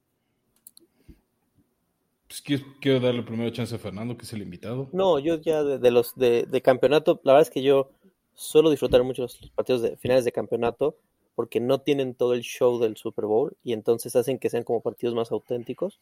Pues 2.27 2.41
quiero, 2.81 2.99
darle 2.99 3.23
primero 3.23 3.49
chance 3.51 3.73
a 3.73 3.79
Fernando, 3.79 4.17
que 4.17 4.25
es 4.25 4.33
el 4.33 4.41
invitado. 4.41 4.89
No, 4.91 5.19
yo 5.19 5.35
ya 5.39 5.63
de, 5.63 5.91
los 5.91 6.15
de, 6.15 6.61
campeonato, 6.63 7.21
la 7.23 7.33
verdad 7.33 7.47
es 7.47 7.53
que 7.53 7.61
yo 7.61 7.91
suelo 8.33 8.69
disfrutar 8.69 9.03
mucho 9.03 9.21
los 9.21 9.37
partidos 9.55 9.81
de 9.81 9.97
finales 9.97 10.25
de 10.25 10.31
campeonato 10.31 10.97
porque 11.35 11.59
no 11.59 11.81
tienen 11.81 12.15
todo 12.15 12.33
el 12.33 12.41
show 12.41 12.79
del 12.79 12.97
Super 12.97 13.25
Bowl 13.25 13.57
y 13.63 13.73
entonces 13.73 14.15
hacen 14.15 14.39
que 14.39 14.49
sean 14.49 14.63
como 14.63 14.81
partidos 14.81 15.15
más 15.15 15.31
auténticos. 15.31 15.99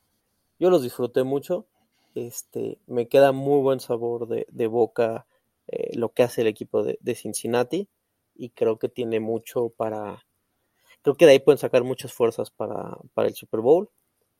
Yo 0.60 0.70
los 0.70 0.84
disfruté 0.84 1.24
mucho 1.24 1.68
este, 2.16 2.80
me 2.88 3.08
queda 3.08 3.32
muy 3.32 3.62
buen 3.62 3.80
sabor 3.80 4.28
de, 4.28 4.68
boca 4.68 5.28
eh, 5.68 5.96
lo 5.96 6.10
que 6.10 6.24
hace 6.24 6.42
el 6.42 6.48
equipo 6.48 6.84
de, 6.84 7.16
Cincinnati 7.16 7.88
y 8.36 8.50
creo 8.50 8.80
que 8.80 8.90
tiene 8.90 9.20
mucho 9.20 9.70
para, 9.70 10.26
creo 11.02 11.16
que 11.16 11.26
de 11.26 11.34
ahí 11.34 11.40
pueden 11.40 11.60
sacar 11.60 11.84
muchas 11.84 12.14
fuerzas 12.14 12.50
para, 12.52 12.98
el 13.18 13.36
Super 13.36 13.60
Bowl. 13.62 13.90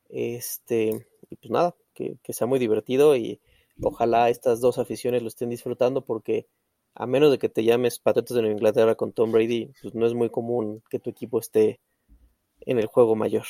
Este, 0.10 1.08
y 1.30 1.36
pues 1.36 1.52
nada, 1.52 1.76
que, 1.94 2.18
sea 2.30 2.48
muy 2.48 2.60
divertido 2.60 3.16
y 3.16 3.40
ojalá 3.82 4.30
estas 4.30 4.60
dos 4.60 4.78
aficiones 4.80 5.22
lo 5.22 5.28
estén 5.28 5.50
disfrutando 5.50 6.04
porque 6.04 6.48
a 7.00 7.08
menos 7.08 7.32
de 7.32 7.40
que 7.40 7.50
te 7.50 7.64
llames 7.64 7.98
Patriotas 7.98 8.36
de 8.36 8.42
Nueva 8.42 8.58
Inglaterra 8.58 8.94
con 8.94 9.12
Tom 9.12 9.32
Brady, 9.32 9.72
pues 9.82 9.96
no 9.96 10.06
es 10.06 10.14
muy 10.14 10.30
común 10.30 10.84
que 10.88 11.00
tu 11.00 11.10
equipo 11.10 11.40
esté 11.40 11.80
en 12.62 12.78
el 12.78 12.86
juego 12.86 13.16
mayor. 13.16 13.46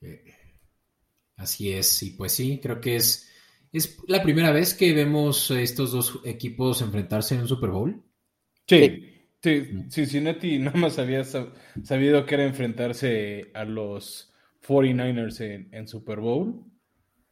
Eh, 0.00 0.24
así 1.36 1.72
es, 1.72 2.02
y 2.02 2.10
pues 2.10 2.32
sí, 2.32 2.58
creo 2.60 2.80
que 2.80 2.96
es 2.96 3.28
¿Es 3.72 3.98
la 4.08 4.22
primera 4.22 4.50
vez 4.50 4.74
que 4.74 4.94
vemos 4.94 5.50
estos 5.50 5.92
dos 5.92 6.20
equipos 6.24 6.80
enfrentarse 6.80 7.34
en 7.34 7.42
un 7.42 7.48
Super 7.48 7.70
Bowl? 7.70 8.02
Sí, 8.66 9.04
sí, 9.42 9.60
mm. 9.72 9.90
Cincinnati 9.90 10.58
nada 10.58 10.78
más 10.78 10.98
había 10.98 11.22
sabido 11.24 12.24
que 12.24 12.34
era 12.34 12.44
enfrentarse 12.44 13.50
a 13.54 13.64
los 13.64 14.32
49ers 14.66 15.68
en, 15.70 15.86
Super 15.86 16.20
Bowl. 16.20 16.64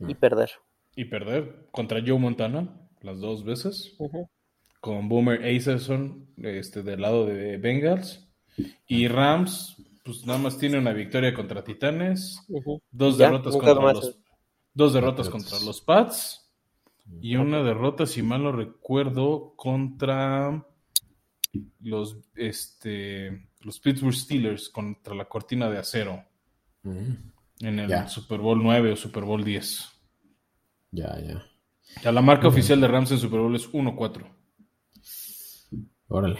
Y 0.00 0.14
perder. 0.14 0.50
Y 0.94 1.06
perder 1.06 1.68
contra 1.70 2.02
Joe 2.06 2.18
Montana 2.18 2.86
las 3.00 3.18
dos 3.20 3.44
veces. 3.44 3.96
Con 4.80 5.08
Boomer 5.08 5.44
Aceson 5.44 6.28
este, 6.38 6.82
del 6.82 7.00
lado 7.00 7.26
de 7.26 7.56
Bengals. 7.56 8.28
Y 8.86 9.08
Rams, 9.08 9.76
pues 10.04 10.24
nada 10.26 10.38
más 10.38 10.58
tiene 10.58 10.78
una 10.78 10.92
victoria 10.92 11.34
contra 11.34 11.64
Titanes. 11.64 12.40
Dos 12.90 13.18
derrotas 13.18 13.56
contra 13.56 13.74
los 13.74 14.18
Dos 14.76 14.92
derrotas 14.92 15.30
contra 15.30 15.58
los 15.60 15.80
Pats 15.80 16.46
y 17.20 17.36
una 17.36 17.62
derrota, 17.62 18.04
si 18.04 18.22
mal 18.22 18.42
no 18.42 18.52
recuerdo, 18.52 19.54
contra 19.56 20.66
los, 21.80 22.18
este, 22.34 23.48
los 23.60 23.80
Pittsburgh 23.80 24.14
Steelers, 24.14 24.68
contra 24.68 25.14
la 25.14 25.24
cortina 25.24 25.70
de 25.70 25.78
acero. 25.78 26.22
Mm. 26.82 27.12
En 27.60 27.78
el 27.78 28.08
Super 28.08 28.38
Bowl 28.38 28.62
9 28.62 28.92
o 28.92 28.96
Super 28.96 29.24
Bowl 29.24 29.42
10. 29.42 29.88
Ya, 30.90 31.18
ya. 31.20 31.42
Ya 32.02 32.12
la 32.12 32.20
marca 32.20 32.48
oficial 32.48 32.78
de 32.78 32.88
Rams 32.88 33.12
en 33.12 33.18
Super 33.18 33.40
Bowl 33.40 33.56
es 33.56 33.72
1-4. 33.72 34.26
Órale. 36.08 36.38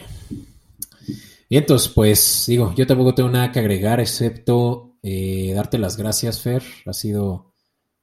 Y 1.49 1.57
entonces, 1.57 1.89
pues 1.89 2.45
digo, 2.49 2.75
yo 2.75 2.87
tampoco 2.87 3.15
tengo 3.15 3.29
nada 3.29 3.53
que 3.53 3.61
agregar 3.61 4.01
excepto 4.01 4.97
eh, 5.03 5.53
darte 5.55 5.79
las 5.79 5.97
gracias, 5.97 6.43
Fer. 6.43 6.63
Ha 6.85 6.93
sido 6.93 7.53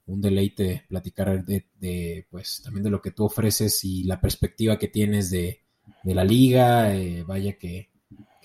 un 0.06 0.22
deleite 0.22 0.86
platicar 0.88 1.44
de, 1.44 2.28
pues 2.30 2.62
también 2.64 2.84
de 2.84 2.90
lo 2.90 3.02
que 3.02 3.12
tú 3.12 3.26
ofreces 3.26 3.84
y 3.84 4.04
la 4.04 4.22
perspectiva 4.22 4.78
que 4.78 4.88
tienes 4.88 5.30
de, 5.30 5.62
la 6.06 6.24
liga. 6.24 6.96
Eh, 6.96 7.24
vaya 7.24 7.58
que, 7.58 7.90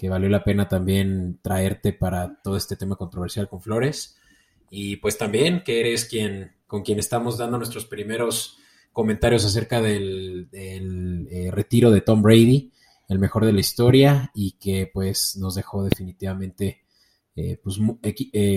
valió 0.09 0.29
la 0.29 0.43
pena 0.43 0.69
también 0.69 1.39
traerte 1.43 1.93
para 1.93 2.41
todo 2.43 2.57
este 2.57 2.77
tema 2.77 2.97
controversial 2.97 3.49
con 3.49 3.63
Flores. 3.63 4.17
Y 4.71 4.97
pues 4.97 5.17
también 5.17 5.63
que 5.65 5.81
eres 5.81 6.05
quien, 6.05 6.53
con 6.67 6.83
quien 6.83 6.99
estamos 6.99 7.39
dando 7.39 7.59
nuestros 7.59 7.87
primeros 7.87 8.59
comentarios 8.93 9.45
acerca 9.45 9.81
del, 9.81 10.49
eh, 10.53 11.51
retiro 11.53 11.93
de 11.93 12.01
Tom 12.01 12.23
Brady, 12.23 12.73
el 13.09 13.19
mejor 13.19 13.47
de 13.47 13.53
la 13.53 13.61
historia, 13.61 14.31
y 14.35 14.53
que 14.53 14.91
pues 14.93 15.37
nos 15.37 15.55
dejó 15.55 15.83
definitivamente 15.85 16.83
eh, 17.35 17.59
pues, 17.63 17.79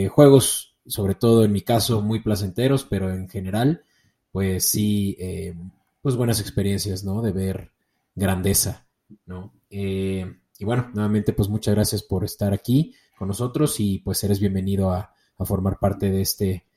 juegos 0.10 0.72
sobre 0.86 1.16
todo 1.16 1.44
en 1.44 1.52
mi 1.52 1.62
caso 1.62 2.02
muy 2.02 2.22
placenteros, 2.22 2.86
pero 2.86 3.12
en 3.12 3.30
general, 3.30 3.84
pues 4.32 4.70
sí, 4.70 5.16
eh, 5.20 5.54
pues 6.02 6.16
buenas 6.16 6.40
experiencias, 6.40 7.04
¿no? 7.04 7.22
De 7.22 7.32
ver 7.32 7.72
grandeza, 8.16 8.88
¿no? 9.26 9.54
Eh, 9.70 10.26
y 10.58 10.66
bueno, 10.66 10.90
nuevamente 10.94 11.34
pues 11.34 11.50
muchas 11.50 11.76
gracias 11.76 12.04
por 12.04 12.24
estar 12.24 12.54
aquí 12.54 12.94
con 13.18 13.28
nosotros 13.28 13.80
y 13.80 14.00
pues 14.00 14.24
eres 14.24 14.40
bienvenido 14.40 14.92
a, 14.92 15.14
formar 15.44 15.80
parte 15.80 16.12
de 16.12 16.22
este 16.22 16.68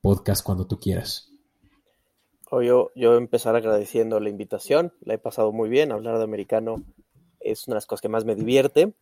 podcast 0.00 0.44
cuando 0.44 0.68
tú 0.68 0.78
quieras. 0.78 1.32
Yo, 2.52 2.92
yo 2.94 3.16
empezar 3.16 3.56
agradeciendo 3.56 4.20
la 4.20 4.28
invitación, 4.28 4.92
la 5.00 5.14
he 5.14 5.18
pasado 5.18 5.50
muy 5.50 5.68
bien, 5.68 5.90
hablar 5.90 6.18
de 6.18 6.22
americano 6.22 6.84
es 7.44 7.66
una 7.66 7.74
de 7.74 7.78
las 7.78 7.86
cosas 7.86 8.02
que 8.02 8.08
más 8.08 8.24
me 8.24 8.34
divierte, 8.34 8.92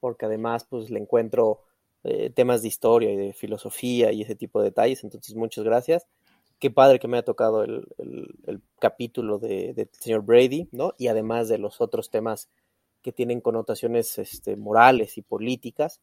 porque 0.00 0.26
además 0.26 0.64
pues 0.64 0.90
le 0.90 0.98
encuentro 0.98 1.62
eh, 2.02 2.30
temas 2.30 2.62
de 2.62 2.68
historia 2.68 3.12
y 3.12 3.16
de 3.16 3.32
filosofía 3.32 4.12
y 4.12 4.22
ese 4.22 4.34
tipo 4.34 4.60
de 4.60 4.66
detalles. 4.66 5.04
Entonces, 5.04 5.34
muchas 5.34 5.64
gracias. 5.64 6.06
Qué 6.58 6.70
padre 6.70 6.98
que 6.98 7.08
me 7.08 7.18
ha 7.18 7.22
tocado 7.22 7.62
el, 7.62 7.86
capítulo 8.78 9.38
de, 9.38 9.74
del 9.74 9.88
señor 9.92 10.22
Brady, 10.22 10.68
¿no? 10.72 10.94
Y 10.98 11.08
además 11.08 11.48
de 11.48 11.58
los 11.58 11.80
otros 11.80 12.10
temas 12.10 12.50
que 13.02 13.12
tienen 13.12 13.40
connotaciones 13.40 14.18
este, 14.18 14.56
morales 14.56 15.18
y 15.18 15.22
políticas. 15.22 16.00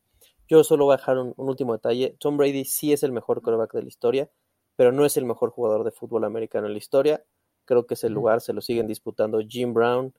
Yo 0.47 0.63
solo 0.63 0.85
voy 0.85 0.93
a 0.93 0.97
dejar 0.97 1.17
un, 1.17 1.33
último 1.37 1.73
detalle. 1.73 2.15
Tom 2.19 2.37
Brady 2.37 2.65
sí 2.65 2.93
es 2.93 3.03
el 3.03 3.11
mejor 3.11 3.41
quarterback 3.41 3.73
de 3.73 3.83
la 3.83 3.87
historia, 3.87 4.31
pero 4.75 4.91
no 4.91 5.05
es 5.05 5.17
el 5.17 5.25
mejor 5.25 5.51
jugador 5.51 5.83
de 5.83 5.91
fútbol 5.91 6.23
americano 6.23 6.67
en 6.67 6.73
la 6.73 6.79
historia. 6.79 7.23
Creo 7.65 7.85
que 7.85 7.95
ese 7.95 8.09
lugar 8.09 8.41
se 8.41 8.53
lo 8.53 8.61
siguen 8.61 8.87
disputando 8.87 9.39
Jim 9.39 9.73
Brown, 9.73 10.13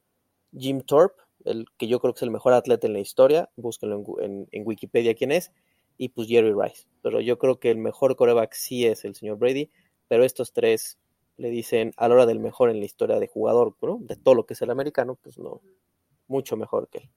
Jim 0.56 0.80
Thorpe, 0.82 1.22
el 1.44 1.66
que 1.76 1.88
yo 1.88 2.00
creo 2.00 2.14
que 2.14 2.18
es 2.18 2.22
el 2.22 2.30
mejor 2.30 2.52
atleta 2.52 2.86
en 2.86 2.92
la 2.92 3.00
historia. 3.00 3.50
Búsquenlo 3.56 4.04
en, 4.20 4.48
en 4.50 4.62
Wikipedia 4.66 5.14
quién 5.14 5.32
es 5.32 5.52
y 5.98 6.10
pues 6.10 6.28
Jerry 6.28 6.52
Rice. 6.52 6.86
Pero 7.02 7.20
yo 7.20 7.38
creo 7.38 7.58
que 7.58 7.70
el 7.70 7.78
mejor 7.78 8.16
coreback 8.16 8.54
sí 8.54 8.86
es 8.86 9.04
el 9.04 9.14
señor 9.14 9.38
Brady, 9.38 9.70
pero 10.08 10.24
estos 10.24 10.52
tres 10.52 10.98
le 11.36 11.50
dicen 11.50 11.92
a 11.96 12.08
la 12.08 12.14
hora 12.14 12.26
del 12.26 12.40
mejor 12.40 12.70
en 12.70 12.78
la 12.80 12.86
historia 12.86 13.18
de 13.18 13.28
jugador, 13.28 13.76
¿no? 13.82 13.98
De 14.00 14.16
todo 14.16 14.34
lo 14.34 14.46
que 14.46 14.54
es 14.54 14.62
el 14.62 14.70
americano, 14.70 15.16
pues 15.16 15.38
no, 15.38 15.60
mucho 16.26 16.56
mejor 16.56 16.88
que 16.88 16.98
él. 16.98 17.10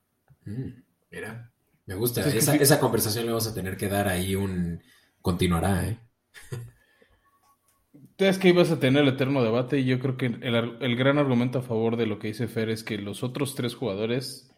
Mm, 0.46 0.84
mira, 1.12 1.52
me 1.86 1.96
gusta. 1.96 2.22
Esa, 2.28 2.56
esa, 2.56 2.80
conversación 2.80 3.26
le 3.26 3.32
vamos 3.32 3.48
a 3.48 3.54
tener 3.54 3.78
que 3.78 3.88
dar 3.88 4.08
ahí 4.08 4.36
un... 4.36 4.82
Continuará, 5.22 5.88
¿eh? 5.88 6.00
Es 8.22 8.38
que 8.38 8.50
ibas 8.50 8.70
a 8.70 8.80
tener 8.80 9.02
el 9.02 9.10
eterno 9.10 9.44
debate 9.44 9.80
y 9.80 9.86
yo 9.86 10.00
creo 10.00 10.16
que 10.16 10.28
el, 10.28 10.96
gran 10.96 11.18
argumento 11.18 11.58
a 11.58 11.64
favor 11.64 11.98
de 11.98 12.06
lo 12.06 12.20
que 12.20 12.28
dice 12.28 12.48
Fer 12.48 12.70
es 12.70 12.84
que 12.84 13.00
los 13.00 13.24
otros 13.24 13.56
tres 13.56 13.74
jugadores 13.74 14.56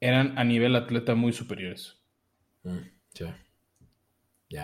eran 0.00 0.36
a 0.36 0.42
nivel 0.42 0.74
atleta 0.74 1.14
muy 1.14 1.32
superiores. 1.32 2.02
Mm, 2.64 2.78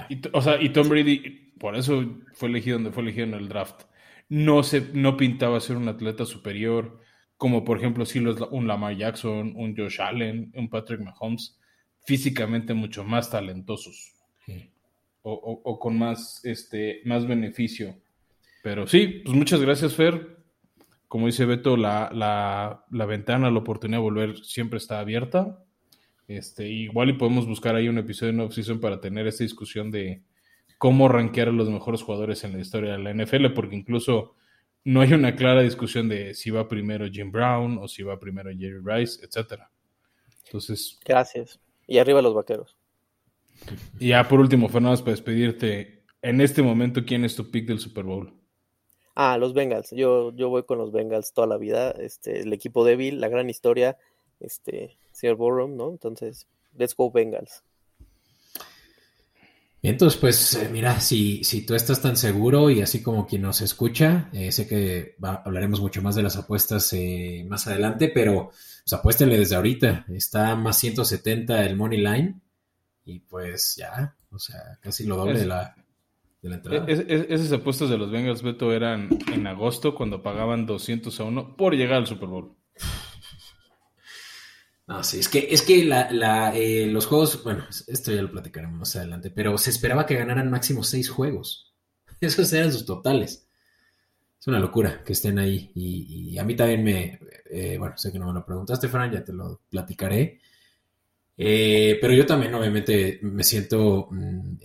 y, 0.08 0.20
o 0.32 0.42
sea, 0.42 0.60
y 0.60 0.70
Tom 0.70 0.88
Brady, 0.88 1.52
por 1.60 1.76
eso 1.76 2.22
fue 2.34 2.48
elegido 2.48 2.78
donde 2.78 2.90
fue 2.90 3.04
elegido 3.04 3.26
en 3.26 3.34
el 3.34 3.48
draft. 3.48 3.84
No, 4.28 4.64
se, 4.64 4.90
no 4.94 5.16
pintaba 5.16 5.60
ser 5.60 5.76
un 5.76 5.86
atleta 5.86 6.26
superior, 6.26 7.00
como 7.36 7.64
por 7.64 7.78
ejemplo 7.78 8.04
si 8.04 8.18
lo 8.18 8.32
es 8.32 8.40
un 8.50 8.66
Lamar 8.66 8.96
Jackson, 8.96 9.52
un 9.54 9.76
Josh 9.76 10.00
Allen, 10.00 10.52
un 10.56 10.68
Patrick 10.68 11.00
Mahomes, 11.00 11.56
físicamente 12.04 12.74
mucho 12.74 13.04
más 13.04 13.30
talentosos. 13.30 14.12
O, 15.22 15.78
con 15.78 15.98
más, 15.98 16.44
este, 16.44 17.02
más 17.04 17.26
beneficio. 17.26 17.94
Pero 18.62 18.86
sí, 18.86 19.22
pues 19.24 19.36
muchas 19.36 19.60
gracias, 19.60 19.94
Fer. 19.94 20.38
Como 21.08 21.26
dice 21.26 21.44
Beto, 21.44 21.76
la, 21.76 22.10
la, 22.12 22.84
la 22.90 23.06
ventana, 23.06 23.50
la 23.50 23.58
oportunidad 23.58 23.98
de 23.98 24.02
volver 24.02 24.38
siempre 24.44 24.78
está 24.78 25.00
abierta. 25.00 25.64
Este, 26.28 26.68
igual 26.68 27.10
y 27.10 27.14
podemos 27.14 27.46
buscar 27.46 27.74
ahí 27.74 27.88
un 27.88 27.98
episodio 27.98 28.32
de 28.32 28.42
off-season 28.42 28.78
para 28.78 29.00
tener 29.00 29.26
esta 29.26 29.42
discusión 29.42 29.90
de 29.90 30.22
cómo 30.78 31.08
rankear 31.08 31.48
a 31.48 31.52
los 31.52 31.68
mejores 31.68 32.02
jugadores 32.02 32.44
en 32.44 32.52
la 32.52 32.60
historia 32.60 32.92
de 32.92 32.98
la 32.98 33.12
NFL, 33.12 33.46
porque 33.54 33.74
incluso 33.74 34.36
no 34.84 35.00
hay 35.00 35.12
una 35.12 35.34
clara 35.34 35.62
discusión 35.62 36.08
de 36.08 36.34
si 36.34 36.50
va 36.50 36.68
primero 36.68 37.06
Jim 37.10 37.32
Brown 37.32 37.78
o 37.78 37.88
si 37.88 38.02
va 38.02 38.20
primero 38.20 38.50
Jerry 38.50 38.80
Rice, 38.82 39.24
etcétera. 39.24 39.70
Entonces. 40.46 40.98
Gracias. 41.04 41.60
Y 41.86 41.98
arriba 41.98 42.22
los 42.22 42.34
vaqueros. 42.34 42.76
Y 43.98 44.08
ya 44.08 44.26
por 44.26 44.40
último, 44.40 44.68
Fernando, 44.68 44.98
para 45.00 45.10
despedirte, 45.10 46.04
en 46.22 46.40
este 46.40 46.62
momento, 46.62 47.04
¿quién 47.04 47.24
es 47.24 47.36
tu 47.36 47.50
pick 47.50 47.66
del 47.66 47.78
Super 47.78 48.04
Bowl? 48.04 48.39
Ah, 49.14 49.38
los 49.38 49.52
Bengals. 49.54 49.90
Yo, 49.90 50.32
yo 50.34 50.48
voy 50.48 50.62
con 50.64 50.78
los 50.78 50.92
Bengals 50.92 51.32
toda 51.32 51.46
la 51.46 51.56
vida. 51.56 51.90
Este, 51.92 52.40
el 52.40 52.52
equipo 52.52 52.84
débil, 52.84 53.20
la 53.20 53.28
gran 53.28 53.50
historia, 53.50 53.96
este, 54.38 54.96
señor 55.12 55.36
Borum, 55.36 55.76
¿no? 55.76 55.90
Entonces, 55.90 56.46
let's 56.76 56.94
go 56.94 57.10
Bengals. 57.10 57.62
Entonces, 59.82 60.20
pues 60.20 60.54
eh, 60.54 60.68
mira, 60.70 61.00
si, 61.00 61.42
si 61.42 61.64
tú 61.64 61.74
estás 61.74 62.02
tan 62.02 62.16
seguro 62.16 62.68
y 62.68 62.82
así 62.82 63.02
como 63.02 63.26
quien 63.26 63.42
nos 63.42 63.62
escucha, 63.62 64.28
eh, 64.32 64.52
sé 64.52 64.66
que 64.66 65.16
hablaremos 65.22 65.80
mucho 65.80 66.02
más 66.02 66.14
de 66.14 66.22
las 66.22 66.36
apuestas 66.36 66.92
eh, 66.92 67.46
más 67.48 67.66
adelante, 67.66 68.08
pero 68.12 68.50
pues 68.50 68.92
apuéstenle 68.92 69.38
desde 69.38 69.56
ahorita. 69.56 70.04
Está 70.10 70.54
más 70.54 70.78
170 70.78 71.64
el 71.64 71.76
Money 71.76 71.98
Line 71.98 72.40
y 73.06 73.20
pues 73.20 73.76
ya, 73.76 74.14
o 74.30 74.38
sea, 74.38 74.78
casi 74.82 75.04
lo 75.04 75.16
doble 75.16 75.40
de, 75.40 75.46
la, 75.46 75.74
de 76.42 76.48
la 76.48 76.56
entrada. 76.56 76.86
esas 76.88 77.52
apuestas 77.52 77.90
de 77.90 77.98
los 77.98 78.10
Bengals, 78.10 78.42
Beto, 78.42 78.72
eran 78.72 79.08
en 79.32 79.46
agosto 79.46 79.94
cuando 79.94 80.22
pagaban 80.22 80.66
200 80.66 81.18
a 81.20 81.24
1 81.24 81.56
por 81.56 81.74
llegar 81.74 81.98
al 81.98 82.06
Super 82.06 82.28
Bowl. 82.28 82.56
No, 84.86 85.04
sí, 85.04 85.20
es 85.20 85.28
que, 85.28 85.46
es 85.52 85.62
que 85.62 85.84
la, 85.84 86.52
eh, 86.52 86.88
los 86.88 87.06
juegos, 87.06 87.44
bueno, 87.44 87.64
esto 87.86 88.10
ya 88.10 88.22
lo 88.22 88.32
platicaremos 88.32 88.76
más 88.76 88.96
adelante, 88.96 89.30
pero 89.30 89.56
se 89.56 89.70
esperaba 89.70 90.04
que 90.04 90.16
ganaran 90.16 90.50
máximo 90.50 90.82
seis 90.82 91.08
juegos. 91.08 91.72
Esos 92.20 92.52
eran 92.52 92.72
sus 92.72 92.84
totales. 92.84 93.46
Es 94.40 94.46
una 94.48 94.58
locura 94.58 95.04
que 95.04 95.12
estén 95.12 95.38
ahí. 95.38 95.70
Y, 95.76 96.36
a 96.38 96.44
mí 96.44 96.56
también 96.56 96.82
me, 96.82 97.20
eh, 97.50 97.76
bueno, 97.78 97.96
sé 97.98 98.10
que 98.10 98.18
no 98.18 98.26
me 98.26 98.32
lo 98.32 98.44
preguntaste, 98.44 98.88
Fran, 98.88 99.12
ya 99.12 99.22
te 99.22 99.32
lo 99.32 99.60
platicaré. 99.70 100.40
Eh, 101.36 101.96
pero 102.00 102.12
yo 102.12 102.26
también, 102.26 102.52
obviamente, 102.54 103.20
me 103.22 103.44
siento 103.44 104.08
mm, 104.10 104.56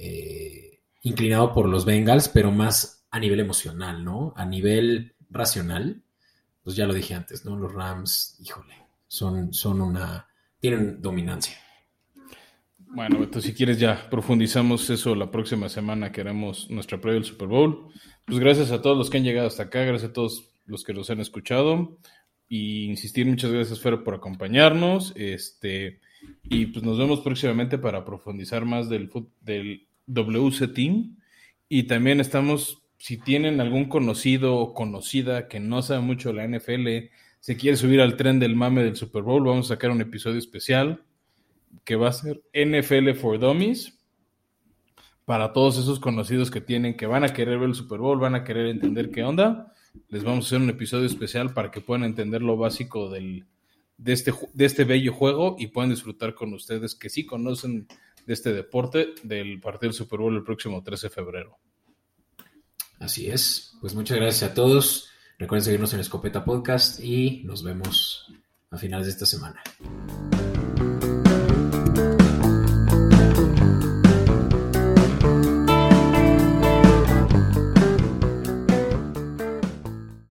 inclinado 1.05 1.53
por 1.53 1.69
los 1.69 1.85
Bengals, 1.85 2.29
pero 2.29 2.51
más 2.51 3.07
a 3.09 3.19
nivel 3.19 3.39
emocional, 3.39 4.03
¿no? 4.03 4.33
A 4.35 4.45
nivel 4.45 5.15
racional, 5.29 6.03
pues 6.63 6.75
ya 6.75 6.85
lo 6.85 6.93
dije 6.93 7.15
antes, 7.15 7.45
¿no? 7.45 7.55
Los 7.55 7.73
Rams, 7.73 8.37
híjole 8.43 8.85
son, 9.07 9.53
son 9.53 9.81
una, 9.81 10.27
tienen 10.59 11.01
dominancia. 11.01 11.57
Bueno, 12.77 13.19
Beto, 13.19 13.41
si 13.41 13.53
quieres 13.53 13.79
ya 13.79 14.09
profundizamos 14.09 14.89
eso 14.89 15.15
la 15.15 15.31
próxima 15.31 15.67
semana 15.69 16.11
que 16.11 16.21
haremos 16.21 16.69
nuestra 16.69 16.99
previa 16.99 17.19
del 17.19 17.25
Super 17.25 17.47
Bowl. 17.47 17.87
Pues 18.25 18.39
gracias 18.39 18.71
a 18.71 18.81
todos 18.81 18.97
los 18.97 19.09
que 19.09 19.17
han 19.17 19.23
llegado 19.23 19.47
hasta 19.47 19.63
acá, 19.63 19.83
gracias 19.83 20.11
a 20.11 20.13
todos 20.13 20.49
los 20.65 20.83
que 20.83 20.93
nos 20.93 21.09
han 21.09 21.19
escuchado. 21.19 21.97
Y 22.47 22.85
insistir, 22.85 23.25
muchas 23.25 23.51
gracias, 23.51 23.79
Fer, 23.79 24.03
por 24.03 24.15
acompañarnos. 24.15 25.13
Este, 25.15 25.99
y 26.43 26.67
pues 26.67 26.85
nos 26.85 26.97
vemos 26.97 27.19
próximamente 27.21 27.77
para 27.77 28.05
profundizar 28.05 28.65
más 28.65 28.87
del, 28.87 29.11
del 29.41 29.84
WC 30.07 30.73
Team. 30.73 31.17
Y 31.67 31.83
también 31.83 32.19
estamos, 32.19 32.83
si 32.97 33.17
tienen 33.17 33.61
algún 33.61 33.85
conocido 33.85 34.55
o 34.57 34.73
conocida 34.73 35.47
que 35.47 35.59
no 35.59 35.81
sabe 35.81 36.01
mucho 36.01 36.31
de 36.31 36.35
la 36.35 36.47
NFL, 36.47 37.11
se 37.39 37.57
quiere 37.57 37.77
subir 37.77 38.01
al 38.01 38.17
tren 38.17 38.39
del 38.39 38.55
mame 38.55 38.83
del 38.83 38.95
Super 38.95 39.21
Bowl, 39.21 39.43
vamos 39.43 39.69
a 39.69 39.75
sacar 39.75 39.91
un 39.91 40.01
episodio 40.01 40.39
especial 40.39 41.03
que 41.83 41.95
va 41.95 42.09
a 42.09 42.13
ser 42.13 42.41
NFL 42.53 43.11
for 43.13 43.37
Dummies. 43.37 43.99
Para 45.25 45.53
todos 45.53 45.77
esos 45.77 45.99
conocidos 45.99 46.51
que 46.51 46.61
tienen, 46.61 46.97
que 46.97 47.07
van 47.07 47.23
a 47.23 47.33
querer 47.33 47.59
ver 47.59 47.69
el 47.69 47.75
Super 47.75 47.99
Bowl, 47.99 48.19
van 48.19 48.35
a 48.35 48.43
querer 48.43 48.67
entender 48.67 49.11
qué 49.11 49.23
onda, 49.23 49.73
les 50.09 50.23
vamos 50.23 50.45
a 50.45 50.47
hacer 50.47 50.61
un 50.61 50.69
episodio 50.69 51.05
especial 51.05 51.53
para 51.53 51.71
que 51.71 51.81
puedan 51.81 52.03
entender 52.03 52.41
lo 52.41 52.57
básico 52.57 53.09
del, 53.09 53.45
de, 53.97 54.13
este, 54.13 54.33
de 54.53 54.65
este 54.65 54.83
bello 54.83 55.13
juego 55.13 55.55
y 55.57 55.67
puedan 55.67 55.89
disfrutar 55.89 56.35
con 56.35 56.53
ustedes 56.53 56.95
que 56.95 57.09
sí 57.09 57.25
conocen 57.25 57.87
de 58.25 58.33
este 58.33 58.53
deporte 58.53 59.13
del 59.23 59.59
partido 59.59 59.89
del 59.89 59.97
Super 59.97 60.19
Bowl 60.19 60.35
el 60.35 60.43
próximo 60.43 60.83
13 60.83 61.07
de 61.07 61.13
febrero. 61.13 61.59
Así 62.99 63.27
es. 63.27 63.77
Pues 63.81 63.93
muchas 63.93 64.17
gracias 64.17 64.51
a 64.51 64.53
todos. 64.53 65.09
Recuerden 65.37 65.65
seguirnos 65.65 65.93
en 65.93 65.99
Escopeta 65.99 66.45
Podcast 66.45 66.99
y 67.01 67.43
nos 67.43 67.63
vemos 67.63 68.27
a 68.71 68.77
finales 68.77 69.07
de 69.07 69.11
esta 69.11 69.25
semana. 69.25 69.61